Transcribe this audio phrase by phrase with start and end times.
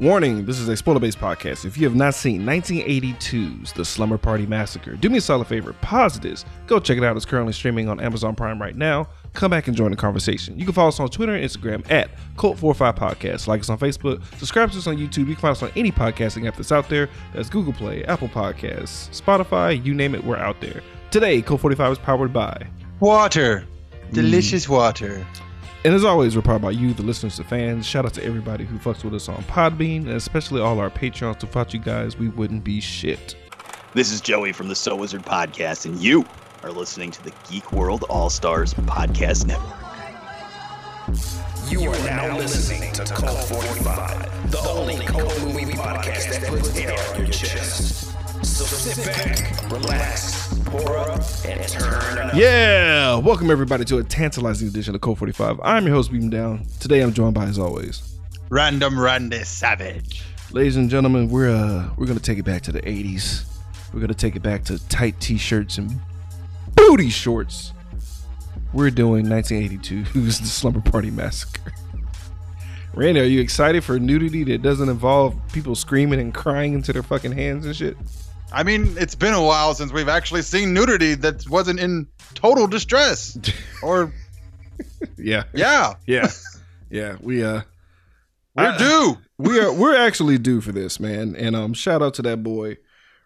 [0.00, 1.64] Warning, this is a spoiler based podcast.
[1.64, 5.72] If you have not seen 1982's The Slumber Party Massacre, do me a solid favor,
[5.74, 7.14] pause this, go check it out.
[7.16, 9.06] It's currently streaming on Amazon Prime right now.
[9.34, 10.58] Come back and join the conversation.
[10.58, 13.46] You can follow us on Twitter and Instagram at Cult45 Podcast.
[13.46, 15.28] Like us on Facebook, subscribe to us on YouTube.
[15.28, 17.08] You can find us on any podcasting app that's out there.
[17.32, 20.82] That's Google Play, Apple Podcasts, Spotify, you name it, we're out there.
[21.12, 22.66] Today, Cult45 is powered by
[22.98, 23.64] Water.
[24.12, 24.70] Delicious mm.
[24.70, 25.24] water.
[25.84, 27.86] And as always, we're powered by you, the listeners, the fans.
[27.86, 31.42] Shout out to everybody who fucks with us on Podbean, and especially all our Patreons.
[31.42, 33.36] Without you guys, we wouldn't be shit.
[33.92, 36.24] This is Joey from the So Wizard Podcast, and you
[36.62, 39.78] are listening to the Geek World All Stars Podcast Network.
[41.68, 46.96] You are now listening to Cult 45, the only cult movie podcast that puts air
[47.10, 48.13] on your chest.
[48.44, 52.34] So sit back, relax, pour up, and turn up.
[52.34, 53.16] Yeah!
[53.16, 55.60] Welcome everybody to a tantalizing edition of Cult 45.
[55.62, 56.66] I'm your host, Beam Down.
[56.78, 58.16] Today I'm joined by, as always,
[58.50, 60.22] Random Randy Savage.
[60.52, 63.44] ladies and gentlemen, we're uh we're gonna take it back to the 80s.
[63.94, 65.98] We're gonna take it back to tight t-shirts and
[66.74, 67.72] booty shorts.
[68.74, 71.72] We're doing 1982's The Slumber Party Massacre.
[72.94, 77.02] Randy, are you excited for nudity that doesn't involve people screaming and crying into their
[77.02, 77.96] fucking hands and shit?
[78.54, 82.66] I mean, it's been a while since we've actually seen nudity that wasn't in total
[82.66, 83.36] distress.
[83.82, 84.12] Or,
[85.18, 85.44] Yeah.
[85.54, 86.30] yeah, Yeah.
[86.90, 87.16] yeah.
[87.20, 87.62] We uh
[88.56, 89.18] we're I- due.
[89.38, 91.34] we are we're actually due for this, man.
[91.36, 92.76] And um, shout out to that boy,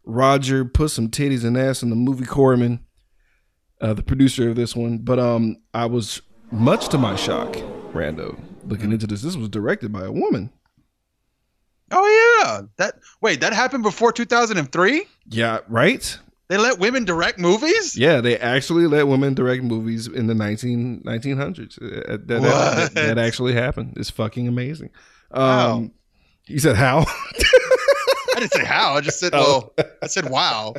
[0.04, 0.64] Roger.
[0.64, 2.80] Put some titties and ass in the movie Corman,
[3.80, 4.98] uh, the producer of this one.
[4.98, 7.52] But um, I was much to my shock,
[7.92, 9.20] Rando, looking into this.
[9.22, 10.50] This was directed by a woman.
[11.90, 12.62] Oh, yeah.
[12.76, 15.04] That Wait, that happened before 2003?
[15.30, 16.18] Yeah, right.
[16.48, 17.96] They let women direct movies?
[17.96, 21.76] Yeah, they actually let women direct movies in the 19, 1900s.
[21.82, 23.94] Uh, That, that, that, that actually happened.
[23.98, 24.90] It's fucking amazing.
[25.30, 25.92] Um,
[26.46, 27.00] you said how?
[27.06, 28.94] I didn't say how.
[28.94, 29.72] I just said, Oh.
[29.76, 30.72] well, I said, wow.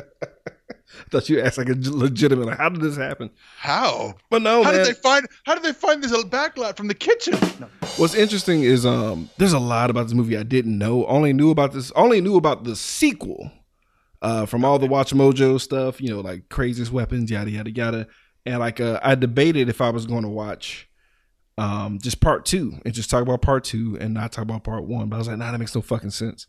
[1.00, 2.46] I thought you asked like a legitimate.
[2.46, 3.30] Like, how did this happen?
[3.56, 4.14] How?
[4.28, 4.84] But no, How man.
[4.84, 5.26] did they find?
[5.44, 7.34] How did they find this backlot from the kitchen?
[7.60, 7.68] No.
[7.96, 11.06] What's interesting is um there's a lot about this movie I didn't know.
[11.06, 13.50] Only knew about this only knew about the sequel
[14.22, 18.06] uh from all the Watch Mojo stuff, you know, like craziest weapons, yada yada yada.
[18.46, 20.88] And like uh, I debated if I was going to watch
[21.58, 24.84] um just part 2 and just talk about part 2 and not talk about part
[24.84, 26.46] 1, but I was like, "Nah, that makes no fucking sense."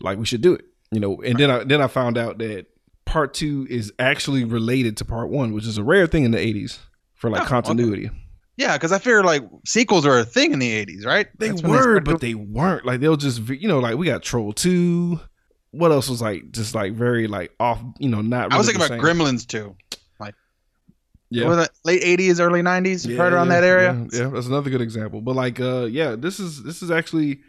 [0.00, 1.20] Like we should do it, you know.
[1.22, 2.66] And then I then I found out that
[3.06, 6.38] part 2 is actually related to part 1, which is a rare thing in the
[6.38, 6.78] 80s
[7.14, 7.50] for like Oh, okay.
[7.50, 8.10] continuity.
[8.58, 11.26] Yeah, because I figure like sequels are a thing in the 80s, right?
[11.38, 12.84] They That's were, started but they weren't.
[12.86, 15.20] Like they'll just, you know, like we got Troll Two.
[15.72, 17.82] What else was like just like very like off?
[17.98, 18.52] You know, not.
[18.52, 18.98] I was thinking about.
[18.98, 19.76] Gremlins Two.
[20.18, 20.34] Like
[21.28, 24.06] Yeah, late 80s, early 90s, Yeah, right around yeah, that area.
[24.10, 25.20] Yeah, yeah, that's another good example.
[25.20, 27.40] But like, uh, yeah, this is this is actually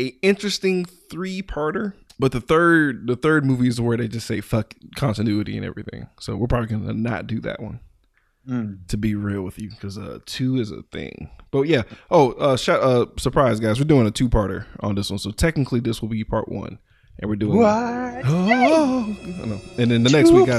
[0.00, 1.92] a interesting three parter.
[2.20, 6.06] But the third the third movie is where they just say fuck continuity and everything.
[6.20, 7.80] So we're probably gonna not do that one.
[8.48, 8.86] Mm.
[8.88, 12.56] to be real with you because uh two is a thing but yeah oh uh
[12.56, 16.08] shout uh surprise guys we're doing a two-parter on this one so technically this will
[16.08, 16.78] be part one
[17.18, 17.68] and we're doing What?
[17.68, 19.60] oh I know.
[19.76, 20.58] and then the next week guys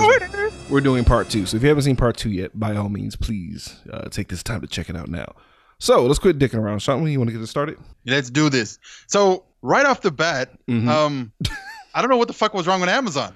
[0.70, 3.16] we're doing part two so if you haven't seen part two yet by all means
[3.16, 5.34] please uh take this time to check it out now
[5.80, 8.78] so let's quit dicking around Sean you want to get it started Let's do this.
[9.08, 10.88] So right off the bat, Mhm.
[10.88, 11.32] um,
[11.94, 13.36] I don't know what the fuck was wrong with Amazon.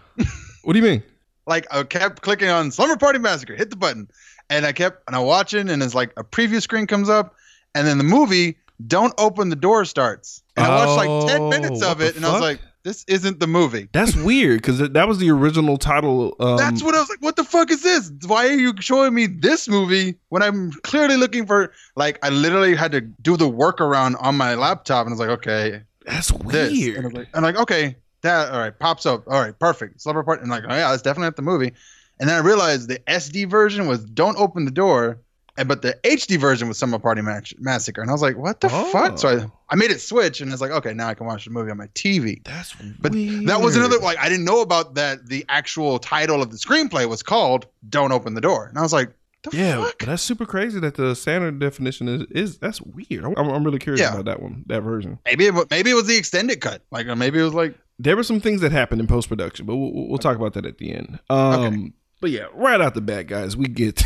[0.63, 1.03] what do you mean
[1.47, 4.09] Like I kept clicking on Slumber Party Massacre, hit the button,
[4.49, 7.35] and I kept and I watching, and it's like a preview screen comes up,
[7.75, 11.83] and then the movie "Don't Open the Door" starts, and I watched like ten minutes
[11.83, 13.89] of it, and I was like, this isn't the movie.
[13.93, 17.19] that's weird because that was the original title um, That's what I was like.
[17.21, 18.11] What the fuck is this?
[18.27, 21.71] Why are you showing me this movie when I'm clearly looking for?
[21.95, 25.29] Like, I literally had to do the workaround on my laptop, and I was like,
[25.39, 26.71] okay, that's this.
[26.71, 29.23] weird And I'm like, I'm like, okay, that all right, pops up.
[29.27, 30.01] All right, perfect.
[30.01, 30.43] Slumber Party.
[30.43, 31.73] And I'm like, oh yeah, that's definitely not the movie.
[32.19, 35.19] And then I realized the SD version was "Don't Open the Door,"
[35.57, 38.61] and but the HD version was "Summer Party Match- Massacre." And I was like, what
[38.61, 38.89] the Oh.
[38.91, 39.19] fuck?
[39.19, 39.51] So I, oh.
[39.69, 41.77] I made it switch, and it's like, okay, now I can watch the movie on
[41.77, 42.41] my TV.
[42.45, 42.95] that's weird.
[43.01, 43.47] But weird.
[43.47, 45.27] that was another like I didn't know about that.
[45.27, 48.93] The actual title of the screenplay was called "Don't Open the Door," and I was
[48.93, 49.09] like,
[49.51, 49.99] the Yeah, fuck?
[49.99, 53.25] that's super crazy that the standard definition is is that's weird.
[53.25, 54.13] I'm, I'm really curious Yeah.
[54.13, 55.19] about that one, that version.
[55.25, 56.81] Maybe it, maybe it was the extended cut.
[56.91, 59.75] Like maybe it was like There were some things that happened in post production, but
[59.75, 61.19] we'll, we'll talk about that at the end.
[61.29, 61.91] Um, Okay.
[62.21, 64.03] but yeah, right out the bat, guys, we get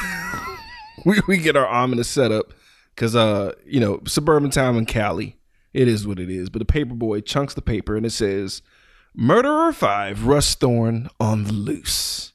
[1.05, 2.53] we we get our ominous setup
[2.95, 5.37] because uh you know suburban town in Cali,
[5.73, 6.49] it is what it is.
[6.49, 8.61] But the paper boy chunks the paper and it says,
[9.15, 12.33] "Murderer five, Russ Thorn on the loose."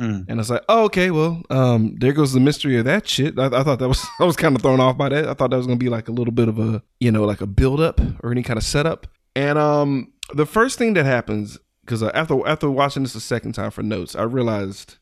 [0.00, 0.26] Mm.
[0.28, 3.38] And I was like, oh, okay, well, um, there goes the mystery of that shit.
[3.38, 5.28] I, I thought that was, I was kind of thrown off by that.
[5.28, 7.40] I thought that was gonna be like a little bit of a, you know, like
[7.40, 9.06] a build up or any kind of setup.
[9.36, 11.58] And um, the first thing that happens
[11.90, 14.98] because uh, after after watching this a second time for notes, I realized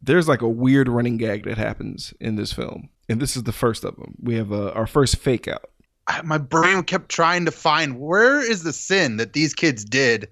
[0.00, 3.52] there's like a weird running gag that happens in this film, and this is the
[3.52, 4.14] first of them.
[4.20, 5.70] We have uh, our first fake out.
[6.24, 10.28] My brain kept trying to find where is the sin that these kids did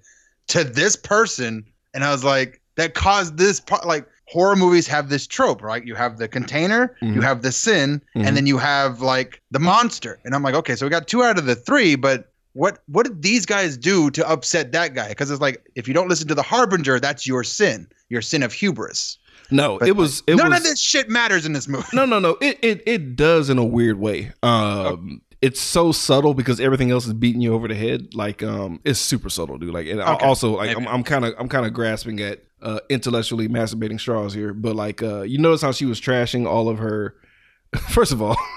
[0.47, 3.85] to this person, and I was like, that caused this part.
[3.85, 5.85] Like horror movies have this trope, right?
[5.85, 7.23] You have the container, you Mhm.
[7.23, 8.25] have the sin, Mhm.
[8.27, 10.19] and then you have like the monster.
[10.23, 13.05] And I'm like, okay, so we got two out of the three, but what what
[13.05, 15.09] did these guys do to upset that guy?
[15.09, 18.43] Because it's like if you don't listen to the harbinger, that's your sin, your sin
[18.43, 19.17] of hubris.
[19.51, 21.87] No, But it was it None was of this shit matters in this movie.
[21.93, 22.37] no no no.
[22.41, 24.31] It it it does in a weird way.
[24.43, 28.13] Um, it's so subtle because everything else is beating you over the head.
[28.13, 29.73] Like um, it's super subtle, dude.
[29.73, 30.87] Like and Okay, also like I'm maybe.
[30.87, 35.01] I'm kind of I'm kind of grasping at uh intellectually masturbating straws here, but like
[35.01, 37.15] uh, you notice how she was trashing all of her.
[37.89, 38.37] First of all.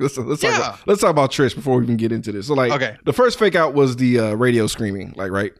[0.00, 2.48] Let's, let's, talk about, let's talk about Trish before we even get into this.
[2.48, 2.96] So, like, Okay.
[3.04, 5.52] the first fake out was the uh, radio screaming, like, right?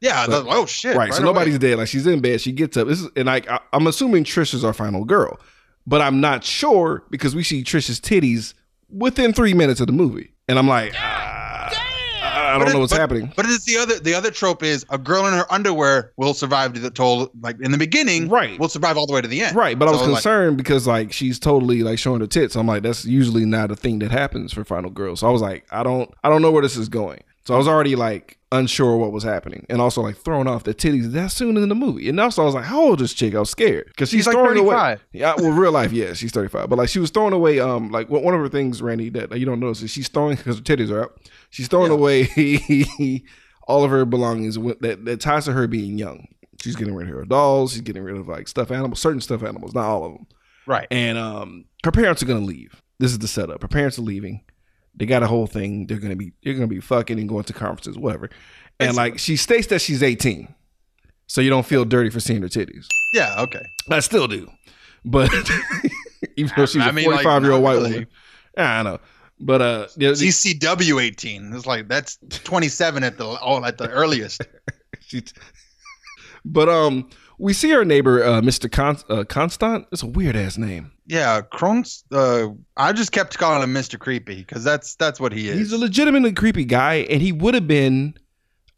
[0.00, 0.94] Yeah, the- oh shit.
[0.94, 1.10] right.
[1.10, 1.26] so away.
[1.32, 1.78] nobody's dead.
[1.78, 2.42] Like she's in bed.
[2.42, 2.86] She gets up.
[2.86, 5.40] This is and like I, I'm assuming Trish is our final girl,
[5.86, 8.52] but I'm not sure because we see Trish's titties
[8.90, 12.78] within three minutes of the movie, and I'm like, ah, I But don't it- know
[12.80, 13.32] what's but- happening.
[13.36, 16.72] But it's the other the other trope is a girl in her underwear will survive
[16.74, 18.28] to the toll like in the beginning.
[18.28, 18.58] Right.
[18.58, 19.54] Will survive all the way to the end.
[19.56, 22.56] Right, but I was So, like, concerned because like she's totally like showing her tits.
[22.56, 25.20] I'm like, that's usually not a thing that happens for final girls.
[25.20, 27.20] So I was like, I don't, I don't know where this is going.
[27.44, 30.72] So I was already like unsure what was happening, and also like throwing off the
[30.74, 32.08] titties that soon in the movie.
[32.08, 33.34] And also I was like, how old is this chick?
[33.34, 34.74] I was scared because she's, She's like throwing away.
[34.74, 35.04] 35.
[35.12, 36.68] Yeah, well, real life, yeah, she's 35.
[36.70, 39.38] But like she was throwing away, um, like one one of her things, Randy, that
[39.38, 41.20] you don't notice is she's throwing because her titties are out.
[41.50, 41.98] She's throwing Yeah.
[41.98, 43.22] away
[43.66, 46.26] all of her belongings that that ties to her being young.
[46.62, 47.72] She's getting rid of her dolls.
[47.72, 50.26] She's getting rid of like stuffed animals, certain stuffed animals, not all of them.
[50.66, 50.88] Right.
[50.90, 52.82] And um, her parents are gonna leave.
[52.98, 53.62] This is the setup.
[53.62, 54.42] Her parents are leaving.
[54.98, 55.86] They got a whole thing.
[55.86, 58.30] They're gonna be they're gonna be fucking and going to conferences, whatever.
[58.80, 60.52] And like she states that she's 18,
[61.26, 62.86] so you don't feel dirty for seeing her titties.
[63.12, 63.36] Yeah.
[63.40, 63.64] Okay.
[63.90, 64.50] I still do,
[65.04, 65.30] but
[66.36, 67.90] even though she's I a mean, like, 45 year old white really.
[67.90, 68.06] woman,
[68.56, 68.98] I know.
[69.40, 71.52] But uh, CCW eighteen.
[71.54, 74.42] It's like that's twenty seven at the oh at the earliest.
[75.00, 75.22] she,
[76.44, 78.70] but um, we see our neighbor, uh, Mr.
[78.70, 79.86] Con- uh, Constant.
[79.92, 80.92] It's a weird ass name.
[81.06, 81.40] Yeah.
[81.42, 82.04] Crohn's.
[82.12, 85.58] Uh, I just kept calling him Mister Creepy because that's that's what he is.
[85.58, 88.14] He's a legitimately creepy guy, and he would have been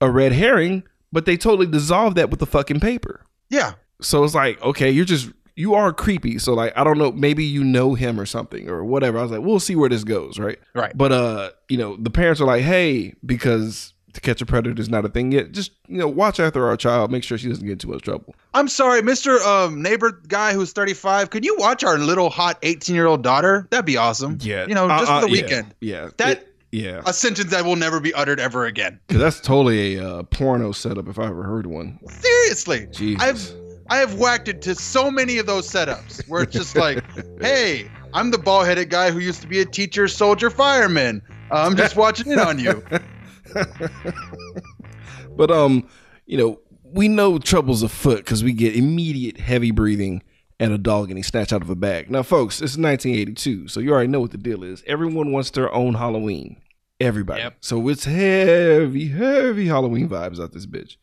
[0.01, 3.25] a red herring, but they totally dissolved that with the fucking paper.
[3.51, 3.73] yeah.
[4.03, 6.39] So it's like, okay, you're just you are creepy.
[6.39, 9.19] So like, I don't know, maybe you know him or something or whatever.
[9.19, 10.59] I was like, we'll see where this goes, right?
[10.75, 10.97] Right.
[10.97, 14.89] But uh, you know, the parents are like, hey, because to catch a predator is
[14.89, 15.53] not a thing yet.
[15.53, 18.03] Just you know, watch after our child, make sure she doesn't get into too much
[18.03, 18.35] trouble.
[18.55, 21.31] I'm sorry, Mister um, neighbor guy who's thirty five.
[21.31, 23.67] Could you watch our little hot eighteen year old daughter?
[23.71, 24.39] That'd be awesome.
[24.41, 25.75] Yeah, you know, just Uh, for uh, the yeah, weekend.
[25.81, 29.01] Yeah, That- It- yeah, A sentence that will never be uttered ever again.
[29.09, 31.99] 'Cause that's totally a uh, porno setup if I ever heard one.
[32.09, 32.87] Seriously.
[32.93, 33.21] Jesus.
[33.21, 33.61] I've
[33.91, 37.03] I have whacked it to so many of those setups where it's just like,
[37.41, 41.23] hey, I'm the bald headed guy who used to be a teacher, soldier, fireman.
[41.51, 42.85] Uh, I'm just watching in on you.
[45.37, 45.89] but um,
[46.27, 50.23] you know, we know trouble's afoot because we get immediate heavy breathing
[50.59, 52.11] and a dog getting snatched out of a bag.
[52.11, 54.85] Now, folks, it's 1982, so you already know what the deal is.
[54.87, 56.61] Everyone wants their own Halloween.
[57.01, 57.41] Everybody.
[57.41, 57.57] Yep.
[57.61, 60.97] So it's heavy, heavy Halloween vibes out this bitch.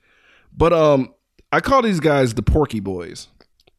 [0.56, 1.14] But um,
[1.52, 3.30] I call these guys the Porky Boys,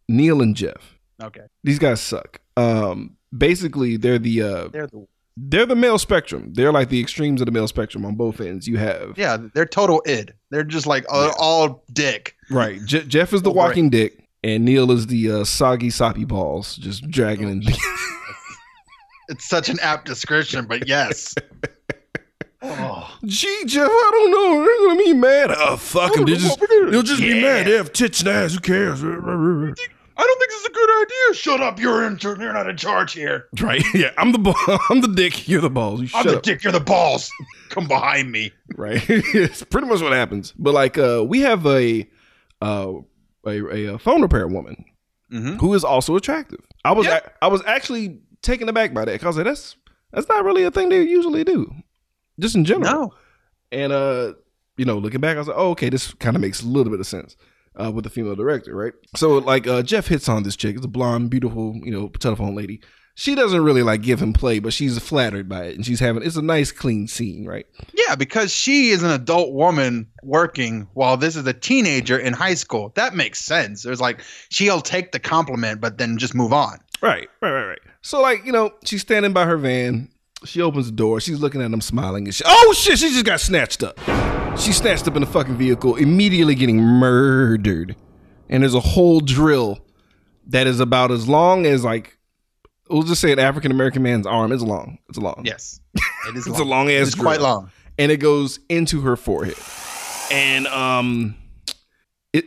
[0.08, 0.98] Neil and Jeff.
[1.22, 1.42] Okay.
[1.62, 2.40] These guys suck.
[2.56, 5.06] Um, basically, they're the uh, They're the
[5.48, 6.52] they're the male spectrum.
[6.54, 8.66] They're like the extremes of the male spectrum on both ends.
[8.66, 10.32] You have yeah, they're total id.
[10.50, 11.32] They're just like all, Yeah.
[11.38, 12.34] all dick.
[12.50, 12.84] Right.
[12.84, 16.76] Je- Jeff is the Oh, walking dick, and Neil is the uh, soggy, soppy balls,
[16.76, 17.64] just dragging and
[19.30, 21.34] It's such an apt description, but yes.
[22.62, 23.14] oh.
[23.26, 24.64] Gee, Jeff, I don't know.
[24.64, 25.50] They're gonna be mad.
[25.56, 26.24] Oh, fuck them.
[26.24, 26.58] They'll just,
[26.90, 27.66] they'll just be mad.
[27.66, 28.54] They have tits and ass.
[28.54, 29.02] Who cares?
[30.18, 31.34] I don't think this is a good idea.
[31.34, 31.78] Shut up.
[31.78, 32.18] You're in.
[32.20, 33.46] You're not in charge here.
[33.60, 33.82] Right.
[33.94, 34.10] Yeah.
[34.18, 34.56] I'm the ball.
[34.90, 35.48] I'm the dick.
[35.48, 36.00] You're the balls.
[36.02, 36.42] You I'm the up.
[36.42, 36.62] dick.
[36.64, 37.30] You're the balls.
[37.70, 38.50] Come behind me.
[38.76, 39.02] Right.
[39.08, 40.52] it's pretty much what happens.
[40.58, 42.08] But like, uh, we have a,
[42.60, 42.94] uh,
[43.46, 44.84] a, a, phone repair woman
[45.32, 45.56] Mm-hmm.
[45.58, 46.60] who is also attractive.
[46.86, 47.20] I was Yeah.
[47.42, 49.76] I was actually taken aback by that because I was like, that's
[50.10, 51.70] that's not really a thing they usually do,
[52.40, 52.90] just in general.
[52.90, 53.14] No.
[53.70, 54.32] And uh,
[54.78, 56.90] you know, looking back, I was like, oh, okay, this kind of makes a little
[56.90, 57.36] bit of sense
[57.78, 58.92] uh, with the female director, right?
[59.16, 60.76] So like, uh, Jeff hits on this chick.
[60.76, 62.80] It's a blonde, beautiful, you know, telephone lady.
[63.14, 66.22] She doesn't really like give him play, but she's flattered by it, and she's having
[66.22, 67.66] it's a nice, clean scene, right?
[67.92, 72.54] Yeah, because she is an adult woman working while this is a teenager in high
[72.54, 72.92] school.
[72.94, 73.82] That makes sense.
[73.82, 74.20] There's like
[74.50, 76.78] she'll take the compliment, but then just move on.
[77.02, 77.80] Right, right, right, right.
[78.02, 80.10] So like, you know, she's standing by her van,
[80.44, 81.20] She opens the door.
[81.20, 82.26] She's looking at him, smiling.
[82.26, 83.00] And she, oh shit!
[83.00, 83.98] She just got snatched up.
[84.58, 87.96] She snatched up in the fucking vehicle, immediately getting murdered.
[88.48, 89.78] And there's a whole drill
[90.48, 92.18] that is about as long as like
[92.90, 94.52] we'll just say an African American man's arm.
[94.52, 94.98] It's long.
[95.08, 95.42] It's long.
[95.44, 95.80] Yes,
[96.28, 96.46] it is.
[96.46, 97.70] It's a long ass It's quite long.
[97.98, 99.56] and it goes into her forehead.
[100.30, 101.36] And um,
[102.32, 102.46] it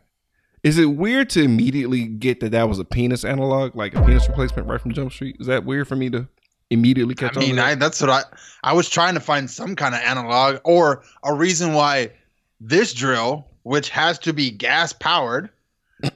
[0.62, 4.26] is it weird to immediately get that that was a penis analog, like a penis
[4.28, 5.36] replacement, right from Jump Street?
[5.40, 6.28] Is that weird for me to
[6.70, 7.64] immediately catch I mean, on?
[7.64, 8.22] I, that's what I
[8.62, 12.12] I was trying to find some kind of analog or a reason why
[12.60, 15.50] this drill, which has to be gas powered,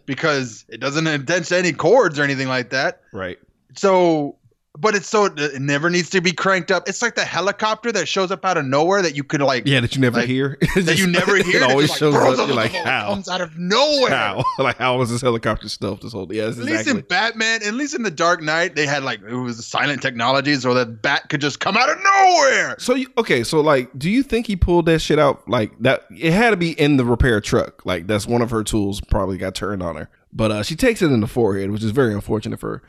[0.07, 3.03] because it doesn't attach to any cords or anything like that.
[3.13, 3.39] right.
[3.77, 4.37] So,
[4.77, 6.89] but it's so it never needs to be cranked up.
[6.89, 9.81] It's like the helicopter that shows up out of nowhere that you could like Yeah,
[9.81, 10.57] that you never Like, hear.
[10.77, 11.57] that you never hear.
[11.57, 12.47] It always just, shows like, up.
[12.47, 13.15] You're like, how?
[13.15, 14.11] comes out of nowhere.
[14.11, 14.45] How?
[14.59, 16.33] like, how was this helicopter stuff this whole?
[16.33, 17.01] Yeah, At least exactly.
[17.01, 20.55] in Batman, at least in the Dark Knight, they had like it was silent technology,
[20.57, 22.77] so that bat could just come out of nowhere.
[22.79, 26.05] So you, okay, so like, do you think he pulled that shit out like that?
[26.11, 27.85] It had to be in the repair truck.
[27.85, 29.01] Like that's one of her tools.
[29.01, 31.91] Probably got turned on her, but uh, she takes it in the forehead, which is
[31.91, 32.83] very unfortunate for her.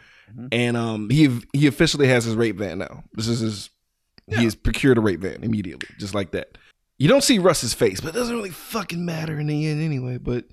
[0.52, 3.04] And um, he he officially has his rape van now.
[3.14, 3.70] This is his.
[4.28, 6.58] He has procured a rape van immediately, just like that.
[7.00, 10.18] You don't see Russ's face, but it doesn't really fucking matter in the end anyway.
[10.18, 10.46] But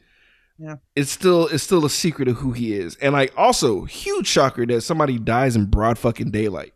[0.58, 0.76] Yeah.
[0.94, 2.96] it's still it's still a secret of who he is.
[2.96, 6.72] And like also huge shocker that somebody dies in broad fucking daylight.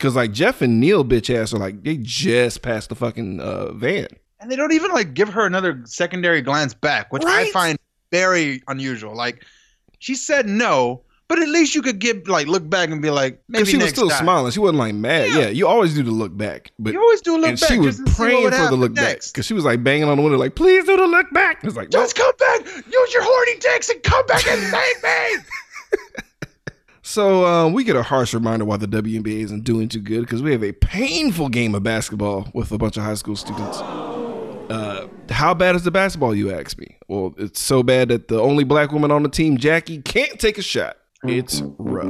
[0.00, 3.72] Cause like Jeff and Neil bitch ass are like they just passed the fucking uh,
[3.72, 4.08] van.
[4.40, 7.78] And they don't even like give her another secondary glance back, which I find
[8.10, 9.14] very unusual.
[9.16, 9.44] Like
[10.00, 13.42] she said no, but at least you could get like look back and be like
[13.48, 14.22] maybe she was still time.
[14.22, 14.52] smiling.
[14.52, 15.30] She wasn't like mad.
[15.30, 15.38] Yeah.
[15.38, 15.48] Yeah.
[15.48, 16.72] you always do the look back.
[16.78, 17.70] But You always do a look and back.
[17.70, 19.22] she was just to see what praying for the look back.
[19.32, 21.64] Cause she was like banging on the window, like, please do the look back.
[21.64, 22.02] It's like, nope.
[22.02, 22.66] Just come back.
[22.66, 25.42] Use your horny dicks and come back and save me.
[27.04, 30.40] So um, we get a harsh reminder why the WNBA isn't doing too good because
[30.40, 33.78] we have a painful game of basketball with a bunch of high school students.
[33.80, 36.96] Uh, how bad is the basketball, you ask me?
[37.08, 40.58] Well, it's so bad that the only black woman on the team, Jackie, can't take
[40.58, 40.96] a shot.
[41.24, 42.06] It's rough.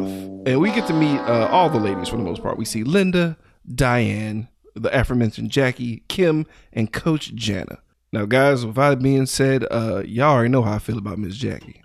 [0.46, 2.56] And we get to meet uh, all the ladies for the most part.
[2.56, 3.36] We see Linda,
[3.74, 7.78] Diane, the aforementioned Jackie, Kim, and Coach Jana.
[8.12, 11.36] Now, guys, with that being said, uh, y'all already know how I feel about Miss
[11.36, 11.82] Jackie.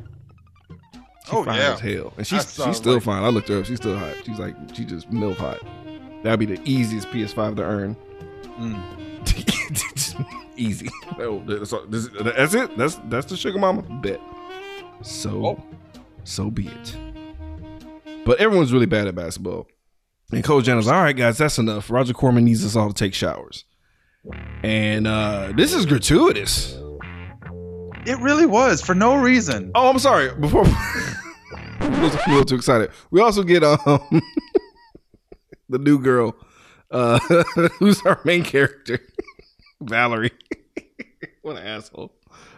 [1.26, 1.74] She Oh, fine yeah.
[1.74, 3.24] as hell, and she's she's still like- fine.
[3.24, 4.14] I looked her up; she's still hot.
[4.26, 5.60] She's like she just milf hot.
[6.24, 7.98] That'd be the easiest PS5 to earn.
[8.58, 8.82] Mm.
[10.58, 10.90] Easy.
[11.18, 11.72] That's,
[12.36, 12.78] that's it.
[12.78, 14.22] That's that's the sugar mama bet.
[15.02, 15.64] So, Oh.
[16.24, 16.98] so be it.
[18.28, 19.68] But everyone's really bad at basketball.
[20.34, 21.38] And Coach Jana's all right, guys.
[21.38, 21.90] That's enough.
[21.90, 23.64] Roger Corman needs us all to take showers.
[24.64, 26.78] And uh this is gratuitous.
[28.06, 29.72] It really was for no reason.
[29.76, 30.36] Oh, I'm sorry.
[30.36, 32.92] Before I was a little too excited.
[33.12, 33.78] We also get um
[35.70, 36.36] the new girl,
[36.92, 37.20] uh
[37.80, 39.00] who's our main character,
[39.82, 40.32] Valerie.
[41.44, 42.12] what an asshole!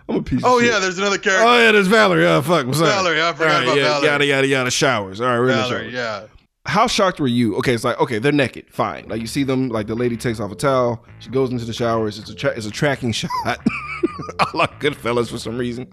[0.09, 0.41] I'm a piece.
[0.43, 0.73] Oh of shit.
[0.73, 1.45] yeah, there's another oh, character.
[1.45, 2.25] Oh yeah, there's Valerie.
[2.25, 2.87] Oh fuck, what's up?
[2.87, 4.07] Valerie, I forgot right, about yeah, Valerie.
[4.07, 4.71] Yada yada yada.
[4.71, 5.21] Showers.
[5.21, 6.25] All right, we're in the Valerie, yeah.
[6.65, 7.55] How shocked were you?
[7.57, 8.65] Okay, it's like okay, they're naked.
[8.71, 9.07] Fine.
[9.07, 9.69] Like you see them.
[9.69, 11.05] Like the lady takes off a towel.
[11.19, 12.19] She goes into the showers.
[12.19, 13.29] It's a tra- it's a tracking shot.
[13.45, 15.91] I like Goodfellas for some reason.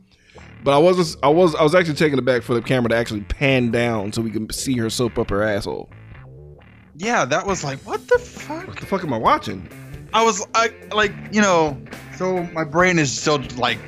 [0.65, 1.23] But I wasn't.
[1.23, 4.13] I was I was actually taking it back for the camera to actually pan down
[4.13, 5.91] so we can see her soap up her asshole.
[6.97, 8.67] Yeah, that was like, what the fuck?
[8.67, 9.69] What the fuck am I watching?
[10.13, 11.79] I was I like, you know,
[12.17, 13.79] so my brain is still like,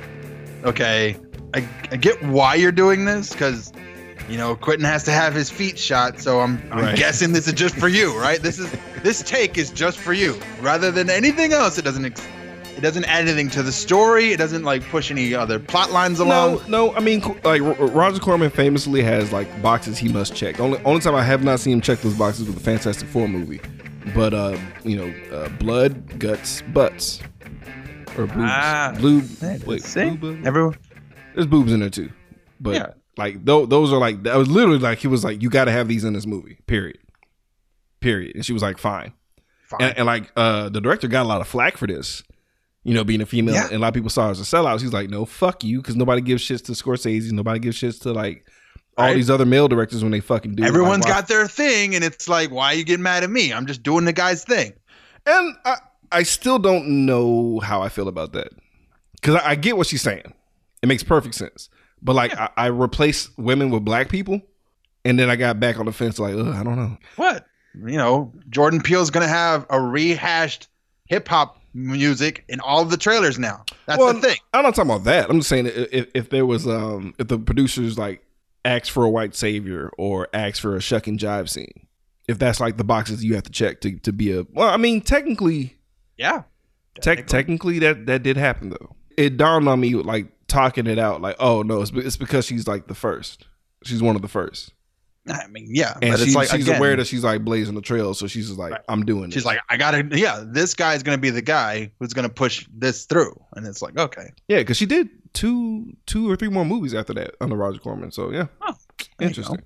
[0.63, 1.15] okay,
[1.53, 3.71] I, I get why you're doing this because,
[4.29, 6.19] you know, Quentin has to have his feet shot.
[6.19, 6.95] So I'm, I'm Right.
[6.97, 8.41] guessing this is just for you, right?
[8.41, 8.71] This is
[9.03, 11.77] this take is just for you, rather than anything else.
[11.77, 12.25] It doesn't ex-
[12.77, 14.31] it doesn't add anything to the story.
[14.31, 16.61] It doesn't like push any other plot lines along.
[16.69, 16.93] No, no.
[16.95, 20.59] I mean, like Roger Corman famously has like boxes he must check.
[20.59, 23.27] Only only time I have not seen him check those boxes was the Fantastic Four
[23.27, 23.59] movie.
[24.15, 27.19] But uh, you know, uh, blood, guts, butts,
[28.19, 28.37] or boobs.
[28.39, 28.93] Ah.
[28.97, 29.23] blue.
[29.65, 30.09] Wait, see?
[30.11, 30.45] blue boob?
[30.47, 30.75] Everyone,
[31.33, 32.11] There's boobs in there too.
[32.59, 32.87] But Yeah.
[33.17, 35.71] like tho- those are like that was literally like he was like you got to
[35.71, 36.57] have these in this movie.
[36.67, 36.97] Period.
[38.01, 38.35] Period.
[38.35, 39.13] And she was like fine.
[39.65, 39.81] fine.
[39.81, 42.23] And, and like uh the director got a lot of flack for this.
[42.85, 43.65] You know, being a female, Yeah.
[43.65, 44.79] and a lot of people saw her as a sellout.
[44.81, 47.29] He's like, no, fuck you, because nobody gives shits to Scorsese.
[47.31, 48.45] Nobody gives shits to like
[48.97, 49.15] all Right.
[49.15, 50.63] these other male directors when they fucking do.
[50.63, 50.67] it.
[50.67, 53.51] Everyone's Like, got their thing, and it's like, why are you getting mad at me?
[53.53, 54.73] I'm just doing the guy's thing.
[55.25, 55.75] and I,
[56.11, 58.49] I still don't know how I feel about that
[59.15, 60.33] because I, I get what she's saying.
[60.81, 61.69] It makes perfect sense.
[62.01, 64.41] But like, I, I replace women with black people,
[65.03, 66.19] and then I got back on the fence.
[66.19, 66.97] Like, Ugh, I don't know.
[67.17, 67.45] What?
[67.75, 70.67] You know, Jordan Peele's gonna have a rehashed
[71.05, 73.63] hip hop music in all of the trailers now.
[73.85, 74.37] That's well, the thing.
[74.53, 75.29] I'm not talking about that.
[75.29, 78.23] I'm just saying if, if there was um if the producers like
[78.65, 81.87] asked for a white savior or asked for a shuck and jive scene,
[82.27, 84.45] if that's like the boxes you have to check to to be a.
[84.51, 85.77] Well, I mean, technically,
[86.19, 86.43] Yeah.
[87.01, 88.95] tech technically that that did happen though.
[89.17, 92.67] It dawned on me like talking it out, like, oh no, it's, it's because she's
[92.67, 93.47] like the first.
[93.83, 94.73] She's one of the first,
[95.27, 95.97] I mean, yeah.
[96.01, 98.27] and but she, it's like she's again, aware that she's like blazing the trail, so
[98.27, 98.81] she's just like, Right.
[98.89, 99.25] I'm doing.
[99.25, 99.33] It.
[99.33, 99.45] She's this.
[99.45, 103.39] like, I gotta, yeah, this guy's gonna be the guy who's gonna push this through,
[103.55, 107.13] and it's like, okay, yeah, because she did two two or three more movies after
[107.13, 108.11] that under Roger Corman.
[108.11, 108.73] So yeah, Oh,
[109.21, 109.61] interesting.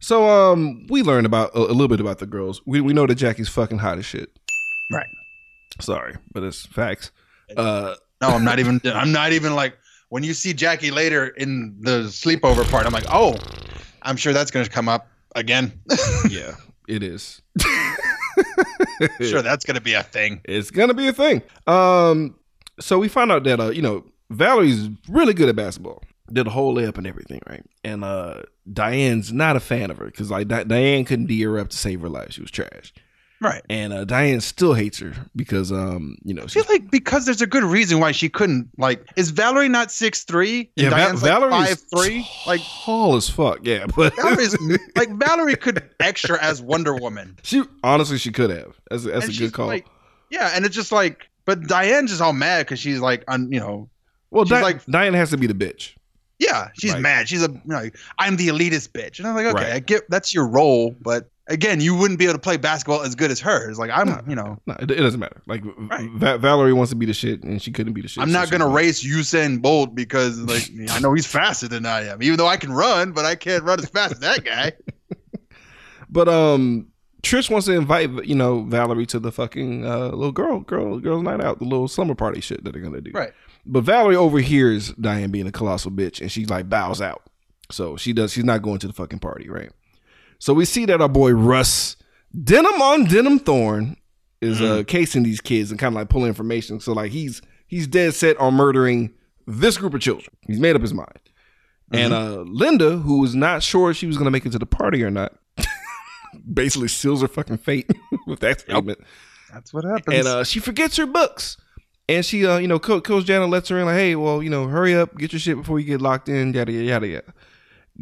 [0.00, 2.60] So um, we learned about a, a little bit about the girls.
[2.66, 4.30] We we know that Jackie's fucking hot as shit.
[4.90, 5.06] Right.
[5.80, 7.10] Sorry, but it's facts.
[7.56, 9.76] Uh, no, I'm not even, I'm not even like
[10.08, 13.36] when you see Jackie later in the sleepover part, I'm like, oh,
[14.02, 15.80] I'm sure that's gonna come up again.
[16.30, 16.54] yeah,
[16.88, 17.42] it is.
[19.20, 20.40] sure, that's gonna be a thing.
[20.44, 21.42] It's gonna be a thing.
[21.66, 22.36] Um,
[22.80, 26.02] so we found out that uh, you know, Valerie's really good at basketball.
[26.32, 27.64] Did a whole layup and everything, right?
[27.84, 28.42] And uh,
[28.72, 31.76] Diane's not a fan of her because like Di- Diane couldn't D her up to
[31.76, 32.32] save her life.
[32.32, 32.92] She was trash.
[33.40, 33.62] Right.
[33.68, 37.46] And uh, Diane still hates her because um, you know, she's like because there's a
[37.46, 40.70] good reason why she couldn't like is Valerie not six three?
[40.76, 42.28] yeah, Va- Diane's like Valerie's five three.
[42.46, 43.58] Like tall as fuck.
[43.62, 44.56] Yeah, but Valerie's
[44.96, 47.36] like Valerie could extra as Wonder Woman.
[47.42, 48.74] she honestly she could have.
[48.90, 49.66] That's a, that's And a good call.
[49.66, 49.86] Like,
[50.30, 53.60] yeah, and it's just like, but Diane's just all mad because she's like, on you
[53.60, 53.90] know,
[54.30, 55.92] well, she's Di- like- Diane has to be the bitch.
[56.38, 57.28] yeah, she's mad.
[57.28, 59.72] She's a you know, I'm the elitist bitch, and I'm like, okay, Right.
[59.74, 63.14] I get that's your role, but again, you wouldn't be able to play basketball as
[63.14, 63.68] good as her.
[63.68, 64.20] It's like I'm, No.
[64.28, 65.42] you know, No, it, it doesn't matter.
[65.46, 66.10] Like Right.
[66.12, 68.22] Va- Valerie wants to be the shit, and she couldn't be the shit.
[68.22, 72.02] I'm so not gonna race Usain Bolt because like I know he's faster than I
[72.08, 74.72] am, even though I can run, but I can't run as fast as that guy.
[76.08, 76.86] But um,
[77.22, 81.22] Trish wants to invite you know Valerie to the fucking uh, little girl girl girls
[81.22, 83.10] night out, the little slumber party shit that they're gonna do.
[83.12, 83.32] Right.
[83.66, 87.22] But Valerie overhears Diane being a colossal bitch, and she like bows out.
[87.72, 88.32] So she does.
[88.32, 89.70] She's not going to the fucking party, right?
[90.38, 91.96] So we see that our boy Russ
[92.44, 93.96] Denim on Denim Thorn
[94.40, 96.80] is uh casing these kids and kind of like pulling information.
[96.80, 99.14] So like he's he's dead set on murdering
[99.46, 100.28] this group of children.
[100.46, 101.18] He's made up his mind.
[101.92, 104.66] And uh Linda, who was not sure if she was gonna make it to the
[104.66, 105.32] party or not,
[106.52, 107.90] basically seals her fucking fate
[108.26, 108.98] with that statement.
[109.52, 110.16] That's what happens.
[110.18, 111.56] And uh, she forgets her books.
[112.08, 114.50] And she, uh, you know, Co- Coach Jana lets her in, like, hey, well, you
[114.50, 117.34] know, hurry up, get your shit before you get locked in, yada, yada, yada, yada.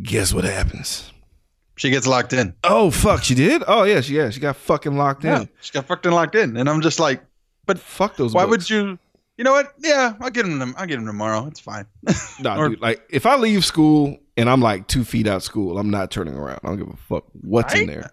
[0.03, 1.11] Guess what happens?
[1.77, 2.55] She gets locked in.
[2.65, 3.63] Oh, fuck, she did?
[3.67, 5.49] Oh, yeah, she, yeah, she got fucking locked Yeah, in.
[5.61, 7.23] she got fucking locked in, and I'm just like,
[7.67, 8.51] But fuck those why books.
[8.51, 8.99] would you?
[9.37, 9.73] You know what?
[9.79, 10.59] Yeah, I'll get him.
[10.61, 10.75] Them.
[10.79, 11.47] I'll get him tomorrow.
[11.47, 11.87] It's fine.
[12.41, 15.79] Nah, dude, like, if I leave school and I'm like two feet out of school,
[15.79, 16.61] I'm not turning around.
[16.65, 18.11] I don't give a fuck what's in there.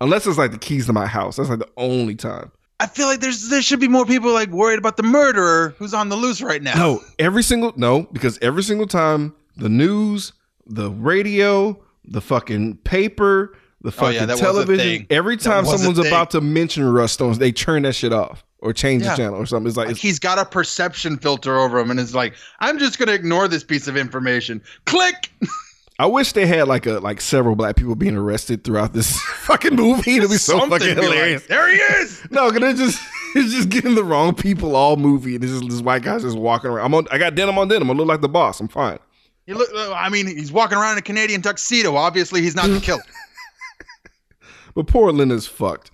[0.00, 1.36] Unless it's like the keys to my house.
[1.36, 2.50] That's like the only time.
[2.80, 5.94] I feel like there's there should be more people like worried about the murderer who's
[5.94, 6.74] on the loose right now.
[6.74, 10.32] No, every single no, because every single time the news,
[10.66, 15.98] the radio, the fucking paper, the Oh, fucking yeah, was a television, every time someone's
[15.98, 19.10] about to mention Russ Thorn's, they turn that shit off or change Yeah.
[19.10, 19.68] the channel or something.
[19.68, 22.78] It's like, Like it's, he's got a perception filter over him, and it's like I'm
[22.78, 24.62] just gonna ignore this piece of information.
[24.86, 25.30] Click.
[25.98, 29.76] I wish they had like a like several black people being arrested throughout this fucking
[29.76, 30.16] movie.
[30.16, 31.46] It'd be so Something fucking be like, hilarious.
[31.46, 32.22] there he is.
[32.30, 33.00] No, cause they're just
[33.34, 36.36] it's just getting the wrong people all movie, and this is this white guy's just
[36.38, 36.86] walking around.
[36.86, 37.90] I'm on, I got denim on denim.
[37.90, 38.58] I look like the boss.
[38.60, 38.98] I'm fine.
[39.46, 39.68] He look.
[39.74, 41.96] I mean, he's walking around in a Canadian tuxedo.
[41.96, 43.02] Obviously, he's not the killer.
[44.74, 45.90] But poor Linda's fucked.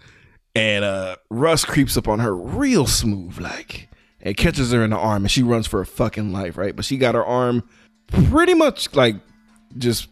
[0.54, 3.88] And uh Russ creeps up on her real smooth, like,
[4.20, 6.74] and catches her in the arm, and she runs for her fucking life, right?
[6.74, 7.68] But she got her arm
[8.08, 9.16] pretty much like
[9.76, 10.08] just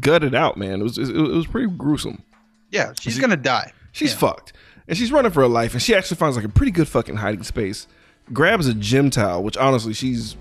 [0.00, 0.80] gutted out, man.
[0.80, 2.22] It was it, was pretty gruesome.
[2.70, 3.72] Yeah, she's gonna die.
[3.92, 4.18] She's Yeah.
[4.18, 4.52] fucked.
[4.86, 7.16] And she's running for her life, and she actually finds like a pretty good fucking
[7.16, 7.86] hiding space.
[8.32, 10.36] Grabs a gym towel, which honestly, she's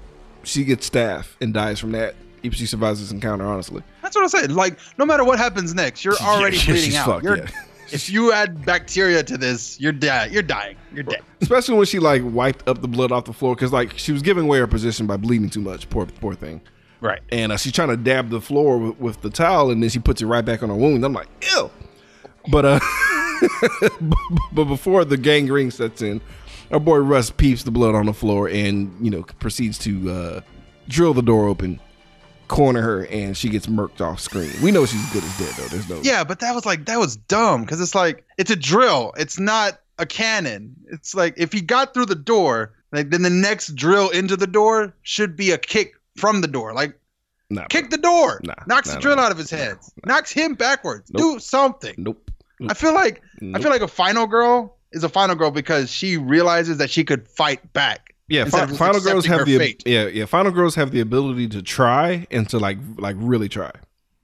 [0.48, 3.84] she gets staph and dies from that if she survives this encounter, honestly.
[4.02, 4.52] That's what I said.
[4.52, 7.06] Like, no matter what happens next, you're already Yeah, bleeding out.
[7.06, 7.48] fucked, You're, yeah.
[7.90, 10.32] If you add bacteria to this, you're dead.
[10.34, 10.76] You're dying.
[10.94, 11.22] You're dead.
[11.40, 14.22] Especially when she like wiped up the blood off the floor because like she was
[14.22, 15.90] giving away her position by bleeding too much.
[15.90, 16.60] Poor poor thing.
[17.00, 17.22] Right.
[17.30, 20.00] And uh, she's trying to dab the floor with, with the towel, and then she
[20.00, 21.06] puts it right back on her wound.
[21.06, 21.72] I'm like, ew.
[22.52, 22.80] But uh,
[24.52, 26.20] but before the gangrene sets in,
[26.72, 30.42] our boy Russ peeps the blood on the floor and you know proceeds to uh,
[30.88, 31.80] drill the door open,
[32.48, 34.52] corner her, and she gets murked off screen.
[34.62, 35.68] We know she's good as dead though.
[35.68, 38.56] There's no Yeah, but that was like that was dumb because it's like it's a
[38.56, 39.14] drill.
[39.18, 40.76] It's not a cannon.
[40.92, 44.48] It's like if he got through the door, like then the next drill into the
[44.48, 46.74] door should be a kick from the door.
[46.74, 47.00] Like
[47.50, 47.68] nah, bro.
[47.68, 48.42] kick the door.
[48.44, 49.78] Nah, knocks nah, the drill out of his head.
[50.06, 51.12] Knocks him backwards.
[51.12, 51.22] Nope.
[51.36, 51.96] Do something.
[51.98, 52.32] Nope.
[52.68, 53.22] I feel like
[53.54, 57.04] I feel like a final girl is a final girl because she realizes that she
[57.04, 58.14] could fight back.
[58.28, 59.84] Yeah, fi- final girls have the fate.
[59.86, 63.72] yeah yeah final girls have the ability to try and to like like really try.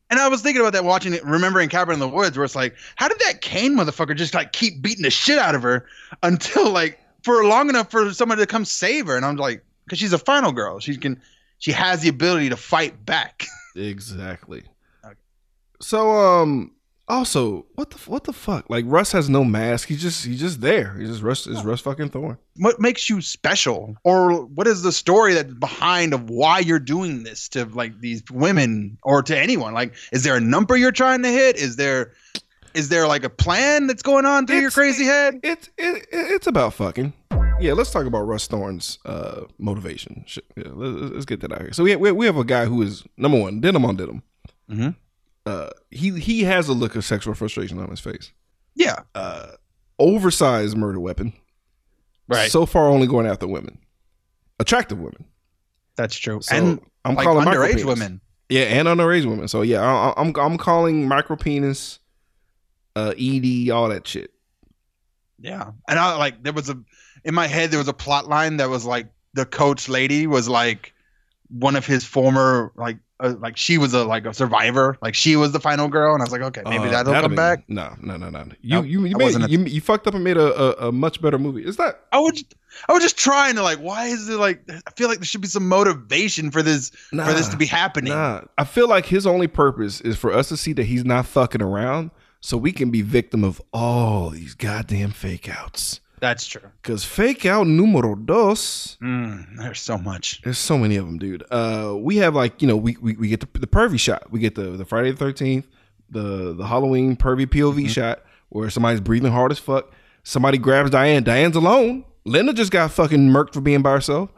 [0.09, 2.55] And I was thinking about that watching it, remembering Cabin in the Woods, where it's
[2.55, 5.87] like, how did that Kane motherfucker just like keep beating the shit out of her
[6.21, 9.15] until like for long enough for someone to come save her?
[9.15, 11.19] And I'm like, because she's a final girl, she can,
[11.57, 13.45] she has the ability to fight back.
[13.75, 14.63] Exactly.
[15.03, 15.15] Okay.
[15.81, 16.73] So um
[17.13, 18.69] also what the what the fuck?
[18.69, 19.87] Like Russ has no mask.
[19.87, 20.95] He's just he's just there.
[20.99, 22.37] He's just Russ is Russ fucking Thorn.
[22.57, 27.23] what makes you special, or what is the story that's behind of why you're doing
[27.23, 29.73] this to like these women or to anyone?
[29.73, 31.55] Like, is there a number you're trying to hit?
[31.57, 32.13] Is there,
[32.73, 35.39] is there like a plan that's going on through your It's- crazy head?
[35.43, 37.13] It's it, it's about fucking.
[37.59, 40.25] Yeah, let's talk about Russ Thorn's uh, motivation.
[40.57, 41.71] Yeah, let's, let's get that out here.
[41.73, 44.23] So we have, we have a guy who is number one, denim on denim.
[44.69, 44.95] Mhm.
[45.45, 48.31] Uh, he he has a look of sexual frustration on his face.
[48.75, 49.47] Yeah, Uh,
[49.99, 51.33] oversized murder weapon.
[52.27, 52.49] right.
[52.51, 53.77] So far, only going after women,
[54.59, 55.25] attractive women.
[55.95, 56.41] that's true.
[56.41, 58.21] So and I'm like calling underage women.
[58.49, 59.47] Yeah, and underage women.
[59.47, 61.99] So yeah, I, I- I'm I'm calling micro penis,
[62.95, 64.31] uh, ED, all that shit.
[65.39, 66.79] Yeah, and I like there was a
[67.25, 70.47] in my head there was a plot line that was like the coach lady was
[70.47, 70.93] like
[71.49, 75.35] one of his former like uh, like she was a like a survivor like she
[75.35, 77.35] was the final girl and I was like okay maybe Uh, that'll that'd come be-
[77.37, 77.63] back.
[77.67, 78.45] No, no, no, no.
[78.61, 80.91] You Nope, you you, made, a- you you fucked up and made a, a, a
[80.91, 81.65] much better movie.
[81.65, 82.43] Is that I was
[82.89, 85.41] I was just trying to like why is it like I feel like there should
[85.41, 88.13] be some motivation for this nah, for this to be happening.
[88.13, 91.25] Nah, I feel like his only purpose is for us to see that he's not
[91.25, 95.99] fucking around, so we can be victim of all these goddamn fake outs.
[96.23, 96.61] That's true.
[96.83, 98.97] Cause fake out numero dos.
[99.03, 100.41] Mm, there's so much.
[100.41, 101.43] There's so many of them, dude.
[101.51, 104.31] Uh, we have like you know we we, we get the, the pervy shot.
[104.31, 105.67] We get the the Friday the Thirteenth,
[106.09, 107.87] the the Halloween pervy POV Mm-hmm.
[107.87, 109.91] shot where somebody's breathing hard as fuck.
[110.23, 111.23] Somebody grabs Diane.
[111.23, 112.05] Diane's alone.
[112.23, 114.29] Linda just got fucking murked for being by herself.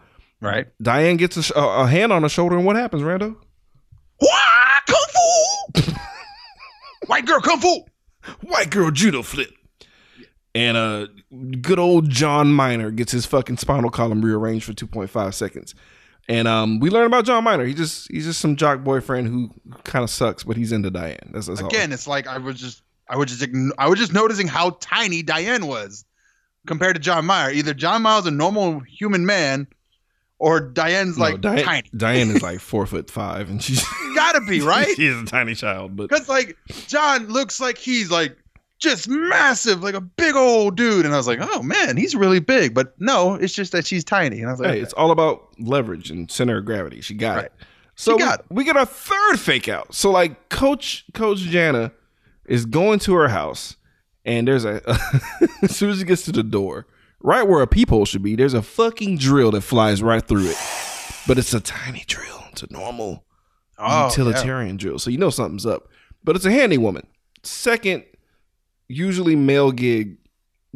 [0.41, 0.65] Right.
[0.81, 3.35] Diane gets a, a, a hand on her shoulder, and what happens, Rando?
[4.19, 4.79] Wah!
[4.87, 5.05] Kung
[5.83, 5.91] fu.
[7.05, 7.85] White girl kung fu.
[8.41, 9.51] White girl judo flip.
[10.55, 11.07] And uh,
[11.61, 15.75] good old John Miner gets his fucking spinal column rearranged for 2.5 seconds.
[16.27, 17.65] And um, we learn about John Miner.
[17.65, 19.51] He just he's just some jock boyfriend who
[19.83, 21.29] kind of sucks, but he's into Diane.
[21.31, 21.67] That's, that's all.
[21.67, 25.21] Again, it's like I was just I was just I was just noticing how tiny
[25.21, 26.03] Diane was
[26.65, 27.51] compared to John Mayer.
[27.51, 29.67] Either John Mayer's a normal human man,
[30.39, 31.89] or Diane's No, like Diane, tiny.
[31.95, 35.95] Diane is like four foot five, and she's Gotta be right she's a tiny child,
[35.95, 38.35] but because like John looks like he's like
[38.85, 41.05] just massive, like a big old dude.
[41.05, 42.73] And I was like, oh man, he's really big.
[42.73, 44.39] But no, it's just that she's tiny.
[44.39, 47.01] And I was like, hey, it's all about leverage and center of gravity.
[47.01, 47.45] She got Right.
[47.45, 47.51] it.
[47.95, 49.93] So got we, we get our third fake out.
[49.93, 51.91] So like Coach Coach Jana
[52.45, 53.75] is going to her house,
[54.25, 54.81] and there's a
[55.61, 56.87] as soon as she gets to the door,
[57.21, 60.57] right where a peephole should be, there's a fucking drill that flies right through it.
[61.27, 62.43] But it's a tiny drill.
[62.51, 63.23] It's a normal
[63.77, 64.05] oh, yeah.
[64.07, 64.99] utilitarian drill.
[64.99, 65.87] So you know something's up.
[66.23, 67.07] But it's a handy woman.
[67.43, 68.03] Second,
[68.87, 70.17] usually male gig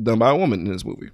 [0.01, 1.09] done by a woman in this movie.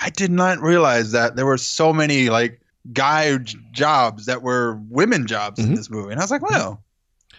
[0.00, 2.60] I did not realize that there were so many like
[2.92, 5.76] guy j- jobs that were women jobs in Mhm.
[5.76, 6.78] this movie, and I was like, wow.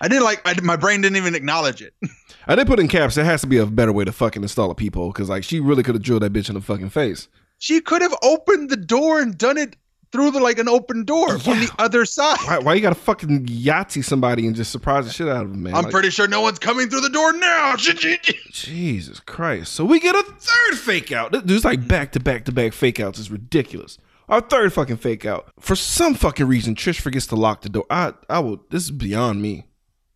[0.02, 0.42] I didn't like.
[0.46, 1.94] I, my brain didn't even acknowledge it.
[2.48, 3.16] I did put in caps.
[3.16, 5.60] There has to be a better way to fucking install a peephole because like she
[5.60, 7.28] really could have drilled that bitch in the fucking face.
[7.58, 9.76] She could have opened the door and done it
[10.12, 12.38] through the like an open door from the other side.
[12.46, 15.64] Why, why you gotta fucking Yahtzee somebody and just surprise the shit out of them,
[15.64, 15.76] man?
[15.76, 17.76] I'm Like, pretty sure no one's coming through the door now.
[18.52, 19.74] Jesus Christ.
[19.74, 21.32] So we get a third fake out.
[21.32, 23.20] This- There's like back to back to back fake outs.
[23.20, 23.98] It's ridiculous.
[24.28, 25.52] Our third fucking fake out.
[25.60, 27.86] For some fucking reason, Trish forgets to lock the door.
[27.90, 28.64] I I will.
[28.70, 29.66] This is beyond me.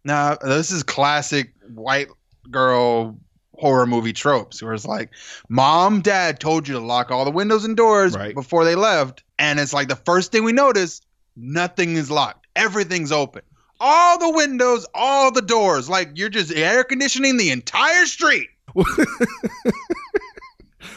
[0.06, 2.10] Nah, this is classic white
[2.52, 3.18] girl
[3.56, 5.10] horror movie tropes where it's like
[5.48, 8.34] mom dad told you to lock all the windows and doors Right.
[8.34, 11.02] before they left and it's like the first thing we notice
[11.36, 13.42] nothing is locked everything's open
[13.80, 18.50] all the windows all the doors like you're just air conditioning the entire street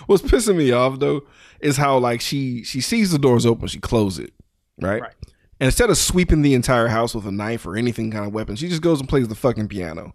[0.06, 1.22] What's pissing me off though
[1.60, 4.34] is how like she she sees the doors open, she closes it,
[4.80, 5.02] right?
[5.02, 5.12] Right.
[5.58, 8.56] And instead of sweeping the entire house with a knife or anything kind of weapon,
[8.56, 10.14] she just goes and plays the fucking piano,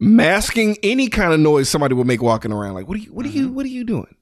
[0.00, 2.74] masking any kind of noise somebody would make walking around.
[2.74, 3.12] Like, what are you?
[3.12, 3.52] What are you?
[3.52, 4.16] What are you doing?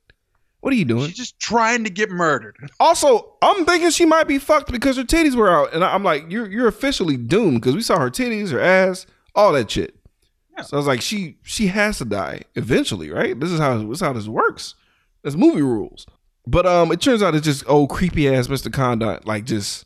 [0.61, 1.07] What are you doing?
[1.07, 5.05] she's just trying to get murdered Also, I'm thinking she might be fucked because her
[5.05, 8.51] titties were out, and I'm like, you're you're officially doomed because we saw her titties,
[8.51, 9.95] her ass, all that shit.
[10.57, 10.65] Yeah.
[10.65, 13.39] So I was like, she she has to die eventually, right?
[13.39, 14.75] This is how this is how this works.
[15.23, 16.07] That's movie rules.
[16.47, 18.73] But um, it turns out it's just old creepy ass Mr.
[18.73, 19.21] Condon.
[19.25, 19.85] Like, just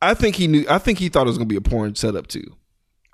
[0.00, 0.64] I think he knew.
[0.70, 2.55] I think he thought it was gonna be a porn setup too.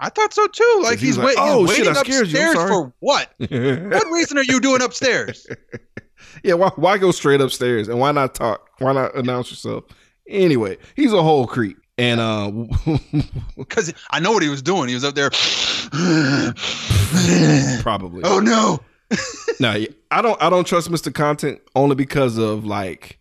[0.02, 2.02] I thought so too like He was he's, like, wait, "Oh, he's shit, waiting I
[2.02, 2.52] scared you.
[2.52, 5.46] Sorry." for what what reason are you doing upstairs
[6.42, 8.68] yeah, why why go straight upstairs and why not talk?
[8.78, 9.84] Why not announce yourself?
[10.28, 11.78] Anyway, he's a whole creep.
[11.98, 12.50] And uh,
[13.56, 14.88] Because I know what he was doing.
[14.88, 15.30] He was up there.
[17.82, 18.22] probably.
[18.24, 18.80] oh no.
[19.60, 20.42] No, I don't.
[20.42, 21.14] I don't trust Mr.
[21.14, 23.18] Content only because of like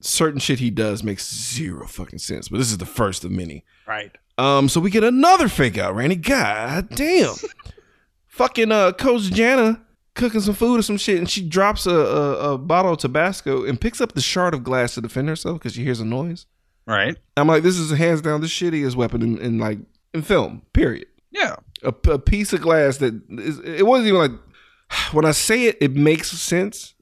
[0.00, 2.50] certain shit he does makes zero fucking sense.
[2.50, 3.64] But this is the first of many.
[3.86, 4.14] Right.
[4.40, 6.16] Um, so we get another fake out, Randy.
[6.16, 7.34] God damn.
[8.28, 9.82] Fucking uh Coach Jana
[10.14, 13.64] cooking some food or some shit, and she drops a, a, a bottle of Tabasco
[13.64, 16.46] and picks up the shard of glass to defend herself because she hears a noise.
[16.86, 17.18] Right.
[17.36, 19.78] I'm like, this is hands down the shittiest weapon in, in like
[20.14, 20.62] in film.
[20.72, 21.06] Period.
[21.30, 21.56] Yeah.
[21.82, 24.32] A, a piece of glass that is, it wasn't even like
[25.12, 26.94] when I say it, it makes sense,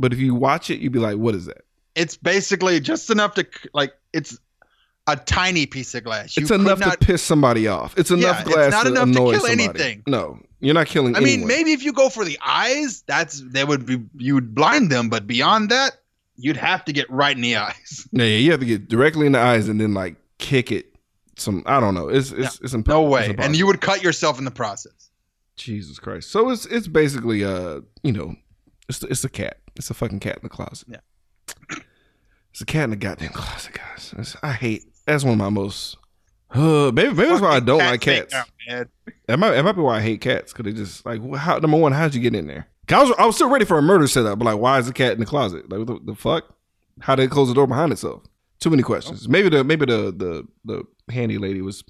[0.00, 1.64] but if you watch it, you'd be like, what is that?
[1.94, 3.92] It's basically just enough to like.
[4.12, 4.38] It's
[5.08, 6.36] a tiny piece of glass.
[6.36, 7.94] You it's enough not- to piss somebody off.
[7.96, 9.52] It's enough Yeah, it's glass not to enough to kill somebody.
[9.64, 10.02] anything.
[10.06, 11.14] No, you're not killing.
[11.16, 14.54] I mean, maybe if you go for the eyes, that's that would be you would
[14.54, 15.92] blind them, but beyond that,
[16.36, 18.08] you'd have to get right in the eyes.
[18.12, 20.92] Yeah, yeah, you have to get directly in the eyes and then like kick it.
[21.38, 22.08] Some I don't know.
[22.08, 25.10] It's it's it's imp- No it's way, and you would cut yourself in the process.
[25.56, 26.30] Jesus Christ.
[26.30, 28.34] So it's it's basically uh you know
[28.88, 29.58] it's it's a cat.
[29.76, 30.88] It's a fucking cat in the closet.
[30.90, 31.76] Yeah.
[32.52, 34.12] It's a cat in the goddamn closet, guys.
[34.14, 34.84] It's- I hate.
[35.06, 35.96] That's one of my most.
[36.50, 38.32] Uh, maybe maybe that's why I don't like cats.
[38.32, 38.88] fake out, man.
[39.26, 41.76] That might that might be why I hate cats because they just like how number
[41.76, 42.68] one how'd you get in there?
[42.88, 44.92] I was I was still ready for a murder setup, but like why is the
[44.92, 45.68] cat in the closet?
[45.70, 46.44] Like what the, the fuck?
[47.00, 48.22] How did it close the door behind itself?
[48.60, 49.28] Too many questions.
[49.28, 51.82] Maybe the maybe the the the handy lady was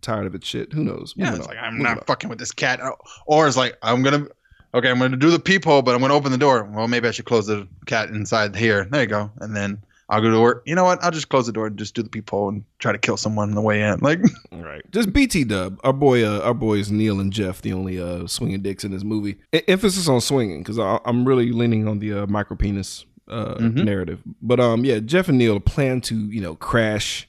[0.00, 0.72] tired of its shit.
[0.72, 1.12] Who knows?
[1.16, 2.04] Yeah, it's like I'm Moving not on.
[2.04, 2.80] fucking with this cat.
[2.82, 2.94] Oh,
[3.26, 4.26] Or it's like I'm gonna,
[4.74, 6.64] okay, I'm gonna do the peephole, but I'm gonna open the door.
[6.64, 8.86] Well, maybe I should close the cat inside here.
[8.90, 10.62] There you go, and then I'll go to work.
[10.64, 11.02] You know what?
[11.04, 13.50] I'll just close the door and just do the peephole and try to kill someone
[13.50, 13.98] on the way in.
[14.00, 14.20] Like,
[14.52, 14.82] right?
[14.90, 15.78] Just BT Dub.
[15.84, 19.04] Our boy, uh, our boys Neil and Jeff, the only uh, swinging dicks in this
[19.04, 19.36] movie.
[19.54, 23.84] E- emphasis on swinging because I'm really leaning on the uh, micro penis uh, Mhm.
[23.84, 24.22] narrative.
[24.40, 27.28] But um, yeah, Jeff and Neil plan to you know crash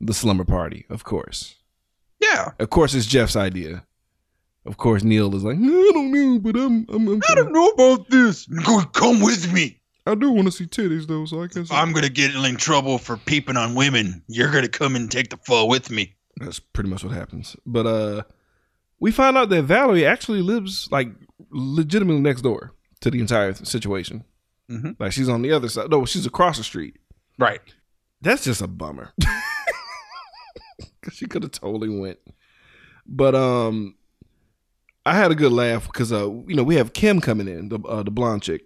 [0.00, 0.86] the slumber party.
[0.90, 1.56] Of course,
[2.20, 3.84] yeah, of course, it's Jeff's idea.
[4.66, 7.66] Of course, Neil is like, I don't know, but I'm, I'm, I'm I don't know
[7.68, 8.46] about this.
[8.46, 9.80] Go, come with me.
[10.06, 12.98] I do want to see titties though, so I guess I'm gonna get in trouble
[12.98, 14.22] for peeping on women.
[14.28, 16.14] You're gonna come and take the fall with me.
[16.36, 17.56] That's pretty much what happens.
[17.64, 18.22] But uh
[19.00, 21.08] we find out that Valerie actually lives like
[21.50, 24.24] legitimately next door to the entire situation.
[24.70, 24.96] Mhm.
[24.98, 25.90] Like she's on the other side.
[25.90, 26.96] No, she's across the street.
[27.38, 27.60] Right.
[28.20, 29.12] That's just a bummer.
[31.02, 32.18] Cause she could have totally went.
[33.06, 33.94] But um
[35.06, 37.78] I had a good laugh because uh you know we have Kim coming in the
[37.80, 38.64] uh, the blonde chick.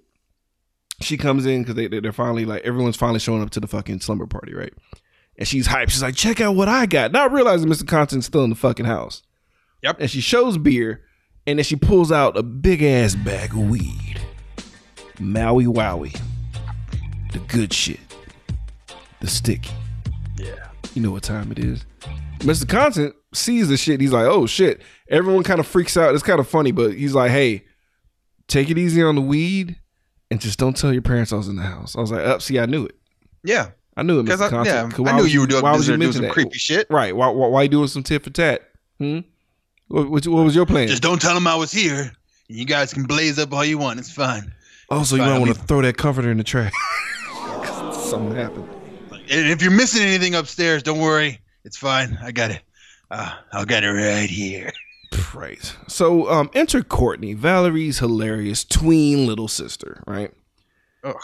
[1.00, 3.66] She comes in because they they- they're finally like everyone's finally showing up to the
[3.68, 4.72] fucking slumber party right,
[5.38, 5.90] and she's hyped.
[5.90, 7.12] She's like, check out what I got.
[7.12, 7.86] Not realizing Mr.
[7.86, 9.22] Constant's still in the fucking house.
[9.82, 10.00] Yep.
[10.00, 11.02] And she shows beer,
[11.46, 14.20] and then she pulls out a big ass bag of weed.
[15.20, 16.18] Maui Wowie,
[17.32, 18.00] the good shit,
[19.20, 19.70] the sticky.
[20.36, 20.68] Yeah.
[20.94, 21.84] You know what time it is.
[22.38, 22.68] Mr.
[22.68, 24.00] Constant sees the shit.
[24.00, 24.80] He's like, oh shit.
[25.10, 26.14] Everyone kind of freaks out.
[26.14, 27.64] It's kind of funny, but he's like, hey,
[28.46, 29.76] take it easy on the weed
[30.30, 31.96] and just don't tell your parents I was in the house.
[31.96, 32.96] I was like, up, see, I knew it.
[33.44, 33.70] Yeah.
[33.96, 34.40] I knew it, Because.
[34.40, 36.32] I, yeah, I knew you were doing, why would you doing some that?
[36.32, 36.86] creepy shit.
[36.88, 37.14] Right.
[37.16, 38.70] Why, why, why you doing some tit for tat?
[38.98, 39.20] Hmm?
[39.88, 40.88] What, what, what was your plan?
[40.88, 42.12] Just don't tell them I was here.
[42.46, 43.98] You guys can blaze up all you want.
[43.98, 44.52] It's fine.
[44.90, 46.72] also, you fine, might want to throw that comforter in the trash.
[47.92, 48.68] Something happened.
[49.10, 51.40] And if you're missing anything upstairs, don't worry.
[51.64, 52.18] It's fine.
[52.22, 52.62] I got it.
[53.10, 54.72] Uh, I'll get it right here.
[55.34, 55.76] Right.
[55.86, 60.32] So um enter Courtney, Valerie's hilarious tween little sister, right?
[61.04, 61.14] Ugh.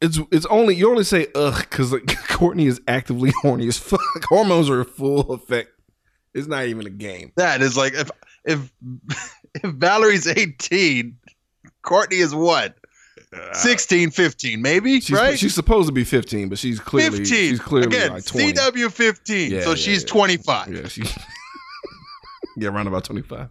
[0.00, 4.00] It's it's only you only say ugh because like, Courtney is actively horny as fuck.
[4.24, 5.70] Hormones are in full effect.
[6.34, 7.32] It's not even a game.
[7.36, 8.10] That is like if
[8.44, 8.70] if
[9.54, 11.16] if Valerie's 18,
[11.82, 12.76] Courtney is what?
[13.52, 15.38] 16, 15, maybe, Uh, She's, right?
[15.38, 17.26] she's supposed to be 15, but she's clearly 15.
[17.26, 18.52] she's clearly Again, like 20.
[18.54, 19.50] CW 15.
[19.52, 20.08] Yeah, so yeah, she's yeah.
[20.08, 20.72] 25.
[20.74, 21.02] Yeah, she
[22.58, 23.48] Yeah, around about 25.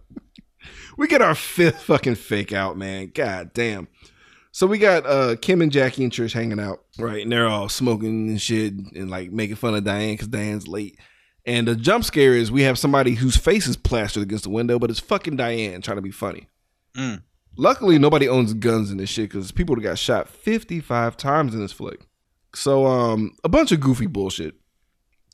[0.96, 3.12] We get our fifth fucking fake out, man.
[3.14, 3.88] God damn.
[4.50, 7.22] So we got uh Kim and Jackie and Trish hanging out, right?
[7.22, 10.98] And they're all smoking and shit and like making fun of Diane because Diane's late.
[11.46, 14.78] And the jump scare is we have somebody whose face is plastered against the window,
[14.78, 16.48] but it's fucking Diane trying to be funny.
[16.96, 17.22] Mm.
[17.56, 21.72] Luckily, nobody owns guns in this shit because people got shot 55 times in this
[21.72, 22.06] flick.
[22.54, 24.54] So, um, a bunch of goofy bullshit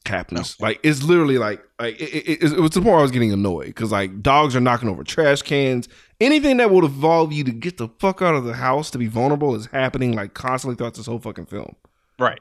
[0.07, 0.59] happens.
[0.61, 3.33] Like, it's literally like, like it, it, it, it was the point I was getting
[3.33, 5.89] annoyed because like dogs are knocking over trash cans.
[6.21, 9.07] Anything that would involve you to get the fuck out of the house to be
[9.07, 11.75] vulnerable is happening like constantly throughout this whole fucking film.
[12.19, 12.41] Right.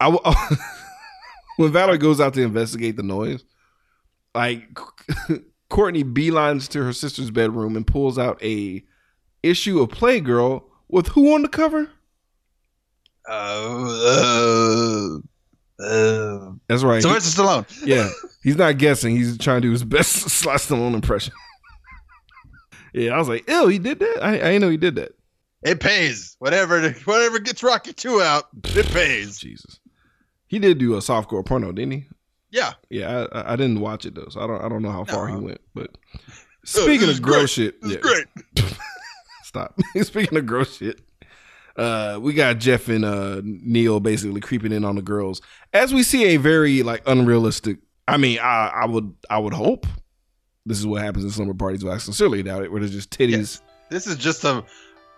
[0.00, 0.36] I w-
[1.56, 3.44] when Valerie goes out to investigate the noise,
[4.34, 4.78] like
[5.70, 8.84] Courtney beelines to her sister's bedroom and pulls out a
[9.42, 11.90] issue of Playgirl with who on the cover?
[13.28, 15.18] Uh, uh,
[15.80, 16.96] uh, That's right.
[16.96, 17.82] He- Sylvester Stallone.
[17.86, 18.08] yeah,
[18.42, 19.16] he's not guessing.
[19.16, 21.32] He's trying to do his best Sly Stallone impression.
[22.92, 24.18] yeah, I was like, ew, he did that.
[24.22, 25.12] I, I didn't know he did that.
[25.62, 26.36] It pays.
[26.38, 29.38] Whatever whatever gets Rocky Two out, it pays.
[29.40, 29.80] Jesus,
[30.46, 32.06] he did do a softcore porno, didn't he?
[32.50, 32.72] Yeah.
[32.90, 35.28] Yeah, I- I, didn't watch it though, so I don't I don't know how far
[35.28, 35.60] he went.
[35.74, 35.98] But
[36.64, 37.74] speaking of gross great.
[37.74, 38.26] shit, yeah, great.
[39.42, 39.78] stop.
[40.02, 41.00] speaking of gross shit,
[41.78, 45.40] uh, we got Jeff and uh, Neil basically creeping in on the girls
[45.72, 47.78] as we see a very like unrealistic.
[48.06, 49.86] I mean, I, I would I would hope
[50.66, 52.72] this is what happens in slumber parties, but I sincerely doubt it.
[52.72, 53.30] Where there's just titties.
[53.30, 53.62] Yes.
[53.90, 54.64] This is just a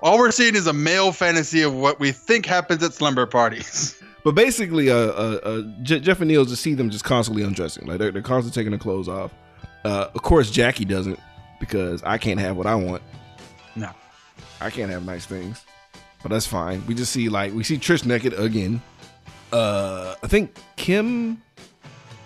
[0.00, 3.96] all we're seeing is a male fantasy of what we think happens at slumber parties.
[4.22, 7.86] But basically, uh, uh, uh Je- Jeff and Neil just see them just constantly undressing.
[7.86, 9.32] Like they're, they're constantly taking their clothes off.
[9.82, 11.18] Uh, of course, Jackie doesn't
[11.58, 13.02] because I can't have what I want.
[13.76, 13.90] No.
[14.60, 15.64] I can't have nice things,
[16.22, 16.84] but that's fine.
[16.86, 18.80] We just see like we see Trish naked again.
[19.52, 21.42] Uh, I think Kim,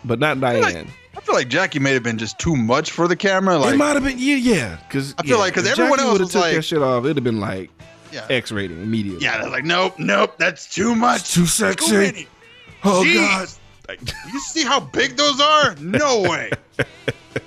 [0.05, 0.89] but not Diane.
[1.17, 3.57] I feel like Jackie may have been just too much for the camera.
[3.59, 4.77] Like it might have been yeah, yeah.
[4.89, 7.05] Because I feel like- 'cause everyone else would've was took like- that shit off.
[7.05, 7.71] It'd have been like
[8.13, 9.25] yeah, X rating immediately.
[9.25, 9.39] yeah.
[9.41, 11.21] They're like, nope, nope, that's too much.
[11.21, 11.93] It's too Too sexy.
[11.97, 12.29] many.
[12.85, 13.59] Oh Jeez.
[13.89, 14.13] god.
[14.33, 15.75] You see how big those are?
[15.77, 16.51] No way.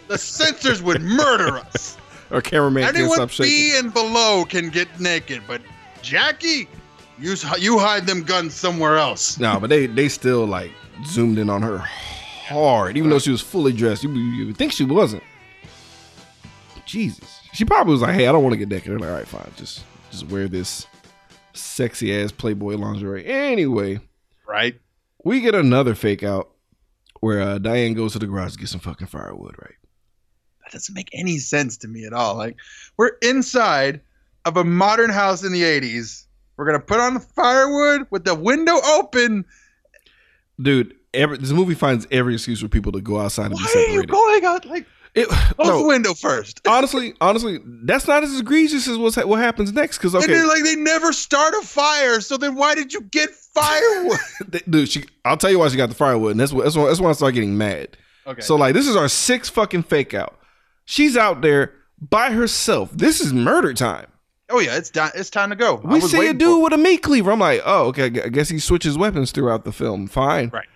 [0.07, 1.97] the censors would murder us.
[2.31, 3.51] Our cameraman can't Anyone stop shaking.
[3.53, 5.61] B and below can get naked, but
[6.07, 6.67] Jackie,
[7.19, 9.37] you you hide them guns somewhere else.
[9.39, 10.71] No, but they they still like
[11.05, 14.03] zoomed in on her hard, even though she was fully dressed.
[14.03, 15.23] You, you think she wasn't.
[16.85, 19.15] Jesus, she probably was like, "Hey, I don't want to get naked." They're like, "All
[19.15, 20.87] right, fine, just just wear this
[21.53, 23.99] sexy ass Playboy lingerie." Anyway,
[24.47, 24.79] Right?
[25.25, 26.49] we get another fake out
[27.19, 29.55] where uh, Diane goes to the garage to get some fucking firewood.
[29.61, 29.75] Right?
[30.63, 32.35] That doesn't make any sense to me at all.
[32.35, 32.55] Like
[32.95, 33.99] we're inside
[34.47, 36.25] of a modern house in the 80s.
[36.55, 39.45] We're gonna put on the firewood with the window open.
[40.59, 43.79] Dude, every, this movie finds every excuse for people to go outside and Why be
[43.79, 44.09] are you separated.
[44.09, 44.65] going out?
[44.65, 46.61] Like It- close no, the window first.
[46.67, 49.97] honestly, honestly, that's not as egregious as what's, what happens next.
[49.99, 52.21] Because okay, like they never start a fire.
[52.21, 54.19] So then why did you get firewood?
[54.69, 56.87] Dude, she, I'll tell you why she got the firewood, and that's what that's why,
[56.87, 57.97] that's why I start getting mad.
[58.25, 58.41] okay.
[58.41, 60.39] So like, this is our sixth fucking fake out.
[60.85, 62.89] She's out there by herself.
[62.93, 64.07] This is murder time.
[64.49, 65.11] Oh yeah, it's time.
[65.15, 65.75] It's time to go.
[65.75, 67.31] We see a dude with a meat cleaver.
[67.31, 68.03] I'm like, oh, okay.
[68.03, 70.07] I I guess he switches weapons throughout the film.
[70.07, 70.49] Fine.
[70.53, 70.67] Right.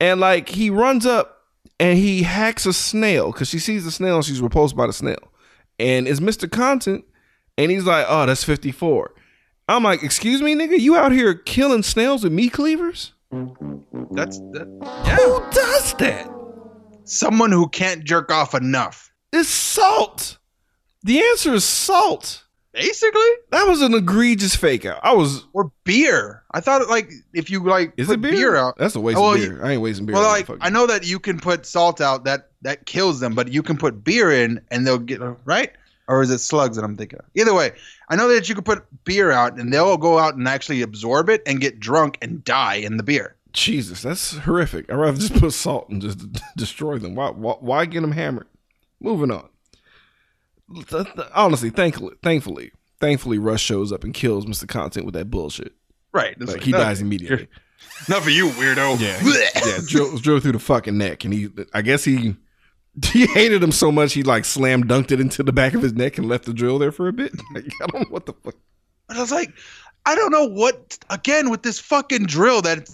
[0.00, 1.44] And like, he runs up
[1.78, 4.92] and he hacks a snail because she sees the snail and she's repulsed by the
[4.92, 5.32] snail.
[5.78, 6.50] And it's Mr.
[6.50, 7.04] Content,
[7.58, 9.12] and he's like, oh, that's 54.
[9.68, 13.12] I'm like, excuse me, nigga, you out here killing snails with meat cleavers?
[14.12, 14.66] That's that,
[15.04, 15.16] yeah.
[15.16, 16.30] Who does that?
[17.04, 19.12] Someone who can't jerk off enough.
[19.32, 20.38] It's salt.
[21.02, 22.44] The answer is salt.
[22.76, 23.20] Basically,
[23.52, 25.00] That was an egregious fake out.
[25.02, 25.44] I was.
[25.54, 26.42] or beer.
[26.52, 28.54] I thought like if you like Is put it beer?
[28.54, 28.76] out.
[28.76, 29.64] That's a waste well, of beer.
[29.64, 30.14] I ain't wasting beer.
[30.14, 33.48] Well, like I know that you can put salt out that that kills them, but
[33.52, 35.72] you can put beer in and they'll get right.
[36.08, 37.24] Or is it slugs that I'm thinking of?
[37.34, 37.72] Either way,
[38.08, 41.28] I know that you can put beer out and they'll go out and actually absorb
[41.30, 43.34] it and get drunk and die in the beer.
[43.52, 44.90] Jesus, that's horrific.
[44.92, 46.18] I'd rather just put salt and just
[46.56, 47.14] destroy them.
[47.14, 48.46] Why, why, why get them hammered?
[49.00, 49.48] Moving on.
[51.34, 54.68] Honestly, thankfully, thankfully, thankfully, Rush shows up and kills Mr.
[54.68, 55.72] Content with that bullshit.
[56.12, 56.38] Right.
[56.40, 57.48] Like, like, he no, dies immediately.
[58.08, 58.98] Not for you, weirdo.
[59.00, 59.20] Yeah,
[59.66, 62.36] yeah, drill, drill through the fucking neck, and he, I guess he,
[63.12, 65.92] he hated him so much he like slam dunked it into the back of his
[65.92, 67.32] neck and left the drill there for a bit.
[67.54, 68.54] Like, I don't know what the fuck.
[69.08, 69.52] But I was like,
[70.04, 70.98] I don't know what.
[71.10, 72.88] Again, with this fucking drill that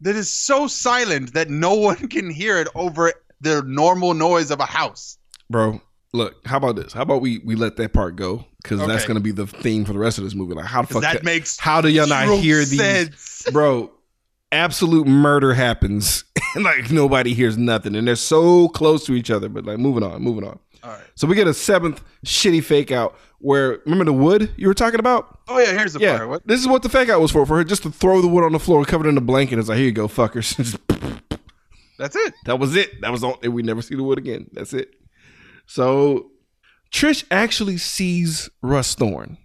[0.00, 4.60] that is so silent that no one can hear it over the normal noise of
[4.60, 5.18] a house.
[5.48, 5.80] bro.
[6.14, 6.92] Look, how about this?
[6.92, 9.92] How about we we let that part go because that's gonna be the theme for
[9.92, 10.54] the rest of this movie.
[10.54, 11.02] Like, how the fuck?
[11.02, 13.46] that makes how do y'all not hear these, sense.
[13.52, 13.90] bro?
[14.52, 16.22] Absolute murder happens,
[16.54, 19.48] and like nobody hears nothing, and they're so close to each other.
[19.48, 20.60] But like, moving on, moving on.
[20.84, 21.02] All right.
[21.16, 25.00] So we get a seventh shitty fake out where remember the wood you were talking
[25.00, 25.40] about?
[25.48, 26.28] Oh yeah, here's the Yeah, part.
[26.28, 26.46] What?
[26.46, 27.44] this is what the fake out was for.
[27.44, 29.58] For her just to throw the wood on the floor, and covered in a blanket.
[29.58, 30.78] It's like, here you go, fuckers.
[31.98, 32.34] That's it.
[32.44, 33.00] That was it.
[33.00, 33.38] That was all.
[33.42, 34.48] and We never see the wood again.
[34.52, 34.94] That's it.
[35.66, 36.30] So
[36.92, 39.38] Trish actually sees Russ Thorn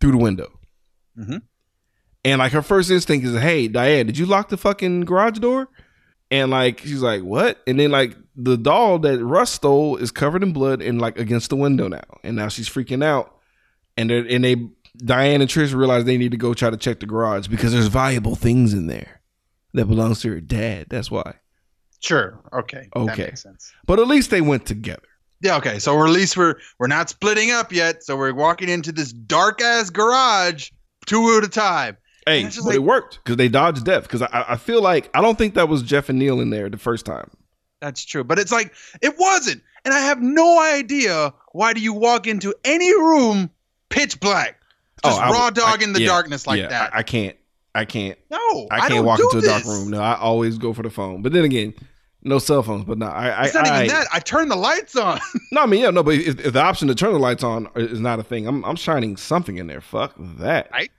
[0.00, 0.50] through the window.
[1.18, 1.42] Mhm.
[2.24, 5.68] And like her first instinct is, hey, Diane, did you lock the fucking garage door?
[6.30, 7.62] And like she's like, what?
[7.66, 11.50] And then like the doll that Russ stole is covered in blood and like against
[11.50, 12.02] the window now.
[12.24, 13.36] And now she's freaking out.
[13.96, 14.56] And they and they
[14.96, 17.86] Diane and Trish realize they need to go try to check the garage because there's
[17.88, 19.20] valuable things in there
[19.74, 20.86] that belongs to her dad.
[20.88, 21.34] That's why.
[22.00, 22.40] Sure.
[22.52, 22.88] Okay.
[22.94, 23.22] That Okay.
[23.24, 23.72] makes sense.
[23.86, 25.02] But at least they went together.
[25.40, 25.56] Yeah.
[25.56, 25.78] Okay.
[25.78, 28.02] So we're, at least we're we're not splitting up yet.
[28.04, 30.70] So we're walking into this dark ass garage
[31.06, 31.96] two at a time.
[32.26, 34.04] Hey, but like- it worked because they dodged death.
[34.04, 36.70] Because I, I feel like I don't think that was Jeff and Neil in there
[36.70, 37.30] the first time.
[37.80, 38.24] That's true.
[38.24, 38.72] But it's like
[39.02, 39.62] it wasn't.
[39.84, 43.50] And I have no idea why do you walk into any room
[43.90, 44.58] pitch black?
[45.04, 46.94] Oh, just Oh, raw dog I- in the yeah, darkness like yeah, that.
[46.94, 47.36] I, I can't.
[47.76, 48.16] I can't.
[48.30, 49.90] no, I can't don't walk into a dark room.
[49.90, 51.22] No, I always go for the phone.
[51.22, 51.74] But then again,
[52.24, 52.84] no cell phones.
[52.84, 53.44] But no, I.
[53.44, 54.06] It's I, not I, even that.
[54.12, 55.20] I turn the lights on.
[55.52, 57.68] No, I mean, yeah, no, but if, if the option to turn the lights on
[57.76, 59.80] is not a thing, I'm I'm shining something in there.
[59.80, 60.68] Fuck that.
[60.72, 60.90] Right.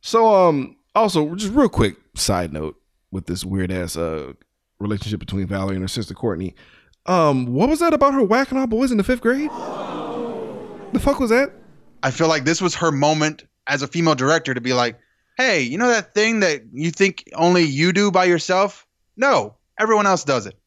[0.00, 2.76] So, um, also, just real quick side note
[3.12, 4.32] with this weird ass uh
[4.80, 6.54] relationship between Valerie and her sister Courtney.
[7.06, 9.50] Um, what was that about her whacking all boys in the fifth grade?
[9.50, 11.52] The fuck was that?
[12.02, 14.98] I feel like this was her moment as a female director to be like,
[15.36, 18.86] hey, you know that thing that you think only you do by yourself?
[19.16, 20.58] No, everyone else does it.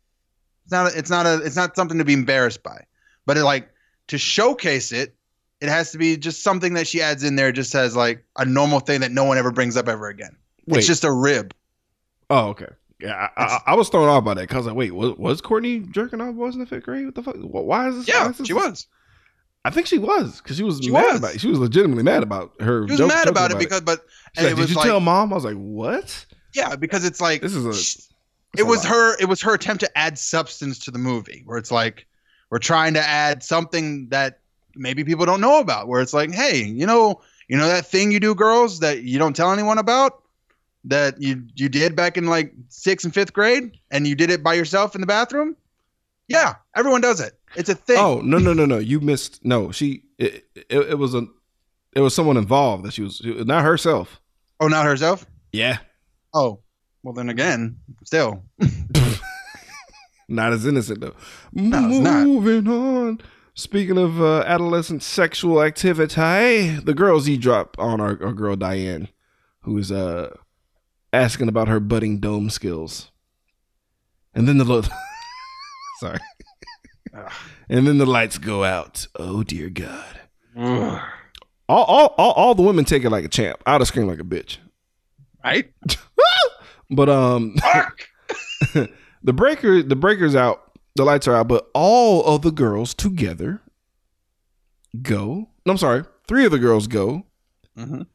[0.73, 0.93] It's not.
[0.93, 1.45] A, it's not a.
[1.45, 2.83] It's not something to be embarrassed by.
[3.25, 3.69] But it, like
[4.07, 5.15] to showcase it,
[5.61, 8.45] it has to be just something that she adds in there, just as like a
[8.45, 10.35] normal thing that no one ever brings up ever again.
[10.67, 10.79] Wait.
[10.79, 11.53] It's just a rib.
[12.29, 12.67] Oh, okay.
[12.99, 15.79] Yeah, I, I, I was thrown off by that because like, wait, was, was Courtney
[15.79, 17.05] jerking off boys in the fifth grade?
[17.05, 17.35] What the fuck?
[17.35, 18.07] Wh- Why is this?
[18.07, 18.87] Yeah, is this- she was.
[19.65, 21.19] I think she was because she was She mad was.
[21.19, 21.35] about.
[21.35, 21.41] It.
[21.41, 22.85] She was legitimately mad about her.
[22.87, 24.01] She was joke- mad joking about it because, but
[24.35, 25.31] and like, it Did was you like, tell mom?
[25.31, 26.25] I was like, what?
[26.53, 27.73] yeah, because it's like This is a.
[27.73, 28.12] sh- it's
[28.57, 31.71] it was her it was her attempt to add substance to the movie where it's
[31.71, 32.05] like
[32.49, 34.39] we're trying to add something that
[34.75, 38.11] maybe people don't know about where it's like hey you know you know that thing
[38.11, 40.21] you do girls that you don't tell anyone about
[40.83, 44.43] that you you did back in like sixth and fifth grade and you did it
[44.43, 45.55] by yourself in the bathroom
[46.27, 48.79] yeah everyone does it it's a thing Oh no no no no!
[48.79, 49.43] You missed.
[49.45, 50.03] No, she.
[50.17, 51.27] It, it, it was a.
[51.95, 54.19] It was someone involved that she was not herself.
[54.59, 55.77] oh not herself Yeah,
[56.33, 56.61] oh
[57.03, 58.43] well then again still
[60.27, 61.15] not as innocent though.
[61.51, 62.25] No, it's not.
[62.25, 63.21] Moving on.
[63.55, 69.09] Speaking of uh, adolescent sexual activity, the girls eavesdrop on our, our girl Diane,
[69.61, 70.35] who is uh
[71.11, 73.11] asking about her budding dome skills,
[74.33, 74.65] and then the
[75.99, 76.19] sorry,
[77.69, 79.05] and then the lights go out.
[79.15, 80.21] Oh dear God!
[80.57, 81.01] Ugh.
[81.69, 83.61] All all all, all the women take it like a champ.
[83.65, 84.57] I'd have screamed like a bitch.
[85.43, 85.71] right
[86.95, 87.55] But um,
[88.73, 90.71] the breaker the breaker's out.
[90.95, 93.61] The lights are out, but all of the girls together
[95.01, 95.49] go.
[95.65, 96.03] No, I'm sorry.
[96.27, 97.25] Three of the girls go
[97.77, 98.05] Mhm.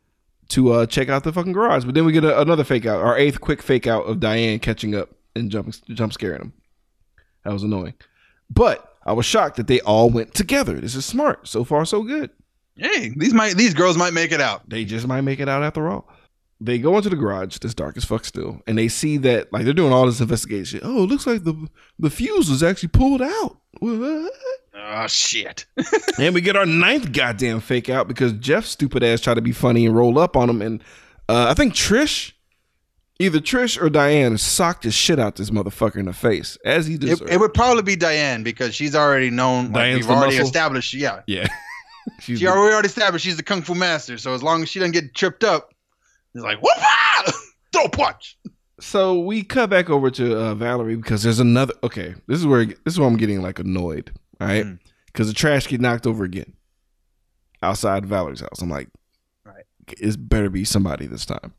[0.51, 1.85] to uh, check out the fucking garage.
[1.85, 4.59] But then we get a, another fake out, our eighth quick fake out of Diane
[4.61, 6.53] catching up and jump jump scaring them.
[7.45, 7.95] That was annoying.
[8.51, 10.75] But I was shocked that they all went together.
[10.81, 11.49] This is smart.
[11.49, 12.31] So far, so good.
[12.77, 15.65] hey these might these girls might make it out They just might make it out
[15.65, 16.09] after all.
[16.61, 19.65] They go into the garage, that's dark as fuck still, and they see that like
[19.65, 20.81] they're doing all this investigation.
[20.83, 23.59] Oh, it looks like the the fuse was actually pulled out.
[23.81, 24.33] What?
[24.81, 25.67] oh shit
[26.21, 29.51] and we get our ninth goddamn fake out because Jeff's stupid ass tried to be
[29.53, 30.83] funny and roll up on him, and
[31.29, 32.33] uh, I think Trish,
[33.21, 36.95] either Trish or Diane, socked his shit out this motherfucker in the face as he
[36.95, 37.31] It, deserved.
[37.31, 39.67] it would probably be Diane because she's already known.
[39.67, 40.47] Like Diane's we've the already muscle?
[40.47, 40.95] established.
[40.95, 41.47] Yeah, yeah,
[42.21, 44.17] she's she the- already, already established she's the kung fu master.
[44.19, 45.73] So as long as she doesn't get tripped up,
[46.39, 47.35] it's like whoop
[47.73, 48.39] throw a punch.
[48.81, 51.75] So we cut back over to uh, Valerie because there's another.
[51.83, 54.13] Okay, this is where this is where I'm getting like annoyed.
[54.41, 54.79] Right, Mm.
[55.07, 56.53] because the trash get knocked over again
[57.63, 58.63] outside Valerie's house.
[58.63, 58.89] I'm like,
[59.45, 59.65] Right.
[59.89, 61.55] it better be somebody this time.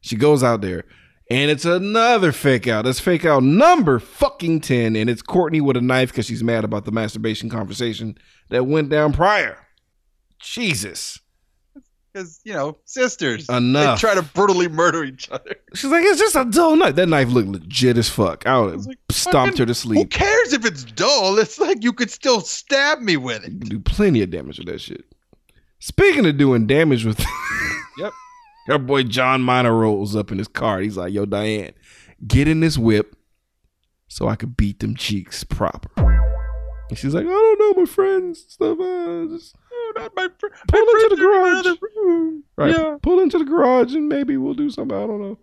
[0.00, 0.84] She goes out there,
[1.28, 2.86] and it's another fake out.
[2.86, 6.62] It's fake out number fucking ten, and it's Courtney with a knife because she's mad
[6.62, 8.16] about the masturbation conversation
[8.50, 9.58] that went down prior.
[10.40, 11.18] Jesus.
[12.12, 14.00] Because you know sisters, Enough.
[14.00, 15.54] They try to brutally murder each other.
[15.74, 16.96] She's like, it's just a dull knife.
[16.96, 18.46] That knife looked legit as fuck.
[18.46, 19.98] I would have like, stomped her to sleep.
[19.98, 21.38] Who cares if it's dull?
[21.38, 23.52] It's like you could still stab me with it.
[23.52, 25.04] You can do plenty of damage with that shit.
[25.78, 27.18] Speaking of doing damage with,
[27.98, 28.12] Yep.
[28.68, 30.80] Our boy John Minor rolls up in his car.
[30.80, 31.72] He's like, "Yo, Diane,
[32.26, 33.16] get in this whip,
[34.08, 35.90] so I could beat them cheeks proper."
[36.88, 38.78] And she's like, "I don't know, my friends, stuff.
[38.78, 39.56] Uh, just
[39.96, 42.76] not my fr- pull my into the garage, right?
[42.76, 42.96] Yeah.
[43.02, 44.96] Pull into the garage, and maybe we'll do something.
[44.96, 45.38] I don't know."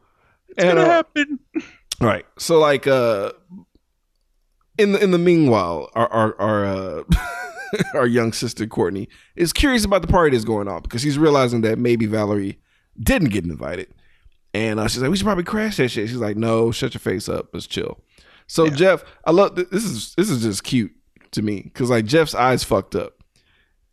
[0.50, 1.40] It's gonna uh, happen.
[2.00, 2.26] Right.
[2.38, 3.32] So like uh
[4.78, 7.04] in the in the meanwhile, our our our uh
[7.96, 11.62] our young sister Courtney is curious about the party that's going on because she's realizing
[11.62, 12.60] that maybe Valerie
[13.02, 13.88] didn't get invited.
[14.54, 16.08] And uh, she's like, we should probably crash that shit.
[16.08, 17.50] She's like, no, shut your face up.
[17.54, 18.00] Let's chill.
[18.48, 18.76] So Yeah.
[18.76, 20.92] Jeff, I love th- this is this is just cute
[21.32, 23.17] to me because like Jeff's eyes fucked up,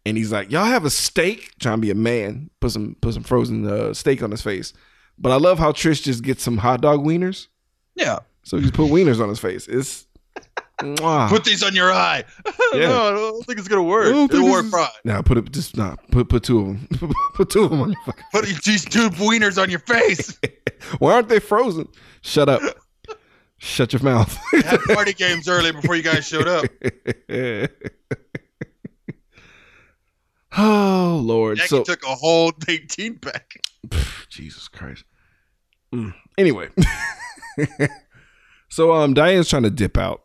[0.06, 3.14] and he's like, y'all have a steak, trying to be a man, put some put
[3.14, 4.72] some frozen uh, steak on his face.
[5.18, 7.46] But I love how Trish just gets some hot dog wieners.
[7.94, 8.20] Yeah.
[8.42, 9.66] So he just put wieners on his face.
[9.68, 10.06] It's
[10.80, 11.28] Mwah.
[11.28, 12.24] Put these on your eye.
[12.74, 12.88] Yeah.
[12.88, 14.06] no, I don't think it's gonna work.
[14.06, 14.88] I don't think It'll work fine.
[15.04, 15.94] Nah, put it just nah.
[16.10, 17.12] Put put two of them.
[17.34, 18.24] put two of them on your fucking.
[18.32, 20.36] Put these two wieners on your face.
[20.98, 21.86] Why aren't they frozen?
[22.22, 22.60] Shut up.
[23.58, 24.36] Shut your mouth.
[24.50, 26.64] Had party games early before you guys showed up.
[30.58, 31.58] oh Lord.
[31.58, 33.60] Jackie so took a whole 18 pack.
[33.88, 35.04] Pff, Jesus Christ.
[35.92, 36.14] Mm.
[36.38, 36.68] Anyway,
[38.68, 40.22] so um, Diane's trying to dip out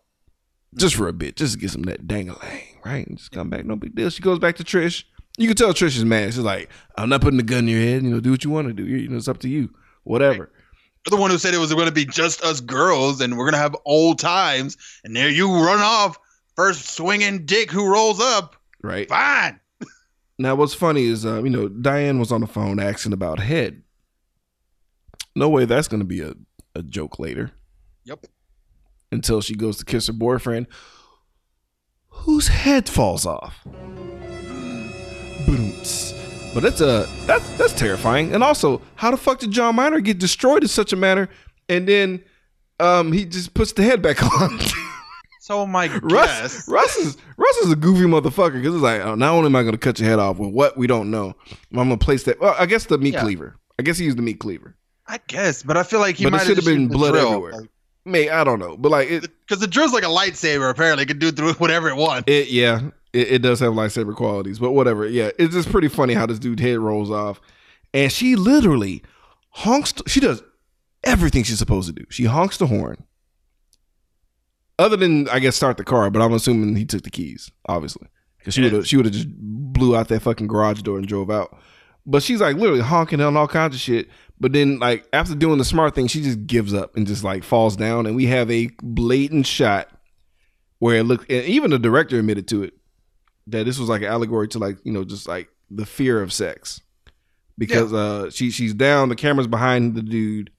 [0.76, 3.06] just for a bit, just to get some of that dangalang, right?
[3.06, 4.10] And just come back, no big deal.
[4.10, 5.04] She goes back to Trish.
[5.38, 6.34] You can tell Trish is mad.
[6.34, 8.04] She's like, "I'm not putting the gun in your head.
[8.04, 8.86] You know, do what you want to do.
[8.86, 9.70] You know, it's up to you.
[10.04, 10.52] Whatever."
[11.06, 13.46] You're the one who said it was going to be just us girls and we're
[13.46, 14.76] going to have old times.
[15.04, 16.20] And there you run off.
[16.56, 18.58] First swinging dick who rolls up.
[18.84, 19.60] Right Fine.
[20.40, 23.84] Now, what's funny is, uh, you know, Diane was on the phone asking about head.
[25.36, 26.34] No way that's going to be a,
[26.74, 27.52] a joke later.
[28.06, 28.26] Yep.
[29.12, 30.66] until she goes to kiss her boyfriend,
[32.08, 33.64] whose head falls off.
[35.46, 36.14] Boom-ts.
[36.54, 38.34] But that's a that's that's terrifying.
[38.34, 41.30] And also, how the fuck did John Minor get destroyed in such a manner,
[41.68, 42.24] and then
[42.80, 44.58] um he just puts the head back on?
[45.50, 46.68] So my Russ guess.
[46.68, 49.64] Russ is Russ is a goofy motherfucker because it's like, oh, not only am I
[49.64, 51.34] going to cut your head off with what we don't know,
[51.72, 52.40] I'm going to place that.
[52.40, 53.22] Well, I guess the meat Yeah.
[53.24, 53.56] cleaver.
[53.80, 54.76] I guess he used the meat cleaver.
[55.08, 57.68] I guess, but I feel like he But it might should have been blood everywhere.
[58.06, 61.04] May I don't know, but like it, Because the drill's like a lightsaber, apparently.
[61.04, 62.26] It can do through whatever it wants.
[62.32, 62.82] It yeah,
[63.12, 65.08] it, it does have lightsaber qualities, but whatever.
[65.08, 67.42] Yeah, it's just pretty funny how this dude head rolls off,
[67.92, 69.02] and she literally
[69.50, 69.96] honks.
[70.06, 70.44] She does
[71.04, 72.06] everything she's supposed to do.
[72.10, 73.04] She honks the horn.
[74.80, 78.08] Other than I guess start the car, but I'm assuming he took the keys, obviously,
[78.38, 81.06] because she would have she would have just blew out that fucking garage door and
[81.06, 81.60] drove out.
[82.06, 84.08] But she's like literally honking on all kinds of shit.
[84.40, 87.44] But then like after doing the smart thing, she just gives up and just like
[87.44, 89.90] falls down, and we have a blatant shot
[90.80, 92.74] where it looked and even the director admitted to it
[93.48, 96.32] that this was like an allegory to like you know just like the fear of
[96.32, 96.80] sex.
[97.58, 100.52] Because uh she she's down the camera's behind the dude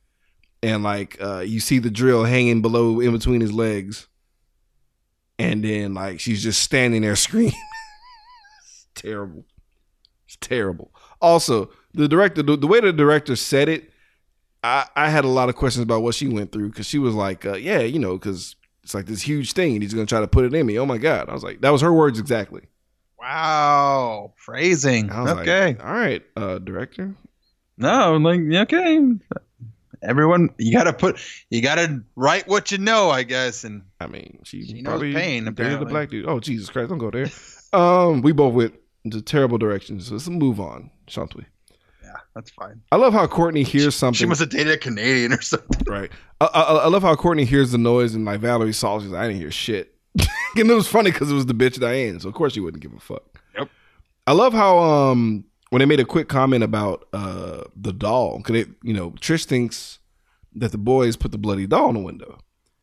[0.63, 4.09] and like uh you see the drill hanging below in between his legs
[5.41, 7.53] and then like she's just standing there screaming
[8.63, 9.45] it's terrible
[10.27, 13.91] it's terrible also the director the, the way the director said it
[14.63, 17.15] I, I had a lot of questions about what she went through because she was
[17.15, 20.11] like, uh, yeah, you know, because it's like this huge thing and he's going to
[20.11, 20.79] try to put it in me.
[20.79, 21.29] Oh my God.
[21.29, 22.63] I was like, that was her words exactly.
[23.19, 24.33] Wow.
[24.37, 25.11] Phrasing.
[25.11, 25.67] Okay.
[25.67, 27.15] like, all right, uh, director.
[27.77, 28.99] no, like, okay.
[30.03, 31.19] Everyone, you got to put,
[31.51, 33.65] you got to write what you know, I guess.
[33.65, 36.27] And I mean, she, She knows probably pain, dated the black dude.
[36.27, 36.89] Oh, Jesus Christ.
[36.89, 37.27] Don't go there.
[37.73, 38.75] um, We both went
[39.05, 40.07] into terrible directions.
[40.07, 41.45] So let's move on, shan't we?
[42.03, 42.81] yeah, that's fine.
[42.91, 44.17] I love how Courtney hears something.
[44.19, 45.83] She must have dated a Canadian or something.
[45.87, 46.11] Right.
[46.41, 48.99] I, I, I love how Courtney hears the noise and like Valerie saw.
[49.01, 49.95] She's like, I didn't hear shit.
[50.57, 52.83] and it was funny because it was the bitch Diane, so of course she wouldn't
[52.83, 53.23] give a fuck.
[53.57, 53.69] Yep.
[54.27, 58.57] I love how um when they made a quick comment about uh the doll because
[58.57, 59.99] it you know Trish thinks
[60.55, 62.39] that the boys put the bloody doll in the window,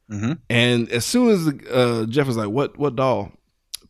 [0.10, 0.34] Mm-hmm.
[0.50, 3.32] and as soon as the, uh, Jeff was like, "What what doll?"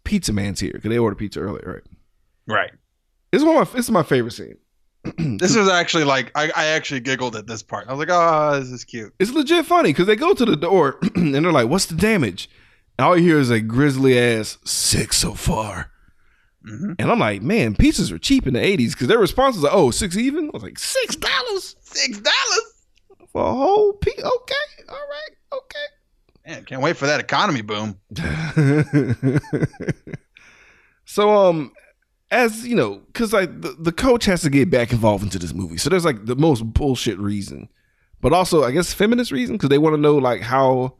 [0.04, 1.84] Pizza Man's here because they ordered pizza earlier,
[2.48, 2.56] right?
[2.56, 2.72] Right.
[3.32, 4.58] This is one of my this is my favorite scene.
[5.38, 7.88] This was actually like, I, I actually giggled at this part.
[7.88, 9.14] I was like, oh, this is cute.
[9.20, 12.50] It's legit funny because they go to the door and they're like, "What's the damage?"
[12.98, 15.91] And all you hear is a grizzly ass six so far.
[16.68, 16.93] Mm-hmm.
[16.99, 19.74] And I'm like, man, pizzas were cheap in the '80s because their response was like,
[19.74, 22.74] "Oh, six even." I was like, six dollars Six dollars.
[23.32, 24.26] for a whole pizza.
[24.26, 24.55] Okay,
[24.89, 25.86] all right, Okay.
[26.45, 27.99] Man, can't wait for that economy boom.
[31.05, 31.72] so, um,
[32.32, 35.53] as you know, because like the, the coach has to get back involved into this
[35.53, 37.70] movie, so there's like the most bullshit reason,
[38.22, 40.95] but also I guess feminist reason because they want to know like how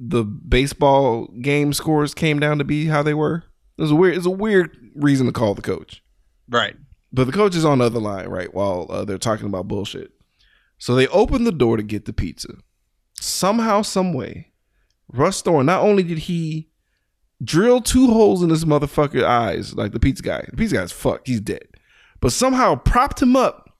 [0.00, 3.44] the baseball game scores came down to be how they were.
[3.78, 4.16] It's a weird.
[4.16, 6.02] It's a weird reason to call the coach.
[6.48, 6.76] Right.
[7.12, 8.52] But the coach is on the other line, right?
[8.52, 10.12] While uh, they're talking about bullshit.
[10.78, 12.54] So they open the door to get the pizza.
[13.18, 14.52] Somehow, some way,
[15.08, 15.66] Russ Thorn.
[15.66, 16.68] Not only did he
[17.42, 20.44] drill two holes in this motherfucker eyes, like the pizza guy.
[20.50, 21.28] The pizza guy's fucked.
[21.28, 21.66] He's dead.
[22.20, 23.76] But somehow propped him up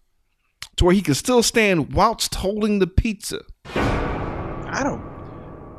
[0.76, 3.42] to where he could still stand whilst holding the pizza.
[3.74, 5.15] I don't.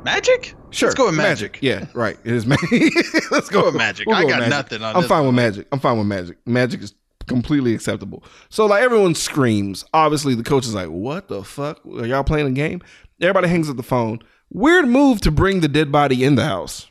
[0.04, 0.54] Magic?
[0.70, 1.58] Sure, Let's go with magic.
[1.60, 2.16] Yeah, right.
[2.24, 2.70] It is magic.
[3.30, 4.06] Let's Go with magic.
[4.06, 5.66] We'll I go got with nothing on I'm fine with magic.
[5.72, 6.38] I'm fine with magic.
[6.46, 6.94] Magic is
[7.26, 8.22] completely acceptable.
[8.48, 9.84] So like everyone screams.
[9.92, 11.84] Obviously, the coach is like, "What the fuck?
[11.86, 12.80] Are y'all playing a game?"
[13.20, 14.20] Everybody hangs up the phone.
[14.50, 16.88] Weird move to bring the dead body in the house.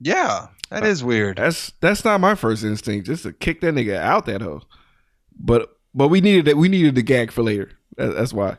[0.00, 1.38] Yeah, that is weird.
[1.38, 3.06] That's that's not my first instinct.
[3.06, 4.62] Just to kick that nigga out that hoe.
[5.38, 6.56] But but we needed that.
[6.56, 7.70] We needed the gag for later.
[7.96, 8.58] That, that's why.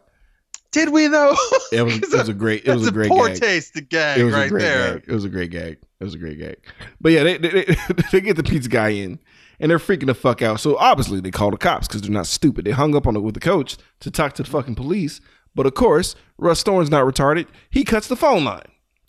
[0.71, 1.35] Did we though?
[1.71, 2.65] It was, it was a great.
[2.65, 3.39] It was a great poor gag.
[3.39, 4.93] taste to gag It was a right great there.
[4.99, 5.03] gag.
[5.07, 5.77] It was a great gag.
[5.99, 6.57] It was a great gag.
[7.01, 7.75] But yeah, they they, they,
[8.11, 9.19] they get the pizza guy in,
[9.59, 10.59] and they're freaking the fuck out.
[10.59, 12.65] So obviously they call the cops because they're not stupid.
[12.65, 15.21] They hung up on it with the coach to talk to the fucking police.
[15.55, 17.47] But of course, Russ Thorn's not retarded.
[17.71, 18.61] He cuts the phone line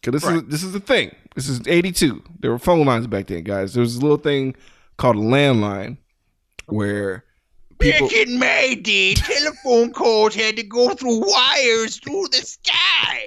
[0.02, 1.14] because this is this is the thing.
[1.34, 2.22] This is '82.
[2.40, 3.74] There were phone lines back then, guys.
[3.74, 4.56] There was a little thing
[4.96, 5.98] called a landline
[6.66, 7.24] where
[7.80, 8.08] people.
[8.08, 13.26] Back in my day, telephone calls had to go through wires through the sky.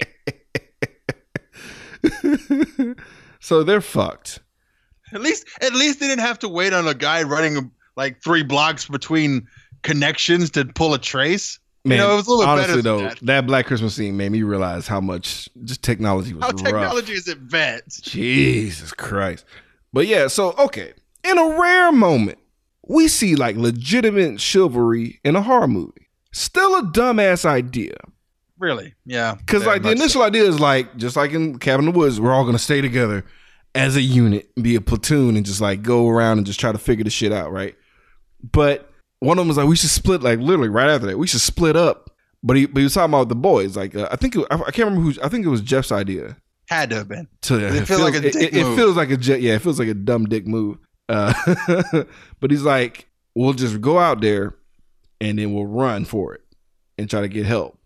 [3.40, 4.40] so they're fucked.
[5.14, 8.44] At least, at least they didn't have to wait on a guy running like three
[8.44, 9.48] blocks between
[9.84, 11.60] connections to pull a trace.
[11.86, 13.20] Man, you know, it was a little honestly better though, that.
[13.24, 13.46] that.
[13.46, 16.64] Black Christmas scene made me realize how much just technology was How rough.
[16.64, 18.06] technology is advanced.
[18.06, 19.44] Jesus Christ.
[19.92, 20.94] But yeah, so okay.
[21.26, 22.40] In a rare moment,
[22.88, 26.08] we see like legitimate chivalry in a horror movie.
[26.32, 27.96] Still a dumbass idea.
[28.58, 28.94] Really?
[29.06, 29.36] Yeah.
[29.36, 30.04] Because like the much so.
[30.04, 32.82] initial idea is like just like in Cabin in the Woods, we're all gonna stay
[32.82, 33.26] together
[33.76, 36.78] as a unit, be a platoon, and just like go around and just try to
[36.78, 37.76] figure the shit out, right?
[38.52, 41.28] But one of them was like, we should split, like literally right after that, we
[41.28, 42.10] should split up.
[42.44, 43.78] But he, but he was talking about the boys.
[43.78, 45.22] Like uh, I think it, I, I can't remember who.
[45.24, 46.36] I think it was Jeff's idea.
[46.68, 47.28] had to have been.
[47.44, 49.42] To It feels like a it, dick it, it feels like a jet.
[49.42, 50.78] Yeah, it feels like a dumb dick move.
[51.10, 51.34] Uh,
[52.40, 54.56] but he's like, we'll just go out there,
[55.22, 56.42] and then we'll run for it
[56.98, 57.78] and try to get help.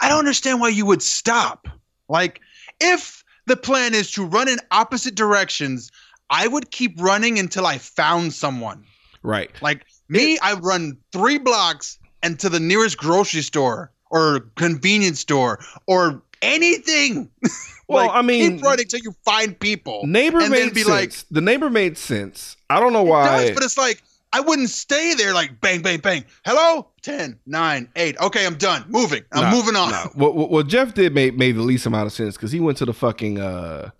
[0.00, 1.68] I don't understand why you would stop.
[2.08, 2.40] Like,
[2.80, 5.90] if the plan is to run in opposite directions,
[6.30, 8.84] I would keep running until I found someone.
[9.22, 9.50] Right.
[9.62, 15.60] Like me, I run three blocks and to the nearest grocery store or convenience store
[15.86, 17.30] or anything.
[17.86, 20.06] Well, Like, I mean, keep running till you find people.
[20.06, 20.88] Neighbor and then made be sense.
[20.88, 22.56] like, the neighbor made sense.
[22.70, 23.26] I don't know It why.
[23.44, 26.24] does, but it's like I wouldn't stay there like bang, bang, bang.
[26.46, 26.88] Hello?
[27.02, 28.20] 10, 9, 8.
[28.22, 28.86] Okay, I'm done.
[28.88, 29.22] Moving.
[29.32, 29.90] I'm Nah, moving on.
[29.90, 30.62] nah.
[30.62, 33.38] Jeff did made made the least amount of sense because he went to the fucking.
[33.38, 33.90] uh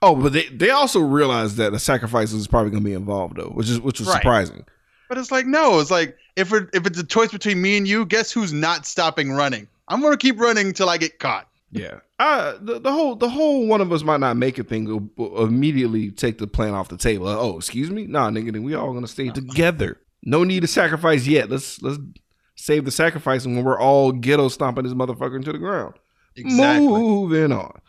[0.00, 3.38] Oh, but they, they also realized that a sacrifice was probably going to be involved
[3.38, 4.18] though, which is which was Right.
[4.22, 4.64] surprising.
[5.08, 7.88] But it's like, no, it's like if it, if it's a choice between me and
[7.88, 9.66] you, guess who's not stopping running?
[9.88, 11.48] I'm gonna keep running until I get caught.
[11.74, 14.84] Yeah, uh, the, the whole the whole one of us might not make a thing
[14.84, 17.26] will, will immediately take the plan off the table.
[17.26, 19.98] Uh, oh, excuse me, nah, nigga, then we all gonna stay together.
[20.22, 21.48] No need to sacrifice yet.
[21.50, 21.98] Let's let's
[22.56, 25.94] save the sacrifice, and when we're all ghetto stomping this motherfucker into the ground.
[26.36, 26.86] Exactly.
[26.86, 27.80] Moving on.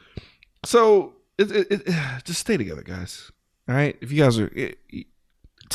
[0.66, 3.32] So it, it, it, just stay together, guys.
[3.68, 3.98] All right.
[4.02, 5.08] If you guys are it, it-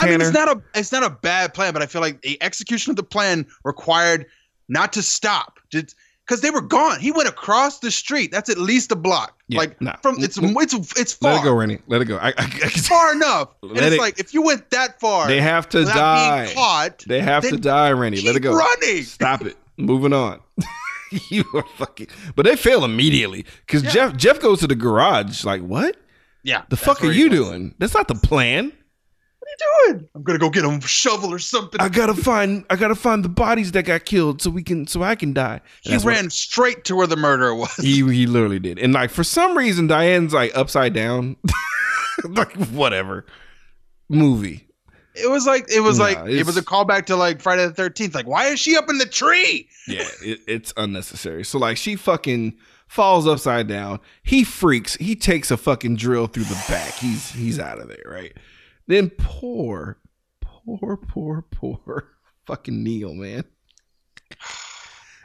[0.01, 2.23] I mean, Tanner, it's not a it's not a bad plan, but I feel like
[2.23, 4.27] the execution of the plan required
[4.69, 5.97] not to stop, just
[6.29, 7.01] because they were gone.
[7.01, 8.31] He went across the street.
[8.31, 9.35] That's at least a block.
[9.49, 9.97] Yeah, like nah.
[10.03, 11.33] from it's it's it's far.
[11.33, 11.79] let it go, Rennie.
[11.87, 12.19] Let it go.
[12.19, 13.49] I, I, I It's far enough.
[13.63, 16.45] And it's it- like if you went that far, they have to die.
[16.45, 18.21] being caught, They have to die, Rennie.
[18.21, 18.55] Let it go.
[18.55, 19.05] running.
[19.05, 19.57] Stop it.
[19.79, 20.41] Moving on.
[21.31, 22.09] you are fucking.
[22.37, 23.91] But they fail immediately because Yeah.
[23.91, 25.45] Jeff Jeff goes to the garage.
[25.45, 25.97] Like what?
[26.43, 26.63] Yeah.
[26.69, 27.39] The fuck are you was.
[27.39, 27.75] doing?
[27.79, 28.73] That's not the plan.
[29.51, 30.09] You doing?
[30.15, 31.81] I'm gonna go get a shovel or something.
[31.81, 32.65] I gotta find.
[32.71, 34.87] I gotta find the bodies that got killed so we can.
[34.87, 35.61] So I can die.
[35.83, 37.75] he That's what- ran straight to where the murderer was.
[37.77, 38.79] He he literally did.
[38.79, 41.37] And like for some reason Diane's like upside down.
[42.29, 43.27] like whatever.
[44.09, 44.65] Movie.
[45.15, 47.73] It was like it was Nah, like it was a callback to like Friday the
[47.75, 48.15] Thirteenth.
[48.15, 49.69] Like, why is she up in the tree?
[49.89, 51.45] Yeah, it, it's unnecessary.
[51.45, 53.99] So like she fucking falls upside down.
[54.23, 54.95] He freaks.
[54.97, 56.95] He takes a fucking drill through the back.
[56.95, 58.33] He's he's out of there, right?
[58.89, 59.99] Then poor,
[60.41, 62.09] poor, poor, poor
[62.47, 63.45] fucking Neil, man.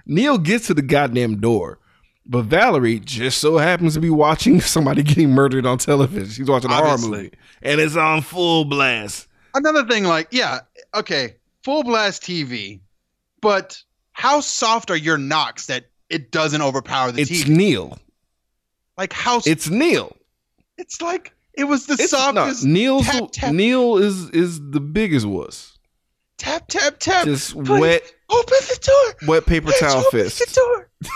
[0.06, 1.80] Neil gets to the goddamn door.
[2.26, 6.30] But Valerie just so happens to be watching somebody getting murdered on television.
[6.30, 7.32] She's watching a horror movie.
[7.62, 9.28] And it's on full blast.
[9.56, 10.60] Another thing, like, yeah,
[10.96, 12.80] okay, full blast TV,
[13.42, 13.82] but
[14.14, 17.40] how soft are your knocks that it doesn't overpower the It's TV?
[17.42, 18.00] It's Neil.
[18.98, 20.16] Like how it's, It's Neil.
[20.78, 23.54] it's like it was the It's no, softest Neil's tap, tap.
[23.54, 25.78] Neil is is the biggest wuss.
[26.38, 27.26] tap tap tap.
[27.26, 28.80] Just Please, wet Open the
[29.20, 29.28] door.
[29.28, 30.40] wet paper Please towel open fist.
[30.40, 30.90] the door.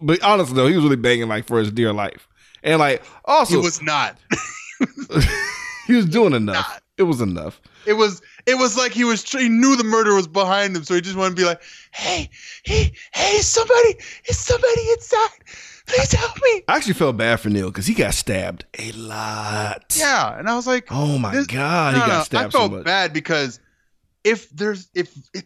[0.00, 2.26] But honestly though, he was really banging like for his dear life.
[2.62, 4.16] And like also He also was not.
[5.86, 6.54] he was doing enough.
[6.68, 6.82] not.
[7.02, 7.60] It was enough.
[7.84, 10.94] It was it was like he was he knew the murder was behind him, so
[10.94, 12.30] he just wanted to be like, hey,
[12.62, 13.96] hey, hey, somebody,
[14.28, 15.28] is somebody inside?
[15.86, 16.62] Please help me.
[16.68, 19.96] I actually felt bad for Neil because he got stabbed a lot.
[19.98, 22.58] Yeah, and I was like, Oh my This- god, no, he got no, stabbed I
[22.58, 23.58] felt so bad because
[24.22, 25.44] if there's if, if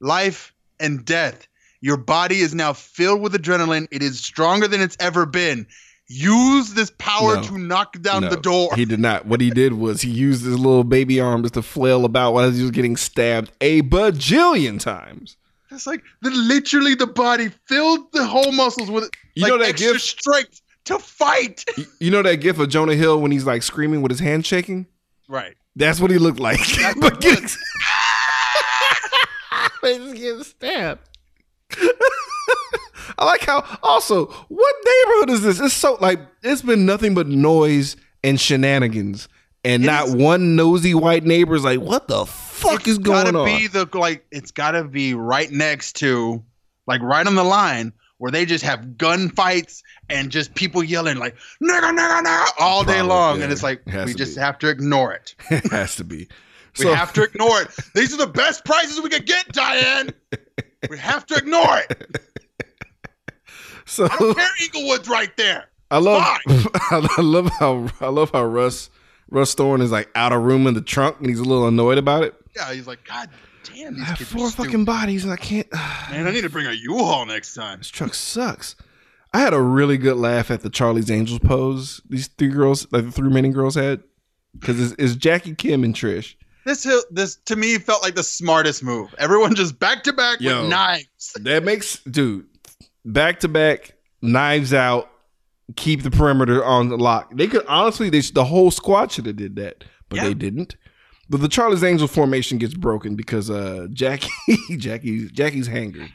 [0.00, 1.46] life and death,
[1.80, 3.88] your body is now filled with adrenaline.
[3.90, 5.66] It is stronger than it's ever been.
[6.12, 7.42] Use this power No.
[7.44, 8.74] to knock down No, the door.
[8.74, 9.26] He did not.
[9.26, 12.60] What he did was he used his little baby arms to flail about while he
[12.62, 15.36] was getting stabbed a bajillion times.
[15.70, 19.68] It's like the literally the body filled the whole muscles with You like know that
[19.68, 20.02] extra gif?
[20.02, 21.64] strength to fight.
[22.00, 24.86] You- know that gif of Jonah Hill when he's like screaming with his hand shaking?
[25.28, 25.54] right.
[25.76, 26.58] That's what he looked like.
[27.00, 27.20] But
[29.80, 31.00] but he's getting stabbed.
[33.18, 35.60] I like how also what neighborhood is this?
[35.60, 39.28] It's so like it's been nothing but noise and shenanigans,
[39.64, 43.34] and It not is- one nosy white neighbor is like, "What the fuck is going
[43.36, 43.48] on?
[43.48, 46.42] It's gotta be the like it's gotta be right next to
[46.86, 51.34] like right on the line where they just have gunfights and just people yelling like
[51.62, 53.44] nigga nigga nigga all day Probably, long yeah.
[53.44, 54.40] and it's like It we just be.
[54.42, 56.28] have to ignore it it has to be.
[56.78, 60.10] we So- have to ignore it these are the best prices we could get diane
[60.90, 62.20] we have to ignore it
[63.90, 66.22] So i don't care eaglewood's right there I love.
[66.46, 68.90] I love how I love how Russ
[69.28, 71.98] Russ Thorn is like out of room in the trunk and he's a little annoyed
[71.98, 72.34] about it.
[72.54, 73.28] yeah he's like god
[73.64, 74.86] damn I have kids four are fucking stupid.
[74.86, 75.66] bodies and I can't.
[76.10, 78.76] man i need to bring a u-haul next time This truck sucks.
[79.32, 82.00] I had a really good laugh at the Charlie's Angels pose.
[82.08, 84.02] These three girls, like the three remaining girls, had
[84.58, 86.34] because it's, it's Jackie, Kim, and Trish.
[86.64, 90.62] this this to me felt like the smartest move everyone just back to back Yo.
[90.62, 92.46] with knives That makes dude
[93.04, 93.92] back to back,
[94.22, 95.10] knives out,
[95.76, 97.34] keep the perimeter on the lock.
[97.36, 100.24] They could honestly, they, the whole squad should have did that, but Yeah.
[100.24, 100.76] they didn't.
[101.28, 104.28] But the Charlie's Angel formation gets broken because uh Jackie,
[104.76, 106.10] Jackie, Jackie's hangry.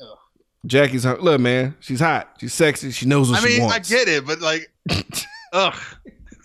[0.00, 0.18] Ugh.
[0.66, 1.76] Jackie's look, man.
[1.80, 2.36] She's hot.
[2.40, 2.90] She's sexy.
[2.90, 3.92] She knows what I she mean, wants.
[3.92, 4.72] I get it, but like,
[5.52, 5.74] ugh.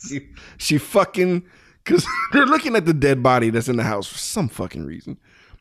[0.06, 1.46] she, she fucking
[1.86, 5.18] because they're looking at the dead body that's in the house for some fucking reason,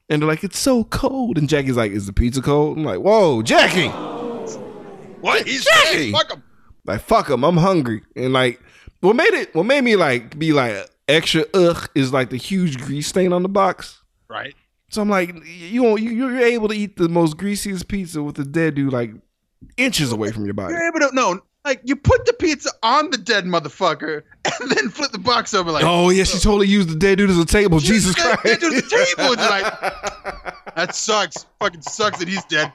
[0.09, 3.01] and they're like, "It's so cold." And Jackie's like, "Is the pizza cold?" I'm like,
[3.01, 3.89] "Whoa, Jackie!"
[5.21, 5.47] What?
[5.47, 6.13] He's Jackie!
[6.13, 6.43] Fuck him.
[6.85, 7.45] Like, fuck him.
[7.45, 8.03] I'm hungry.
[8.15, 8.61] And like,
[9.01, 9.55] what made it?
[9.55, 10.77] What made me like be like
[11.09, 14.03] extra ugh is like the huge grease stain on the box.
[14.29, 14.55] Right.
[14.91, 18.37] So I'm like, you won't- you you're able to eat the most greasiest pizza with
[18.37, 19.13] the dead dude like
[19.77, 20.75] inches away from your body.
[20.75, 24.23] You're able to no, like you put the pizza on the dead motherfucker
[24.61, 25.85] and then flip the box over like.
[25.85, 27.79] Oh yeah, she totally used the dead dude as a table.
[27.79, 29.33] Jesus Christ, dead dude as a table.
[29.33, 31.47] It's like- That sucks.
[31.61, 32.73] Fucking sucks that he's dead.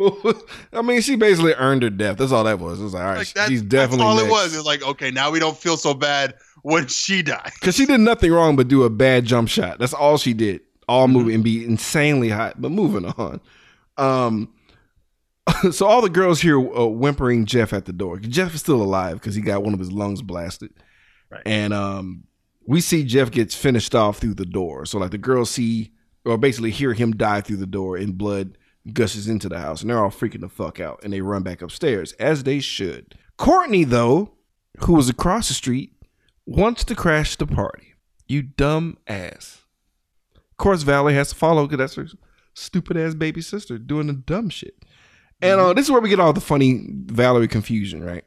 [0.72, 2.18] I mean, she basically earned her death.
[2.18, 2.80] That's all that was.
[2.80, 4.28] It was like, all right, Like that, she's definitely that's all next.
[4.28, 4.54] it was.
[4.56, 7.50] It's like okay, now we don't feel so bad when she died.
[7.60, 9.78] Because she did nothing wrong but do a bad jump shot.
[9.78, 10.60] That's all she did.
[10.88, 11.16] All Mm-hmm.
[11.16, 12.60] movie and be insanely hot.
[12.60, 13.40] But moving on.
[13.98, 14.48] Um,
[15.70, 18.18] so all the girls here uh, whimpering Jeff at the door.
[18.18, 20.70] Jeff is still alive because he got one of his lungs blasted.
[21.30, 21.42] Right.
[21.44, 22.24] And um,
[22.66, 24.86] we see Jeff gets finished off through the door.
[24.86, 25.92] So like the girls see
[26.24, 28.58] or basically hear him die through the door and blood
[28.92, 31.62] gushes into the house and they're all freaking the fuck out and they run back
[31.62, 33.14] upstairs as they should.
[33.36, 34.34] Courtney though,
[34.80, 35.92] who was across the street,
[36.46, 37.94] wants to crash the party.
[38.26, 39.64] You dumb ass.
[40.36, 42.18] Of course, Valerie has to follow because that's her
[42.54, 44.77] stupid ass baby sister doing the dumb shit.
[45.40, 48.24] And uh, this is where we get all the funny Valerie confusion, right?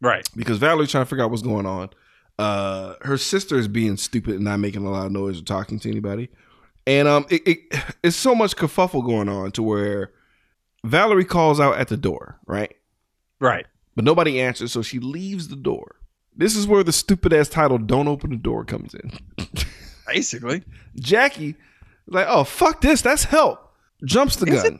[0.00, 0.28] Right.
[0.36, 1.90] Because Valerie's trying to figure out what's going on.
[2.38, 5.78] Uh, her sister is being stupid and not making a lot of noise or talking
[5.80, 6.28] to anybody.
[6.86, 7.58] And um, it, it
[8.02, 10.12] it's so much kerfuffle going on to where
[10.84, 12.74] Valerie calls out at the door, right?
[13.40, 13.66] Right.
[13.96, 15.96] But nobody answers, so she leaves the door.
[16.36, 19.12] This is where the stupid ass title "Don't Open the Door" comes in.
[20.06, 20.64] Basically.
[20.96, 21.54] Jackie
[22.06, 23.60] like, "Oh fuck this, that's help."
[24.04, 24.78] Jumps the Is gun.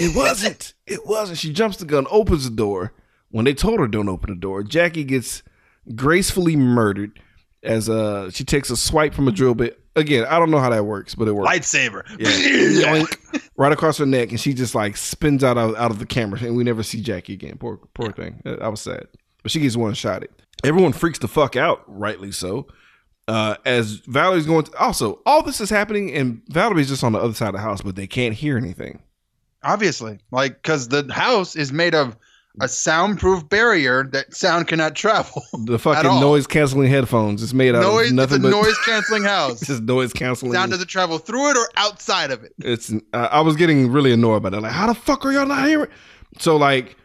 [0.00, 0.74] It wasn't.
[0.86, 1.38] It wasn't.
[1.38, 2.92] She jumps the gun, opens the door.
[3.30, 5.42] When they told her don't open the door, Jackie gets
[5.94, 7.18] gracefully murdered
[7.62, 9.80] as uh she takes a swipe from a drill bit.
[9.96, 11.48] Again, I don't know how that works, but it works.
[11.48, 12.02] Lightsaber.
[12.18, 12.94] Yeah.
[12.94, 13.50] Yoink.
[13.56, 16.38] right across her neck, and she just like spins out of, out of the camera,
[16.42, 17.56] and we never see Jackie again.
[17.58, 18.42] Poor poor thing.
[18.60, 19.06] I was sad,
[19.42, 20.30] but she gets one shot at.
[20.64, 22.66] Everyone freaks the fuck out, rightly so.
[23.26, 27.18] Uh, as Valerie's going to, also, all this is happening, and Valerie's just on the
[27.18, 29.00] other side of the house, but they can't hear anything.
[29.64, 32.16] Obviously, like because the house is made of
[32.60, 35.42] a soundproof barrier that sound cannot travel.
[35.64, 37.42] The fucking noise canceling headphones.
[37.42, 37.94] It's made out noise.
[37.94, 39.62] of It's a nothing but noise canceling house.
[39.62, 40.52] It's just noise canceling.
[40.52, 42.52] Sound doesn't travel through it or outside of it.
[42.58, 42.92] It's.
[43.12, 44.60] Uh, I was getting really annoyed by that.
[44.60, 45.90] Like, how the fuck are y'all not hearing?
[46.38, 46.96] So like,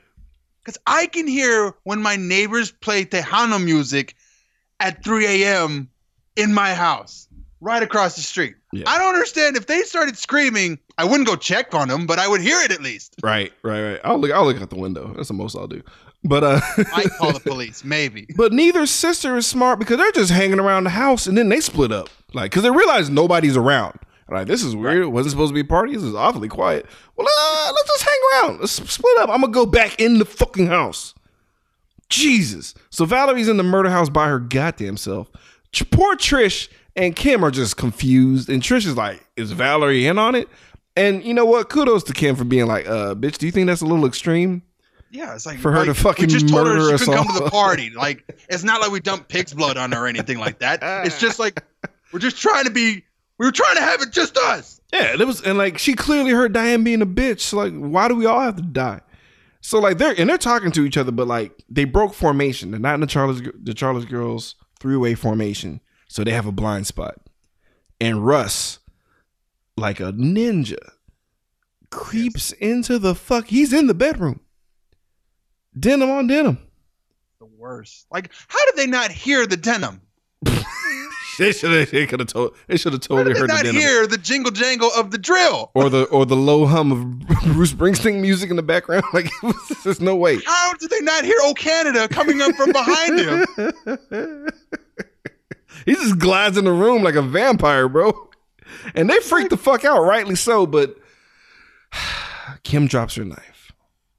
[0.64, 4.16] Because I can hear when my neighbors play Tejano music
[4.80, 5.89] at 3 a.m.
[6.36, 7.28] in my house,
[7.62, 8.55] right across the street.
[8.74, 8.84] Yeah.
[8.88, 9.55] I don't understand.
[9.57, 12.71] If they started screaming, I wouldn't go check on them, but I would hear it
[12.71, 13.15] at least.
[13.23, 14.01] right, right, right.
[14.03, 14.31] I'll look.
[14.31, 15.13] I'll look out the window.
[15.15, 15.81] That's the most I'll do.
[16.25, 16.59] But uh,
[16.93, 18.27] I call the police, maybe.
[18.35, 21.61] But neither sister is smart because they're just hanging around the house and then they
[21.61, 22.09] split up.
[22.33, 23.97] Like, because they realize nobody's around.
[24.29, 24.97] Like, this is weird.
[24.97, 25.93] It wasn't supposed to be a party.
[25.93, 26.85] This is awfully quiet.
[27.15, 28.59] Well, uh, let's just hang around.
[28.59, 29.29] Let's split up.
[29.29, 31.15] I'm going to go back in the fucking house.
[32.09, 32.75] Jesus.
[32.89, 35.31] So Valerie's in the murder house by her goddamn self.
[35.91, 38.49] Poor Trish and Kim are just confused.
[38.49, 40.49] And Trish is like, is Valerie in on it?
[40.99, 41.69] And you know what?
[41.69, 44.63] Kudos to Kim for being like, uh, bitch, do you think that's a little extreme?
[45.11, 47.25] Yeah, it's like For her like, to fucking we just told her she us couldn't
[47.25, 47.89] come to the party.
[47.89, 50.79] Like it's not like we dumped pig's blood on her or anything like that.
[51.05, 51.63] It's just like
[52.11, 53.03] we're just trying to be.
[53.37, 54.81] We were trying to have it just us.
[54.91, 57.39] Yeah, it was, and like she clearly heard Diane being a bitch.
[57.39, 58.99] So like, why do we all have to die?
[59.61, 62.71] So like they're and they're talking to each other, but like they broke formation.
[62.71, 66.51] They're not in the Charles the Charles girls three way formation, so they have a
[66.51, 67.15] blind spot.
[68.01, 68.78] And Russ,
[69.80, 70.77] like a ninja,
[71.89, 73.47] creeps into the fuck.
[73.47, 74.41] He's in the bedroom,
[75.77, 76.57] denim on denim.
[77.39, 78.05] The worst.
[78.11, 80.01] Like, how did they not hear the denim?
[81.39, 81.89] They should have.
[81.89, 82.53] They could have told.
[82.67, 83.80] They should have totally heard the not denim.
[83.80, 85.71] hear the jingle jangle of the drill?
[85.73, 87.19] or the or the low hum of
[87.53, 89.05] Bruce Springsteen music in the background.
[89.13, 89.55] Like was,
[89.86, 90.39] there's no way.
[90.45, 94.47] How did they not hear "Oh Canada" coming up from behind him?
[95.86, 98.28] he just glides in the room like a vampire, bro.
[98.95, 100.65] And they freak the fuck out, rightly so.
[100.65, 100.97] But
[102.63, 103.72] Kim drops her knife,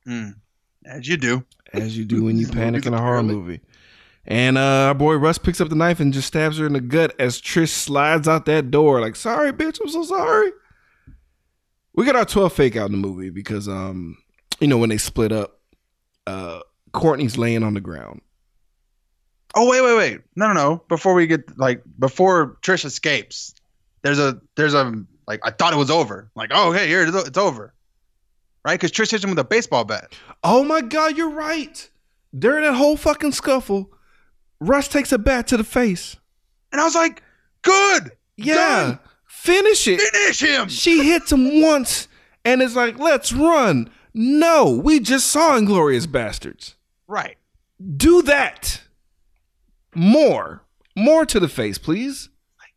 [0.07, 0.35] Mm,
[0.87, 1.45] as you do.
[1.73, 3.61] as you do when you panic in a horror movie.
[4.27, 6.81] And uh, our boy Russ picks up the knife and just stabs her in the
[6.81, 9.01] gut as Trish slides out that door.
[9.01, 10.51] Like, sorry, bitch, I'm so sorry.
[11.95, 14.17] We got our 12 fake out in the movie because, um,
[14.61, 15.59] you know, when they split up,
[16.27, 16.61] uh,
[16.93, 18.21] Courtney's laying on the ground.
[19.57, 20.21] Oh wait, wait, wait.
[20.37, 20.85] No, no, no.
[20.89, 23.53] Before we get like before Trish escapes,
[24.03, 26.31] there's a there's a like I thought it was over.
[26.35, 27.75] Like, oh hey, here it is, over.
[28.65, 28.79] Right?
[28.79, 30.13] Because Trish hits him with a baseball bat.
[30.45, 31.89] Oh my God, you're right.
[32.39, 33.91] During that whole fucking scuffle,
[34.61, 36.17] Russ takes a bat to the face.
[36.71, 37.23] And I was like,
[37.63, 38.13] good.
[38.37, 38.55] Yeah.
[38.55, 38.99] Done.
[39.27, 40.01] Finish it.
[40.01, 40.69] Finish him.
[40.69, 42.09] She hits him once
[42.45, 43.91] and is like, let's run.
[44.13, 46.75] No, we just saw Inglourious Basterds.
[47.07, 47.37] Right.
[47.97, 48.83] Do that.
[49.95, 50.63] More.
[50.97, 52.29] More to the face, please.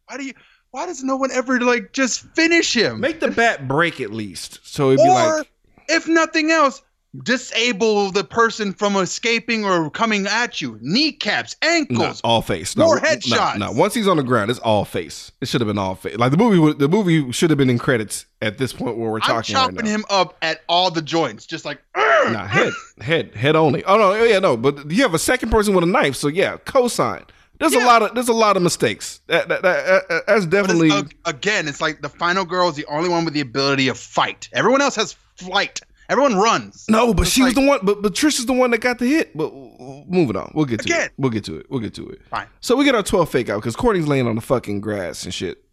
[0.07, 0.33] Why do you
[0.73, 2.99] why does no one ever like just finish him?
[2.99, 4.57] Make the bat break at least.
[4.63, 5.47] So it'd be like,
[5.87, 6.81] if nothing else,
[7.23, 10.79] disable the person from escaping or coming at you.
[10.81, 12.21] Kneecaps, no, ankles.
[12.23, 12.75] all face.
[12.75, 13.59] No, More no, headshots.
[13.59, 15.31] No, once he's on the ground, it's all face.
[15.41, 16.17] It should have been all face.
[16.17, 19.19] Like the movie, the movie should have been in credits at this point where we're
[19.19, 19.55] talking.
[19.55, 19.91] I'm right chopping now.
[19.91, 23.83] him up at all the joints, just like Nah, head, head, head only.
[23.83, 24.57] Oh no, yeah, no.
[24.57, 27.25] But you have a second person with a knife, so yeah, cosign.
[27.59, 29.21] There's a lot of there's a lot of mistakes.
[29.27, 32.67] That, that, that- that- that's But it's, definitely uh, again, it's like the final girl
[32.69, 34.49] is the only one with the ability of fight.
[34.53, 35.79] Everyone else has flight.
[36.09, 36.85] Everyone runs.
[36.89, 37.13] no.
[37.13, 37.79] But It's she was the one.
[37.83, 39.35] But but Trish is the one that got the hit.
[39.37, 41.05] But moving on, we'll get to Again.
[41.05, 41.11] it.
[41.17, 41.67] We'll get to it.
[41.69, 42.21] We'll get to it.
[42.29, 42.47] Fine.
[42.59, 45.33] So we get our 12 fake out because Courtney's laying on the fucking grass and
[45.33, 45.63] shit.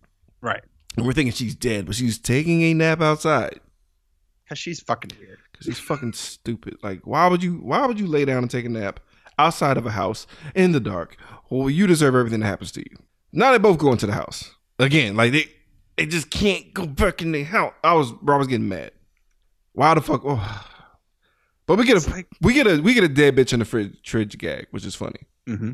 [0.41, 0.63] Right.
[0.97, 3.59] And we're thinking she's dead, but she's taking a nap outside
[4.45, 5.39] Because she's fucking weird.
[5.53, 6.77] because she's fucking stupid.
[6.83, 7.55] Like, why would you?
[7.57, 9.01] Why would you lay down and take a nap
[9.39, 11.17] outside of a house in the dark?
[11.51, 12.97] Well, you deserve everything that happens to you.
[13.33, 15.17] Now they both go into the house again.
[15.17, 15.47] Like they,
[15.97, 17.75] they just can't go back in the house.
[17.85, 18.93] I was, bro, I was getting mad.
[19.73, 20.23] Why the fuck?
[20.25, 20.67] Oh.
[21.67, 23.65] But we get a, like- we get a, we get a dead bitch in the
[23.65, 25.21] fridge, fridge gag, which is funny.
[25.49, 25.73] Mm-hmm.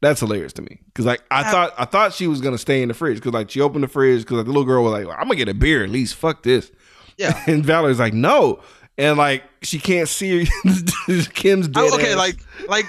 [0.00, 1.50] That's hilarious to me because like I Yeah.
[1.50, 3.88] thought I thought she was gonna stay in the fridge because like she opened the
[3.88, 6.14] fridge because like the little girl was like I'm gonna get a beer at least
[6.14, 6.70] fuck this
[7.16, 7.42] Yeah.
[7.48, 8.62] and Valerie's like no
[8.96, 10.46] and like she can't see
[11.34, 12.16] Kim's dead I- okay, ass.
[12.16, 12.36] like
[12.68, 12.84] like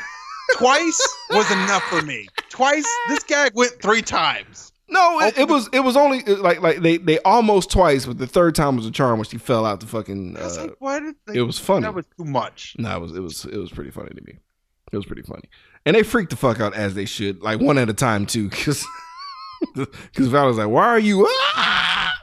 [0.58, 2.28] twice was enough for me.
[2.50, 2.88] Twice.
[3.10, 4.72] This gag went three times.
[4.89, 8.26] no it, it was it was only like like they they almost twice but the
[8.28, 11.00] third time was a charm when she fell out the fucking was uh, like, why
[11.00, 12.76] did they, it was funny That was too much.
[12.80, 14.39] no it was it was it was pretty funny to me
[14.91, 15.43] it was pretty funny
[15.86, 18.50] and they freaked the fuck out as they should like one at a time too
[18.50, 18.84] because
[19.76, 22.14] because Valerie's like why are you ah!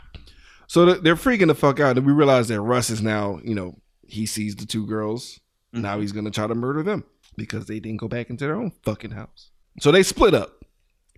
[0.66, 3.54] so they're- they're freaking the fuck out and we realize that Russ is now you
[3.54, 5.38] know he sees the two girls
[5.72, 7.04] now he's gonna try to murder them
[7.36, 10.64] because they didn't go back into their own fucking house so they split up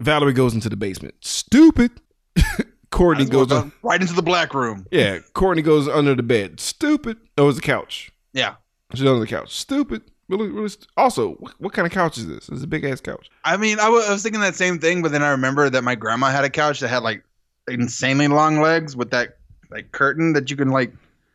[0.00, 1.90] Valerie goes into the basement stupid
[2.90, 4.86] Courtney well goes go right into the black room.
[4.90, 8.54] yeah Courtney goes under the bed stupid oh it was the couch Yeah.
[8.94, 9.54] She's under the couch.
[9.54, 10.00] Stupid.
[10.30, 10.70] Really, really.
[10.70, 12.48] St- also, what, what kind of couch is this?
[12.48, 13.28] It's a big ass couch.
[13.44, 16.30] I mean, I was thinking that same thing, but then I remember that my grandma
[16.30, 17.22] had a couch that had like
[17.68, 19.36] insanely long legs with that
[19.70, 20.90] like curtain that you can like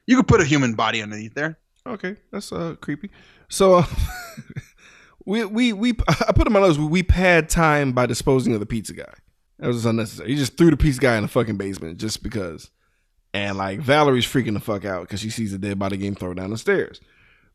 [0.08, 1.60] you could put a human body underneath there.
[1.86, 3.12] Okay, that's uh creepy.
[3.50, 3.86] So, uh,
[5.26, 6.78] we we we I put in my notes.
[6.78, 9.14] We pad time by disposing of the pizza guy.
[9.60, 10.30] That was unnecessary.
[10.30, 12.70] He just threw the pizza guy in the fucking basement just because.
[13.36, 16.36] And like Valerie's freaking the fuck out because she sees a dead body getting thrown
[16.36, 17.02] down the stairs.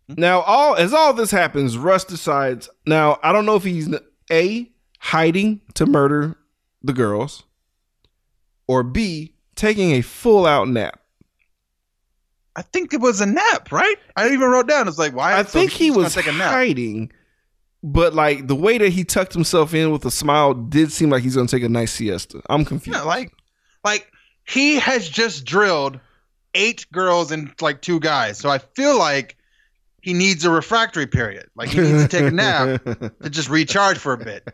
[0.08, 2.68] Now, all as all this happens, Russ decides.
[2.86, 3.94] Now, I don't know if he's
[4.30, 6.36] a hiding to murder
[6.82, 7.44] the girls,
[8.66, 11.00] or b taking a full out nap.
[12.56, 13.96] I think it was a nap, right?
[14.16, 14.88] I even wrote down.
[14.88, 15.38] It's like why?
[15.38, 16.50] I think he was take a nap.
[16.50, 17.12] hiding,
[17.82, 21.22] but like the way that he tucked himself in with a smile did seem like
[21.22, 22.42] he's gonna take a nice siesta.
[22.48, 22.98] I'm confused.
[22.98, 23.32] Yeah, like,
[23.84, 24.10] like
[24.46, 26.00] he has just drilled
[26.54, 28.38] eight girls and like two guys.
[28.38, 29.36] So I feel like
[30.02, 31.48] he needs a refractory period.
[31.54, 32.82] Like he needs to take a nap
[33.22, 34.48] to just recharge for a bit.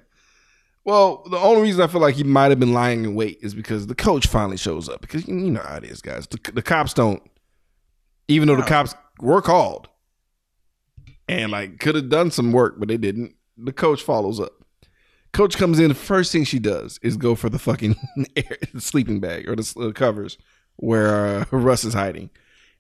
[0.85, 3.55] Well, the only reason I feel like he might have been lying in wait is
[3.55, 5.01] because the coach finally shows up.
[5.01, 6.27] Because you know how it is, guys.
[6.27, 7.22] The, the cops don't,
[8.29, 9.89] even though the cops were called
[11.29, 13.35] and like could have done some work, but they didn't.
[13.57, 14.53] The coach follows up.
[15.33, 15.89] Coach comes in.
[15.89, 17.97] The first thing she does is go for the fucking
[18.37, 20.39] air, sleeping bag or the uh, covers
[20.77, 22.31] where uh, Russ is hiding.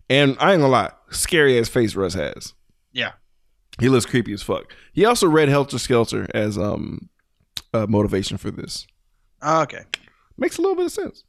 [0.08, 2.54] And I ain't gonna lie, scary ass face Russ has.
[2.92, 3.12] Yeah.
[3.80, 4.72] He looks creepy as fuck.
[4.92, 7.08] He also read Helter Skelter as um
[7.72, 8.86] uh, motivation for this.
[9.44, 9.82] Okay.
[10.36, 11.24] Makes a little bit of sense.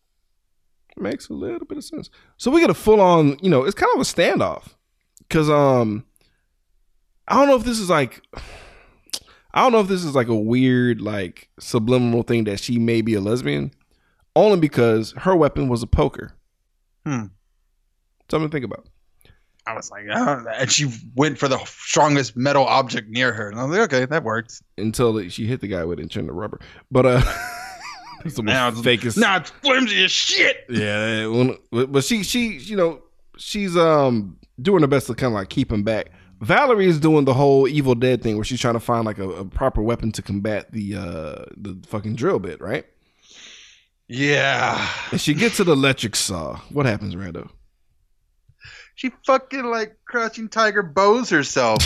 [0.98, 2.10] Makes a little bit of sense.
[2.38, 4.76] So we get a full on, you know, it's kind of a standoff.
[5.30, 6.06] Cause um
[7.28, 8.22] I don't know if this is like
[9.54, 13.02] I don't know if this is like a weird, like subliminal thing that she may
[13.02, 13.72] be a lesbian.
[14.36, 16.34] Only because her weapon was a poker.
[17.06, 17.28] Hmm.
[18.30, 18.86] Something to think about.
[19.68, 23.60] I was like, oh, and she went for the strongest metal object near her, and
[23.60, 24.62] I was like, okay, that works.
[24.78, 26.60] Until she hit the guy with it and turned to rubber.
[26.92, 27.22] But uh
[28.26, 29.18] it's the Now it's- fakest.
[29.18, 30.66] Now it's flimsy as shit.
[30.70, 33.02] Yeah, when, but she she you know
[33.38, 36.12] she's um doing her best to kind of like keep him back.
[36.42, 39.30] Valerie is doing the whole Evil Dead thing where she's trying to find like a,
[39.30, 42.86] a proper weapon to combat the uh the fucking drill bit, right?
[44.08, 44.88] Yeah.
[45.12, 46.58] And she gets to the electric saw.
[46.70, 47.50] What happens, Rando?
[48.96, 51.80] She fucking like crouching tiger bows herself.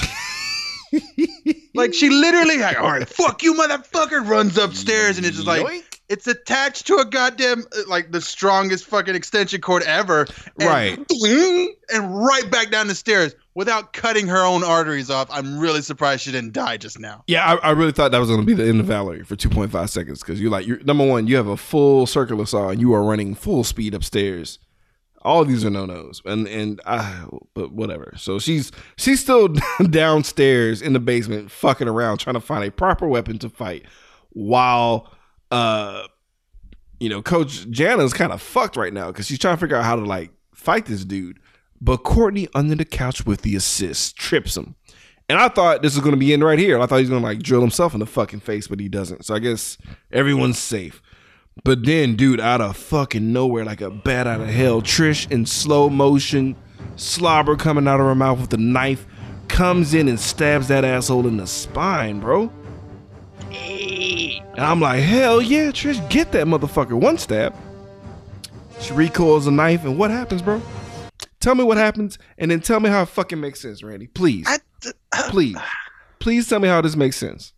[1.76, 5.66] like she literally like, all right, fuck you, motherfucker, runs upstairs and it's just like
[5.66, 6.00] Yoink.
[6.10, 10.28] it's attached to a goddamn uh, like the strongest fucking extension cord ever.
[10.60, 11.00] And, Right.
[11.92, 15.28] And right back down the stairs without cutting her own arteries off.
[15.30, 17.26] I'm really surprised she didn't die just now.
[17.28, 19.36] Yeah, I, I really thought that was going to be the end of Valerie for
[19.36, 22.80] 2.5 seconds because you're like, you're, number one, you have a full circular saw and
[22.80, 24.60] you are running full speed upstairs.
[25.24, 28.14] All these are no nos, and and I, but whatever.
[28.16, 29.50] So she's she's still
[29.90, 33.86] downstairs in the basement, fucking around, trying to find a proper weapon to fight,
[34.30, 35.12] while
[35.52, 36.08] uh,
[37.02, 39.84] you know, Coach Jana's kind of fucked right now because she's trying to figure out
[39.84, 41.42] how to like fight this dude.
[41.82, 44.76] But Courtney under the couch with the assist trips him.
[45.30, 46.80] And I thought this was going to be in right here.
[46.80, 48.90] I thought he was going to like drill himself in the fucking face, but he
[48.90, 49.26] doesn't.
[49.26, 49.78] So I guess
[50.12, 51.02] everyone's safe.
[51.64, 55.46] But then, dude, out of fucking nowhere, like a bat out of hell, Trish in
[55.46, 56.56] slow motion,
[56.96, 59.06] slobber coming out of her mouth with a knife,
[59.48, 62.52] comes in and stabs that asshole in the spine, bro.
[63.52, 67.00] And I'm like, hell yeah, Trish, get that motherfucker.
[67.00, 67.56] One stab.
[68.80, 70.62] She recoils the knife, and what happens, bro?
[71.40, 74.08] Tell me what happens, and then tell me how it fucking makes sense, Randy.
[74.08, 74.46] Please.
[74.48, 74.58] I,
[75.30, 75.58] Please.
[76.20, 77.54] Please tell me how this makes sense.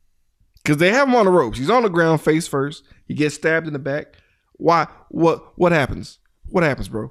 [0.63, 1.57] Because they have him on the ropes.
[1.57, 2.83] He's on the ground face first.
[3.07, 4.15] He gets stabbed in the back.
[4.53, 4.87] Why?
[5.09, 6.19] What what happens?
[6.49, 7.09] What happens, bro?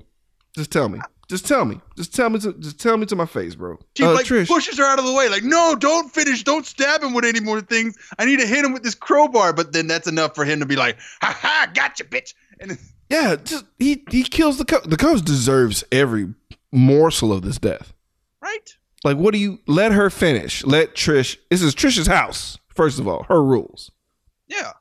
[0.56, 1.00] Just tell me.
[1.28, 1.80] Just tell me.
[1.96, 3.76] Just tell me to just tell me to my face, bro.
[3.96, 4.46] She Uh, like Trish.
[4.46, 7.40] pushes her out of the way, like, no, don't finish, don't stab him with any
[7.40, 7.96] more things.
[8.18, 10.66] I need to hit him with this crowbar, but then that's enough for him to
[10.66, 12.34] be like, ha ha, gotcha, bitch.
[12.60, 14.84] And Yeah, just he he kills the coach.
[14.84, 16.34] The coach deserves every
[16.72, 17.92] morsel of this death.
[18.42, 18.76] right?
[19.04, 20.64] Like, what do you let her finish?
[20.64, 21.36] Let Trish.
[21.50, 22.58] This is Trish's house.
[22.68, 23.90] First of all, her rules.
[24.46, 24.72] Yeah.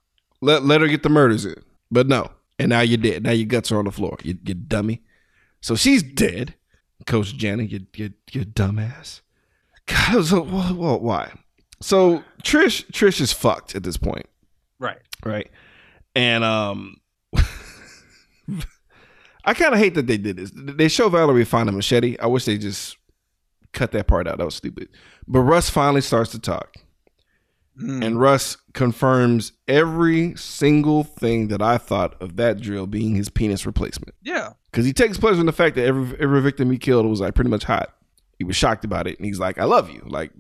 [0.42, 1.56] Let let her get the murders in.
[1.90, 2.30] But no.
[2.58, 3.24] And now you're dead.
[3.24, 4.18] Now your guts are on the floor.
[4.24, 5.02] You, you dummy.
[5.62, 6.56] So she's dead.
[7.06, 9.22] Coach Janet, you you you dumbass.
[9.88, 11.32] God, so wh- wh- why?
[11.82, 14.26] So Trish Trish is fucked at this point,
[14.80, 15.00] Right.
[15.26, 15.50] right?
[16.14, 16.98] And um,
[19.50, 20.52] I kind of hate that they did this.
[20.54, 22.18] They show Valerie find a machete.
[22.20, 22.98] I wish they just
[23.74, 24.38] cut that part out.
[24.38, 24.90] That was stupid.
[25.28, 26.76] But Russ finally starts to talk.
[27.82, 28.06] Mm.
[28.06, 33.66] And Russ confirms every single thing that I thought of that drill being his penis
[33.66, 34.16] replacement.
[34.22, 34.54] yeah.
[34.72, 37.34] Because he takes pleasure in the fact that every every victim he killed was like
[37.34, 37.92] pretty much hot.
[38.38, 40.32] He was shocked about it, and he's like, "I love you." Like,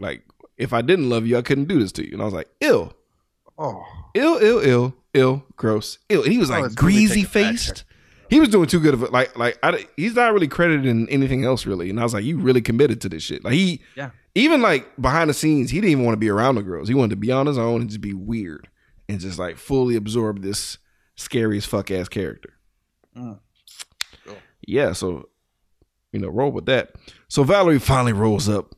[0.00, 0.24] like
[0.56, 2.12] if I didn't love you, I couldn't do this to you.
[2.14, 2.92] And I was like, "Ill,
[3.56, 3.84] Oh.
[4.14, 7.84] ill, ill, ill, ill, gross, ill." And he was Oh, like really greasy faced.
[8.30, 9.12] He was doing too good of it.
[9.12, 11.90] Like, like I, he's not really credited in anything else really.
[11.90, 14.10] And I was like, "You really committed to this shit." Like he, Yeah.
[14.34, 16.88] even like behind the scenes, he didn't even want to be around the girls.
[16.88, 18.68] He wanted to be on his own and just be weird
[19.08, 20.78] and just like fully absorb this
[21.16, 22.54] scary as fuck ass character.
[23.16, 23.38] Mm.
[24.26, 24.36] Cool.
[24.66, 25.28] Yeah, so
[26.12, 26.92] you know, roll with that.
[27.28, 28.74] So Valerie finally rolls up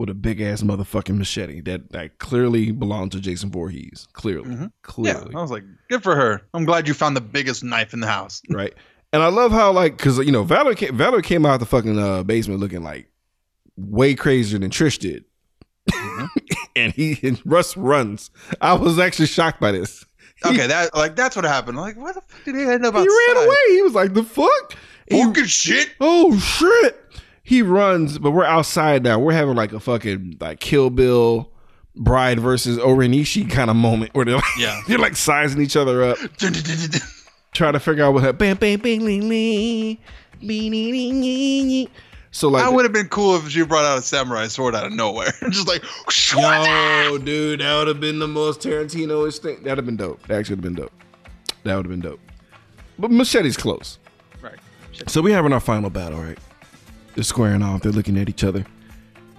[0.00, 4.08] with a big ass motherfucking machete that that clearly belonged to Jason Voorhees.
[4.14, 4.72] Clearly, Mhm.
[4.98, 5.22] Yeah.
[5.38, 6.40] I was like, good for her.
[6.54, 8.40] I'm glad you found the biggest knife in the house.
[8.50, 8.72] right?
[9.12, 11.98] And I love how like because you know Valerie came, Valerie came out the fucking
[11.98, 13.10] uh, basement looking like
[13.76, 15.24] way crazier than Trish did,
[15.90, 16.28] Mhm.
[16.76, 18.30] and he and Russ runs.
[18.60, 20.04] I was actually shocked by this.
[20.42, 21.76] Okay, that like that's what happened.
[21.76, 23.34] Like, what the fuck did he end up He outside?
[23.34, 23.56] ran away.
[23.72, 24.74] He was like, "The fuck."
[25.06, 25.90] He- Fucking shit.
[26.00, 26.98] oh shit.
[27.50, 29.18] He runs, but we're outside now.
[29.18, 31.50] We're having like a fucking like Kill Bill,
[31.96, 34.80] Bride versus O-Ren Ishii kind of moment where they're like, Yeah.
[34.86, 36.18] they're like sizing each other up,
[37.52, 38.38] trying to figure out what.
[38.38, 39.98] Bam, bam, bam, ling, ling,
[40.38, 41.88] bing, ling, ling, ling, ling.
[42.30, 44.86] So like, That would have been cool if she brought out a samurai sword out
[44.86, 45.32] of nowhere.
[45.50, 45.82] Just like,
[46.32, 49.64] Yo, dude, that would have been the most Tarantino-ish thing.
[49.64, 50.24] That'd have been dope.
[50.28, 50.92] That actually would have been dope.
[51.64, 52.20] That would have been dope.
[52.96, 53.98] But Machete's close.
[54.40, 54.54] Right.
[55.08, 56.38] So we having our final battle, right?
[57.14, 57.82] They're squaring off.
[57.82, 58.64] They're looking at each other,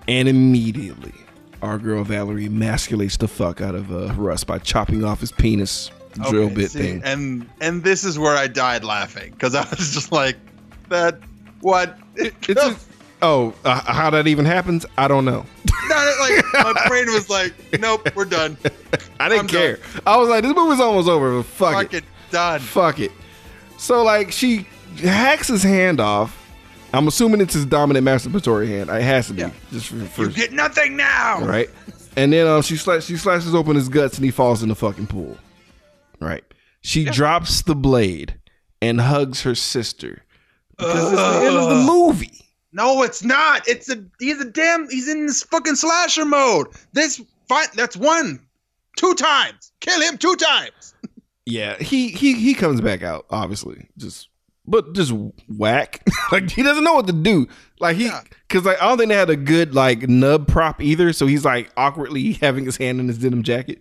[0.07, 1.13] and immediately,
[1.61, 5.91] our girl Valerie emasculates the fuck out of uh, Russ by chopping off his penis
[6.30, 7.01] drill Okay, bit see, thing.
[7.05, 10.36] And and this is where I died laughing because I was just like,
[10.89, 11.19] that
[11.61, 11.97] what?
[12.15, 12.88] It's just-
[13.22, 14.86] oh, uh, how that even happens?
[14.97, 15.45] I don't know.
[15.88, 16.43] Not like
[16.76, 18.57] my brain was like, nope, we're done.
[19.19, 19.80] I didn't I'm care.
[20.05, 21.38] I was like, this movie's almost over.
[21.38, 21.97] But fuck Fuck it.
[21.97, 22.59] it, done.
[22.59, 23.11] fuck it.
[23.78, 24.65] So like she
[24.97, 26.38] hacks his hand off.
[26.94, 28.89] I'm assuming it's his dominant masturbatory hand.
[28.89, 29.52] It has to be Yeah.
[29.72, 31.39] just for, for You get nothing now.
[31.46, 31.70] right.
[32.18, 34.76] And then um, she sli- she slashes open his guts and he falls in the
[34.76, 35.38] fucking pool.
[36.20, 36.44] Right.
[36.82, 38.38] She drops the blade
[38.82, 40.24] and hugs her sister
[40.78, 42.39] because it's the end of the movie.
[42.74, 43.68] No, it's not.
[43.68, 46.68] It's a he's a damn he's in this fucking slasher mode.
[46.94, 48.46] This fight that's one.
[48.98, 49.72] Two times.
[49.80, 50.94] Kill him two times.
[51.48, 54.30] Yeah, he he he comes back out obviously, just
[54.66, 55.14] but just
[55.47, 56.05] whack.
[56.32, 57.47] like he doesn't know what to do.
[57.80, 58.09] Like he,
[58.47, 61.14] because like I don't think they had a good like nub prop either.
[61.14, 63.80] So he's like awkwardly having his hand in his denim jacket.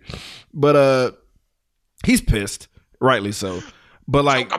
[0.53, 1.11] But uh,
[2.05, 2.67] he's pissed,
[2.99, 3.61] rightly so.
[4.07, 4.51] But like.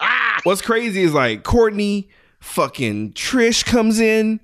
[0.00, 0.40] Ah.
[0.44, 2.08] what's crazy is like Courtney,
[2.40, 4.40] fucking Trish comes in,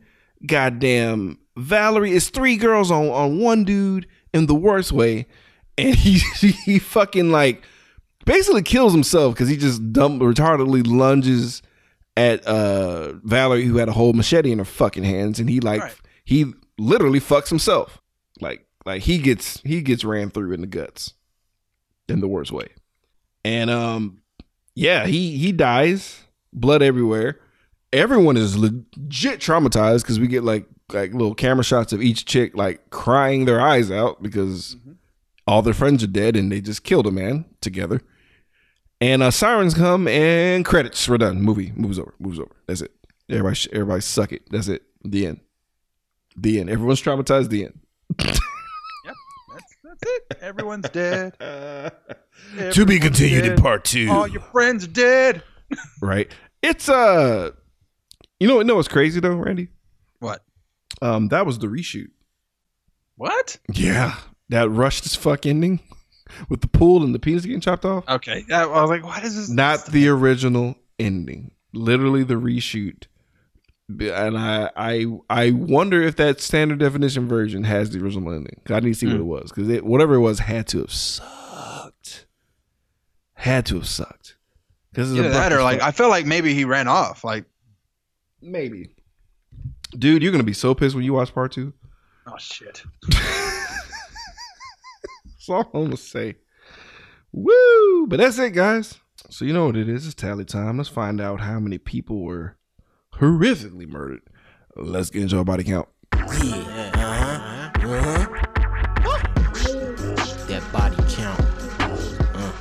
[0.47, 2.13] goddamn Valerie.
[2.13, 5.27] It's three girls on on one dude in the worst way,
[5.79, 6.19] and he
[6.65, 7.63] he fucking like
[8.31, 11.63] basically kills himself because he just dumb retardedly lunges
[12.17, 15.83] at uh Valerie who had a whole machete in her fucking hands, and he like
[15.83, 15.95] Right.
[16.25, 18.01] he literally fucks himself.
[18.41, 21.15] Like like he gets he gets ran through in the guts
[22.09, 22.69] in the worst way.
[23.45, 24.23] And um
[24.75, 27.39] yeah, he he dies, blood everywhere.
[27.93, 32.57] Everyone is legit traumatized because we get like like little camera shots of each chick
[32.57, 34.77] like crying their eyes out because
[35.47, 38.01] all their friends are dead and they just killed a man together.
[39.01, 41.09] And uh, sirens come and credits.
[41.09, 41.41] We're done.
[41.41, 42.15] Movie moves over.
[42.19, 42.55] Moves over.
[42.67, 42.93] That's it.
[43.31, 44.43] Everybody, sh- everybody suck it.
[44.51, 44.83] That's it.
[45.05, 45.41] The end.
[46.37, 46.69] The end.
[46.69, 47.49] Everyone's traumatized.
[47.49, 47.79] The end.
[48.19, 48.41] That's
[49.83, 50.39] that's it.
[50.41, 51.35] Everyone's dead.
[51.39, 51.93] to
[52.53, 54.09] be Everyone's continued in part two.
[54.11, 55.43] All your friends are dead.
[56.03, 56.31] right?
[56.63, 57.51] It's uh,
[58.39, 59.69] you know, know what's crazy though, Randy?
[60.21, 60.43] What?
[61.03, 62.11] Um, that was the reshoot.
[63.17, 63.59] What?
[63.73, 64.17] Yeah,
[64.51, 65.81] that rushed as fuck ending
[66.49, 68.09] with the pool and the penis getting chopped off.
[68.09, 68.45] Okay.
[68.53, 69.49] I was like, what is this?
[69.49, 71.53] Not the original ending.
[71.73, 73.05] Literally the reshoot.
[73.89, 78.61] And I I I wonder if that standard definition version has the original ending.
[78.69, 79.23] I need to see what hmm.
[79.23, 82.27] it was because it whatever it was had to have sucked.
[83.35, 84.37] Had to have sucked.
[84.93, 87.25] Because Either that or like I felt like maybe he ran off.
[87.25, 87.45] Like,
[88.41, 88.91] maybe.
[89.97, 91.73] Dude, you're gonna be so pissed when you watch part two.
[92.27, 92.83] oh shit.
[95.51, 96.37] That's all I'm gonna say.
[97.33, 98.07] Woo!
[98.07, 99.01] But that's it, guys.
[99.31, 100.07] So you know what it is.
[100.07, 100.77] It's tally time.
[100.77, 102.57] Let's find out how many people were
[103.15, 104.21] horrifically murdered.
[104.77, 105.89] Let's get into our body count.
[106.15, 108.27] Yeah, uh-huh, uh-huh.
[110.47, 111.41] That body count.
[112.31, 112.53] Uh,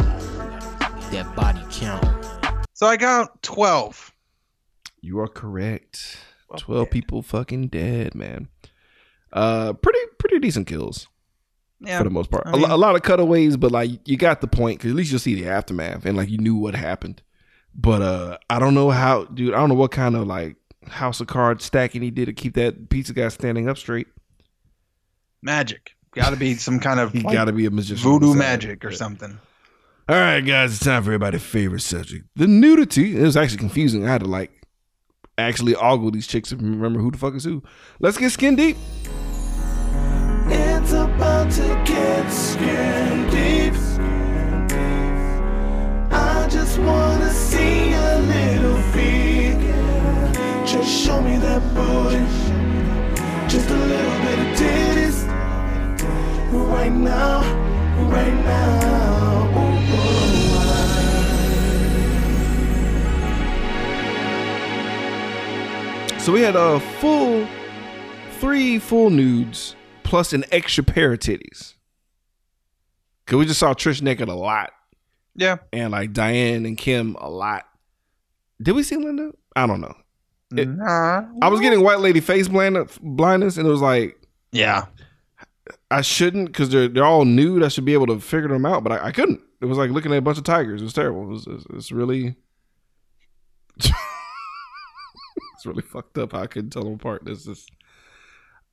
[1.11, 2.25] that body count.
[2.73, 4.15] So I got twelve.
[4.99, 6.17] You are correct.
[6.57, 8.47] Twelve people fucking dead, man.
[9.31, 11.07] Uh, pretty pretty decent kills
[11.81, 11.97] Yeah.
[11.97, 12.45] for the most part.
[12.45, 14.97] I A mean- a, lot of cutaways, but like you got the point because at
[14.97, 17.21] least you'll see the aftermath and like you knew what happened.
[17.75, 19.53] But uh, I don't know how, dude.
[19.53, 20.57] I don't know what kind of like
[20.87, 24.07] house of cards stacking he did to keep that pizza guy standing up straight.
[25.41, 25.91] Magic.
[26.15, 27.97] Got to be some kind of He like, got to be a magician.
[28.03, 28.97] voodoo magic or Yeah.
[28.97, 29.39] something.
[30.09, 33.15] All right, guys, it's time for everybody's favorite subject: the nudity.
[33.15, 34.07] It was actually confusing.
[34.07, 34.51] I had to like
[35.37, 37.61] actually ogle these chicks to remember who the fuck is who.
[37.99, 38.75] Let's get skin deep.
[40.91, 43.75] It's about to get skin deep.
[46.11, 49.59] I just wanna see a little feet.
[50.65, 52.25] Just show me that booty.
[53.47, 55.27] Just a little bit of titties.
[56.51, 57.43] Right now,
[58.09, 58.97] right now.
[66.17, 67.47] So we had a full
[68.39, 69.75] three full nudes
[70.09, 71.75] plus an extra pair of titties.
[73.27, 74.71] Cause we just saw Trish naked a lot
[75.35, 75.57] Yeah.
[75.71, 77.65] and like Diane and Kim a lot.
[78.61, 79.31] Did we see Linda?
[79.55, 79.93] I don't know.
[80.57, 81.25] It- Nah.
[81.43, 84.19] I was getting white lady face blind, blindness, and it was like
[84.51, 84.87] Yeah.
[85.91, 87.61] I shouldn't because they're they're all nude.
[87.63, 89.41] I should be able to figure them out, but I, I couldn't.
[89.61, 90.81] It was like looking at a bunch of tigers.
[90.81, 91.23] It was terrible.
[91.23, 92.35] It was it's, it's really
[93.77, 96.31] it's really fucked up.
[96.31, 97.25] How I couldn't tell them apart.
[97.25, 97.67] This is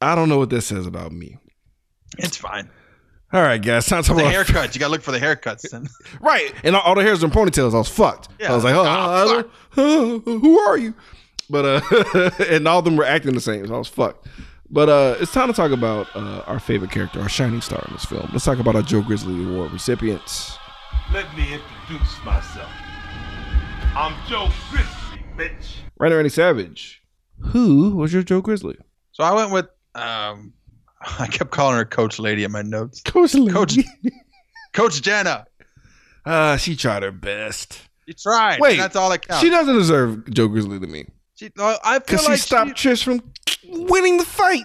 [0.01, 1.39] I don't know what this says about me.
[2.19, 2.71] It's fine.
[3.33, 4.75] All right, guys, time to talk The haircuts.
[4.75, 5.69] You gotta look for the haircuts.
[5.71, 5.89] Then.
[6.21, 7.75] right, and all, all the hairs and ponytails.
[7.75, 8.29] I was fucked.
[8.39, 8.53] Yeah.
[8.53, 10.95] I was like, oh, I don't- oh, who are you?
[11.51, 13.67] But uh, and all of them were acting the same.
[13.67, 14.27] So I was fucked.
[14.71, 17.93] But uh, it's time to talk about uh, our favorite character, our shining star in
[17.93, 18.29] this film.
[18.33, 20.57] Let's talk about our Joe Grizzly Award recipients.
[21.13, 22.71] Let me introduce myself.
[23.95, 25.77] I'm Joe Grizzly, bitch.
[25.99, 27.03] Rainer Randy Savage.
[27.41, 28.77] Who was your Joe Grizzly?
[29.13, 29.67] So I went with.
[29.97, 30.53] Um,
[31.19, 33.01] I kept calling her Coach Lady in my notes.
[33.03, 33.33] Coach.
[33.33, 33.77] Coach.
[34.73, 35.47] Coach Jenna.
[36.25, 37.81] Uh, she tried her best.
[38.07, 38.61] You tried.
[38.61, 39.43] Wait, that's all that counts.
[39.43, 42.71] She doesn't deserve Joe Grizzly to me She, no, I feel because she like stopped
[42.73, 43.23] Trish from
[43.65, 44.65] winning the fight.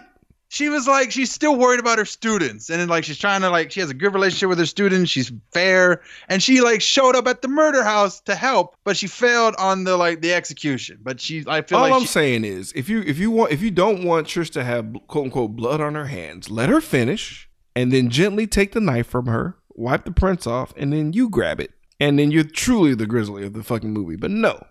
[0.51, 2.69] She was like she's still worried about her students.
[2.69, 5.09] And then like she's trying to like she has a good relationship with her students.
[5.09, 6.01] She's fair.
[6.27, 9.85] And she like showed up at the murder house to help but she failed on
[9.85, 10.99] the like the execution.
[11.01, 13.31] But she i feel like All like I'm she, saying is, if you if you
[13.31, 16.67] want if you don't want Trish to have quote unquote blood on her hands, let
[16.67, 20.91] her finish, and then gently take the knife from her, wipe the prints off, and
[20.91, 24.17] then you grab it, and then you're truly the Grizzly of the fucking movie.
[24.17, 24.61] But no,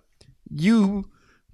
[0.51, 1.07] you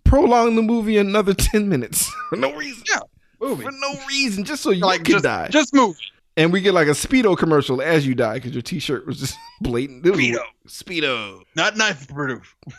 [0.03, 2.11] prolong the movie another ten minutes.
[2.31, 2.83] For no reason.
[2.91, 3.03] Yeah,
[3.41, 3.65] movie.
[3.65, 5.97] for no reason, just so you like can just, die, just move
[6.39, 9.39] and we get like a speedo commercial as you die because your T-shirt was just
[9.61, 10.05] blatant.
[10.07, 10.39] It was- Speedo.
[10.69, 11.43] speedo.
[11.55, 12.55] not knife proof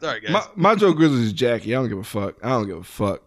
[0.00, 1.74] sorry guys My, my Joe Grizzly is Jackie.
[1.74, 2.36] I don't give a fuck.
[2.42, 3.22] I don't give a fuck.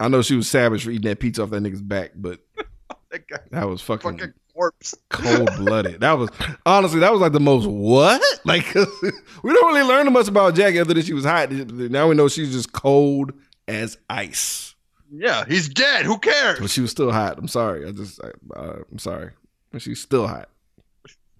[0.00, 2.40] I know she was savage for eating that pizza off that nigga's back, but
[3.10, 6.00] that that was fucking, fucking corpse cold blooded.
[6.00, 6.30] That was
[6.66, 8.20] honestly that was like the most what?
[8.44, 11.50] Like we don't really learn much about Jackie other than she was hot.
[11.50, 13.32] Now we know she's just cold
[13.68, 14.74] as ice,
[15.12, 17.38] yeah he's dead who cares but she was still hot.
[17.38, 17.86] I'm sorry.
[17.86, 19.30] I just I, uh, I'm sorry,
[19.72, 20.48] but she's still hot.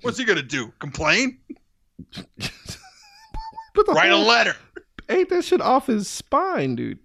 [0.03, 1.39] what's he gonna do complain
[3.89, 4.57] write a letter
[5.09, 6.99] ate that shit off his spine, dude.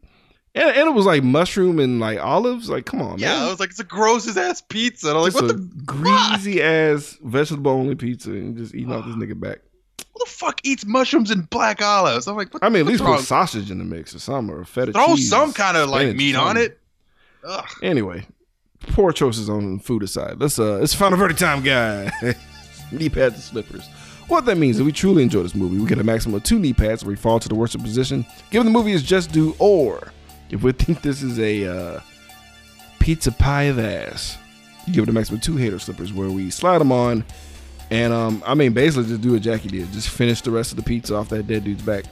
[0.55, 2.69] And, and it was like mushroom and like olives.
[2.69, 3.19] Like, come on, man.
[3.19, 3.43] yeah man.
[3.43, 5.83] i was like it's a grossest ass pizza and i'm like Just what a the
[5.85, 9.59] greasy ass vegetable only pizza and just eating off this nigga back.
[10.19, 13.17] Who the fuck eats mushrooms and black olives i'm like I mean, at least wrong?
[13.17, 15.05] put sausage in the mix or something or feta cheese.
[15.05, 16.79] throw cheese, some kind of like meat on it
[17.43, 17.65] Ugh.
[17.81, 18.25] Anyway,
[18.81, 20.39] poor choices on food aside.
[20.39, 22.11] Let's uh, it's final verdict time, guy.
[22.91, 23.87] knee pads and slippers.
[24.27, 25.77] What that means is we truly enjoy this movie.
[25.79, 28.25] We get a maximum of two knee pads where we fall to the worst position.
[28.51, 30.11] Given the movie is just due, or
[30.49, 31.99] if we think this is a uh,
[32.99, 34.37] pizza pie of ass,
[34.85, 37.23] you give it a maximum of two hater slippers where we slide them on.
[37.91, 39.91] And um, I mean, basically, just do what Jackie did.
[39.91, 42.05] Just finish the rest of the pizza off that dead dude's back.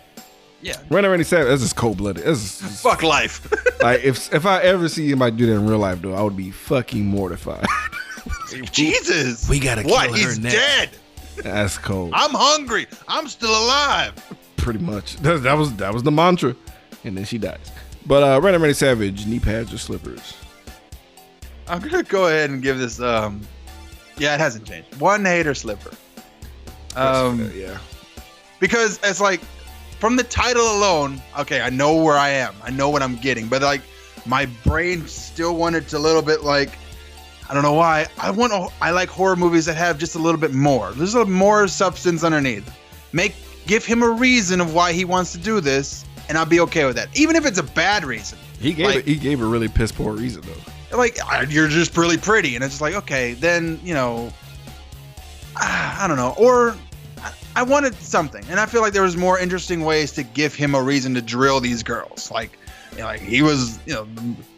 [0.61, 2.23] yeah Randy Randy Savage, that's just cold blooded.
[2.25, 3.47] That's just, fuck life
[3.81, 6.35] like if if I ever see anybody do that in real life, though, I would
[6.37, 7.65] be fucking mortified.
[8.71, 9.47] Jesus.
[9.49, 10.05] We gotta What?
[10.09, 10.55] kill her He's next.
[10.55, 10.89] dead.
[11.43, 12.11] That's cold.
[12.15, 12.87] I'm hungry.
[13.07, 14.13] I'm still alive.
[14.57, 15.17] Pretty much.
[15.17, 16.55] That, that was that was the mantra,
[17.03, 17.71] and then she dies.
[18.05, 20.33] But uh, Randy Randy Savage, knee pads or slippers?
[21.67, 22.99] I'm gonna go ahead and give this.
[22.99, 23.41] Um,
[24.17, 24.99] yeah, it hasn't changed.
[24.99, 25.91] One hater slipper.
[26.95, 27.77] Um, yeah.
[28.59, 29.41] because it's like
[29.99, 31.21] from the title alone.
[31.39, 32.55] Okay, I know where I am.
[32.63, 33.81] I know what I'm getting, but like
[34.25, 36.71] my brain still wanted to a little bit like.
[37.49, 38.07] I don't know why.
[38.17, 38.51] I want.
[38.51, 40.91] a- I like horror movies that have just a little bit more.
[40.91, 42.69] There's a little more substance underneath.
[43.13, 43.35] Make
[43.67, 46.85] give him a reason of why he wants to do this, and I'll be okay
[46.85, 47.07] with that.
[47.17, 48.37] Even if it's a bad reason.
[48.59, 50.71] He gave Like- it, he gave a really piss poor reason though.
[50.91, 52.55] Like "Ah, you're just really pretty.
[52.55, 54.31] And it's just like okay then you know
[55.57, 56.33] ah, i don't know.
[56.37, 56.75] Or
[57.23, 58.43] I- i wanted something.
[58.49, 61.21] And i feel like there was more interesting ways to give him a reason to
[61.21, 62.31] drill these girls.
[62.31, 62.57] Like
[62.93, 64.07] you know, like he was you know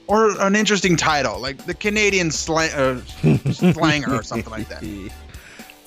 [0.08, 3.00] or an interesting title like the canadian slang uh,
[3.52, 4.84] slanger or something like that.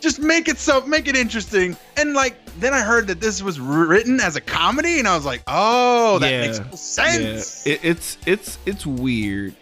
[0.01, 1.77] Just make it so make it interesting.
[1.97, 5.24] And like then i heard that this was written as a comedy and i was
[5.24, 6.40] like oh that Yeah.
[6.69, 7.66] makes sense.
[7.66, 9.55] Yeah, it, it's it's it's weird,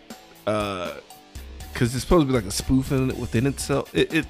[0.46, 0.94] uh,
[1.72, 3.94] because it's supposed to be like a spoof in it within itself.
[3.94, 4.26] It, it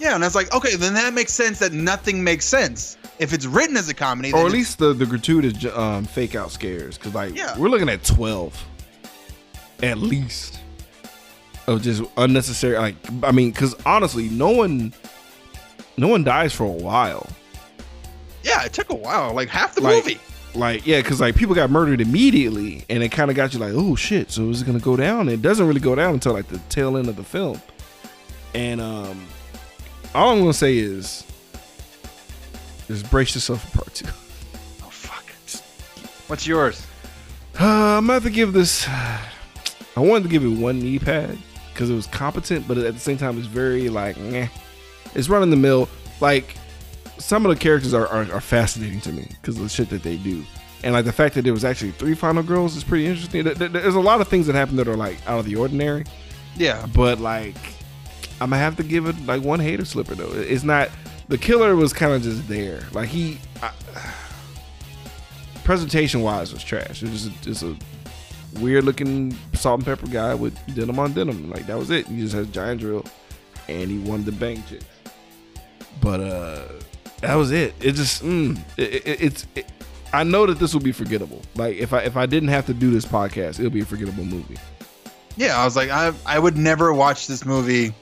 [0.00, 2.96] Yeah, and I was like, okay, then that makes sense that nothing makes sense.
[3.18, 6.50] If it's written as a comedy, or at least the the gratuitous um, fake out
[6.50, 7.56] scares, because like Yeah.
[7.58, 8.60] we're looking at twelve,
[9.82, 10.58] at least,
[11.68, 12.76] of just unnecessary.
[12.76, 14.92] Like I mean, because honestly, no one,
[15.96, 17.28] no one dies for a while.
[18.42, 20.20] yeah, it took a while, like half the Like- movie.
[20.54, 23.72] Like yeah, because like people got murdered immediately, and it kind of got you like,
[23.74, 25.28] oh shit, so is it gonna go down?
[25.28, 27.60] It doesn't really go down until like the tail end of the film.
[28.54, 29.26] And um,
[30.14, 31.24] all I'm gonna say is
[32.86, 34.06] Just brace yourself for part two.
[34.84, 35.24] Oh fuck.
[36.28, 36.86] What's yours?
[37.58, 37.64] Uh,
[37.98, 38.86] I'm gonna have to give this.
[38.88, 41.38] I wanted to give it one knee pad
[41.72, 44.48] because it was competent, but at the same time, it's very like, meh.
[45.14, 45.88] It's run in the mill.
[46.20, 46.56] Like
[47.18, 50.02] some of the characters are, are, are fascinating to me because of the shit that
[50.02, 50.44] they do,
[50.82, 53.44] and like the fact that there was actually three final girls is pretty interesting.
[53.44, 55.56] There- there- There's a lot of things that happen that are like out of the
[55.56, 56.04] ordinary,
[56.56, 56.86] Yeah.
[56.94, 57.56] but like
[58.40, 60.32] I'm gonna have to give it like one hater slipper though.
[60.32, 60.88] It's not
[61.28, 62.82] the killer was kind of just there.
[62.92, 63.70] Like he, I,
[65.64, 67.02] presentation wise, was trash.
[67.02, 71.12] It was just a, just a weird looking salt and pepper guy with denim on
[71.12, 71.50] denim.
[71.50, 72.06] Like that was it.
[72.06, 73.04] He just had a giant drill,
[73.68, 74.84] and he wanted to bang chicks.
[76.00, 76.62] But uh,
[77.26, 77.74] that was it.
[77.80, 79.46] It just mm, it, it, it's.
[79.54, 79.66] It,
[80.12, 81.42] I know that this will be forgettable.
[81.56, 84.24] Like if I if I didn't have to do this podcast, it'll be a forgettable
[84.24, 84.56] movie.
[85.36, 87.92] Yeah, I was like, I I would never watch this movie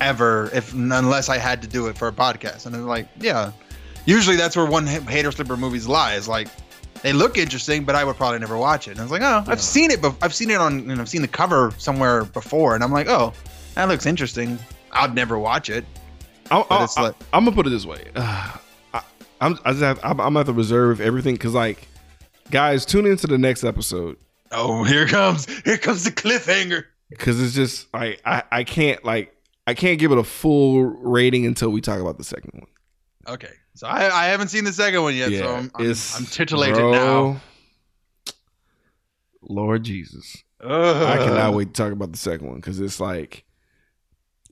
[0.00, 2.66] ever if unless I had to do it for a podcast.
[2.66, 3.52] And I'm like, yeah.
[4.06, 6.14] Usually that's where one hater slipper movies lie.
[6.14, 6.48] Is like
[7.02, 8.92] they look interesting, but I would probably never watch it.
[8.92, 11.08] And I was like, oh, I've seen it, but I've seen it on, and I've
[11.08, 13.32] seen the cover somewhere before, and I'm like, oh,
[13.74, 14.58] that looks interesting.
[14.90, 15.84] I'd never watch it.
[16.50, 18.04] I'll, But I'll, it's like- I'm gonna put it this way.
[18.14, 18.56] Uh,
[18.94, 19.02] I,
[19.40, 21.88] I'm I just have, I'm, I'm gonna have to reserve everything because like,
[22.50, 24.16] guys, tune into the next episode
[24.52, 26.84] Oh, here comes, here comes the cliffhanger.
[27.10, 29.34] because it's just like I I can't like
[29.66, 33.34] I can't give it a full rating until we talk about the second one.
[33.34, 36.76] Okay, so I, I haven't seen the second one yet, so I'm, I'm, I'm titillated
[36.76, 37.40] bro, now.
[39.42, 43.44] Lord Jesus, I cannot wait to talk about the second one because it's like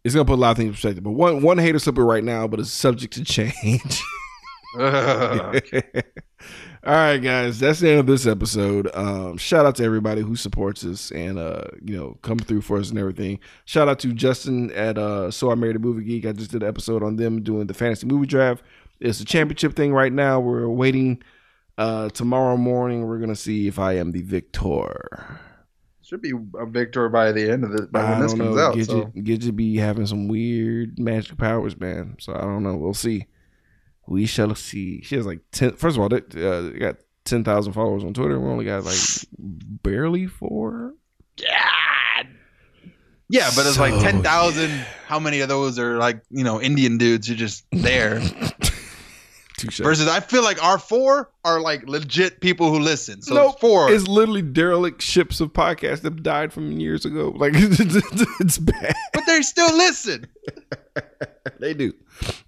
[0.04, 1.04] it's gonna put a lot of things in perspective.
[1.04, 4.02] But one one hater slipper right now, but it's subject to change.
[4.78, 5.62] Ugh.
[6.84, 8.90] All right, guys, that's the end of this episode.
[8.94, 12.76] Um, shout out to everybody who supports us and uh, you know, come through for
[12.78, 13.38] us and everything.
[13.66, 16.26] Shout out to Justin at uh So I Married a Movie Geek.
[16.26, 18.64] I just did an episode on them doing the fantasy movie draft.
[18.98, 20.40] It's a championship thing right now.
[20.40, 21.22] We're waiting
[21.78, 23.06] uh tomorrow morning.
[23.06, 25.38] We're gonna see if I am the victor.
[26.12, 28.56] Should be a victor by the end of the by when I this don't comes
[28.56, 28.62] know.
[28.62, 28.74] out.
[28.74, 29.04] Gidget, So.
[29.16, 32.16] Gidget be having some weird magic powers, man.
[32.20, 32.76] So I don't know.
[32.76, 33.28] We'll see.
[34.06, 35.00] We shall see.
[35.00, 35.72] She has like ten.
[35.76, 38.38] First of all, they, uh, they got ten thousand followers on Twitter.
[38.38, 38.98] We only got like
[39.38, 40.92] barely four.
[41.38, 42.24] Yeah.
[43.30, 44.68] Yeah, but it's like So, ten thousand.
[45.06, 48.20] How many of those are like you know Indian dudes who just there?
[49.62, 49.78] Touche.
[49.78, 53.22] Versus, I feel like our four are like legit people who listen.
[53.22, 53.60] So Nope.
[53.60, 53.90] four.
[53.92, 57.32] It's literally derelict ships of podcasts that died from years ago.
[57.36, 58.94] Like it's bad.
[59.12, 60.26] but they still listen.
[61.60, 61.92] they do.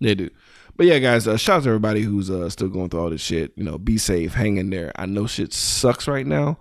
[0.00, 0.30] They do.
[0.76, 3.20] But yeah, guys, uh, shout out to everybody who's uh, still going through all this
[3.20, 3.52] shit.
[3.56, 4.90] You know, be safe, hang in there.
[4.96, 6.58] I know shit sucks right now,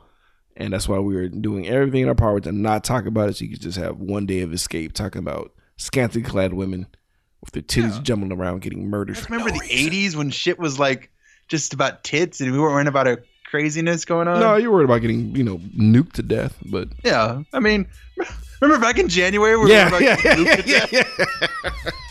[0.55, 3.37] and that's why we're doing everything in our power to not talk about it.
[3.37, 6.85] So you can just have one day of escape talking about scantily clad women
[7.43, 9.17] with their titties jumbling around, getting murdered.
[9.29, 9.91] Remember no the reason.
[9.91, 11.11] '80s when shit was like
[11.47, 14.39] just about tits, and we weren't worrying about a craziness going on.
[14.39, 17.85] No, you're worried about getting you know nuked to death, but Yeah, I mean,
[18.61, 19.55] remember back in January?
[19.57, 21.17] We were yeah, worried yeah, about yeah, Luke yeah, to death?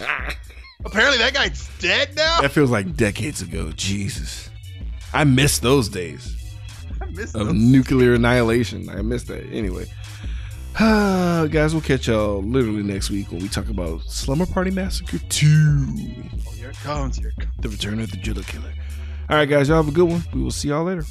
[0.00, 0.34] yeah.
[0.84, 2.40] Apparently, that guy's dead now.
[2.40, 3.70] That feels like decades ago.
[3.76, 4.50] Jesus,
[5.12, 6.36] I miss those days.
[7.00, 8.88] I miss of nuclear annihilation.
[8.88, 9.44] I missed that.
[9.52, 9.86] Anyway,
[10.78, 15.46] guys, we'll catch y'all literally next week when we talk about Slumber Party Massacre 2
[15.46, 17.18] Oh, here it comes.
[17.18, 17.56] Here it comes.
[17.58, 18.72] The Return of the Judo Killer.
[19.28, 20.24] All right, guys, y'all have a good one.
[20.32, 21.04] We will see y'all later.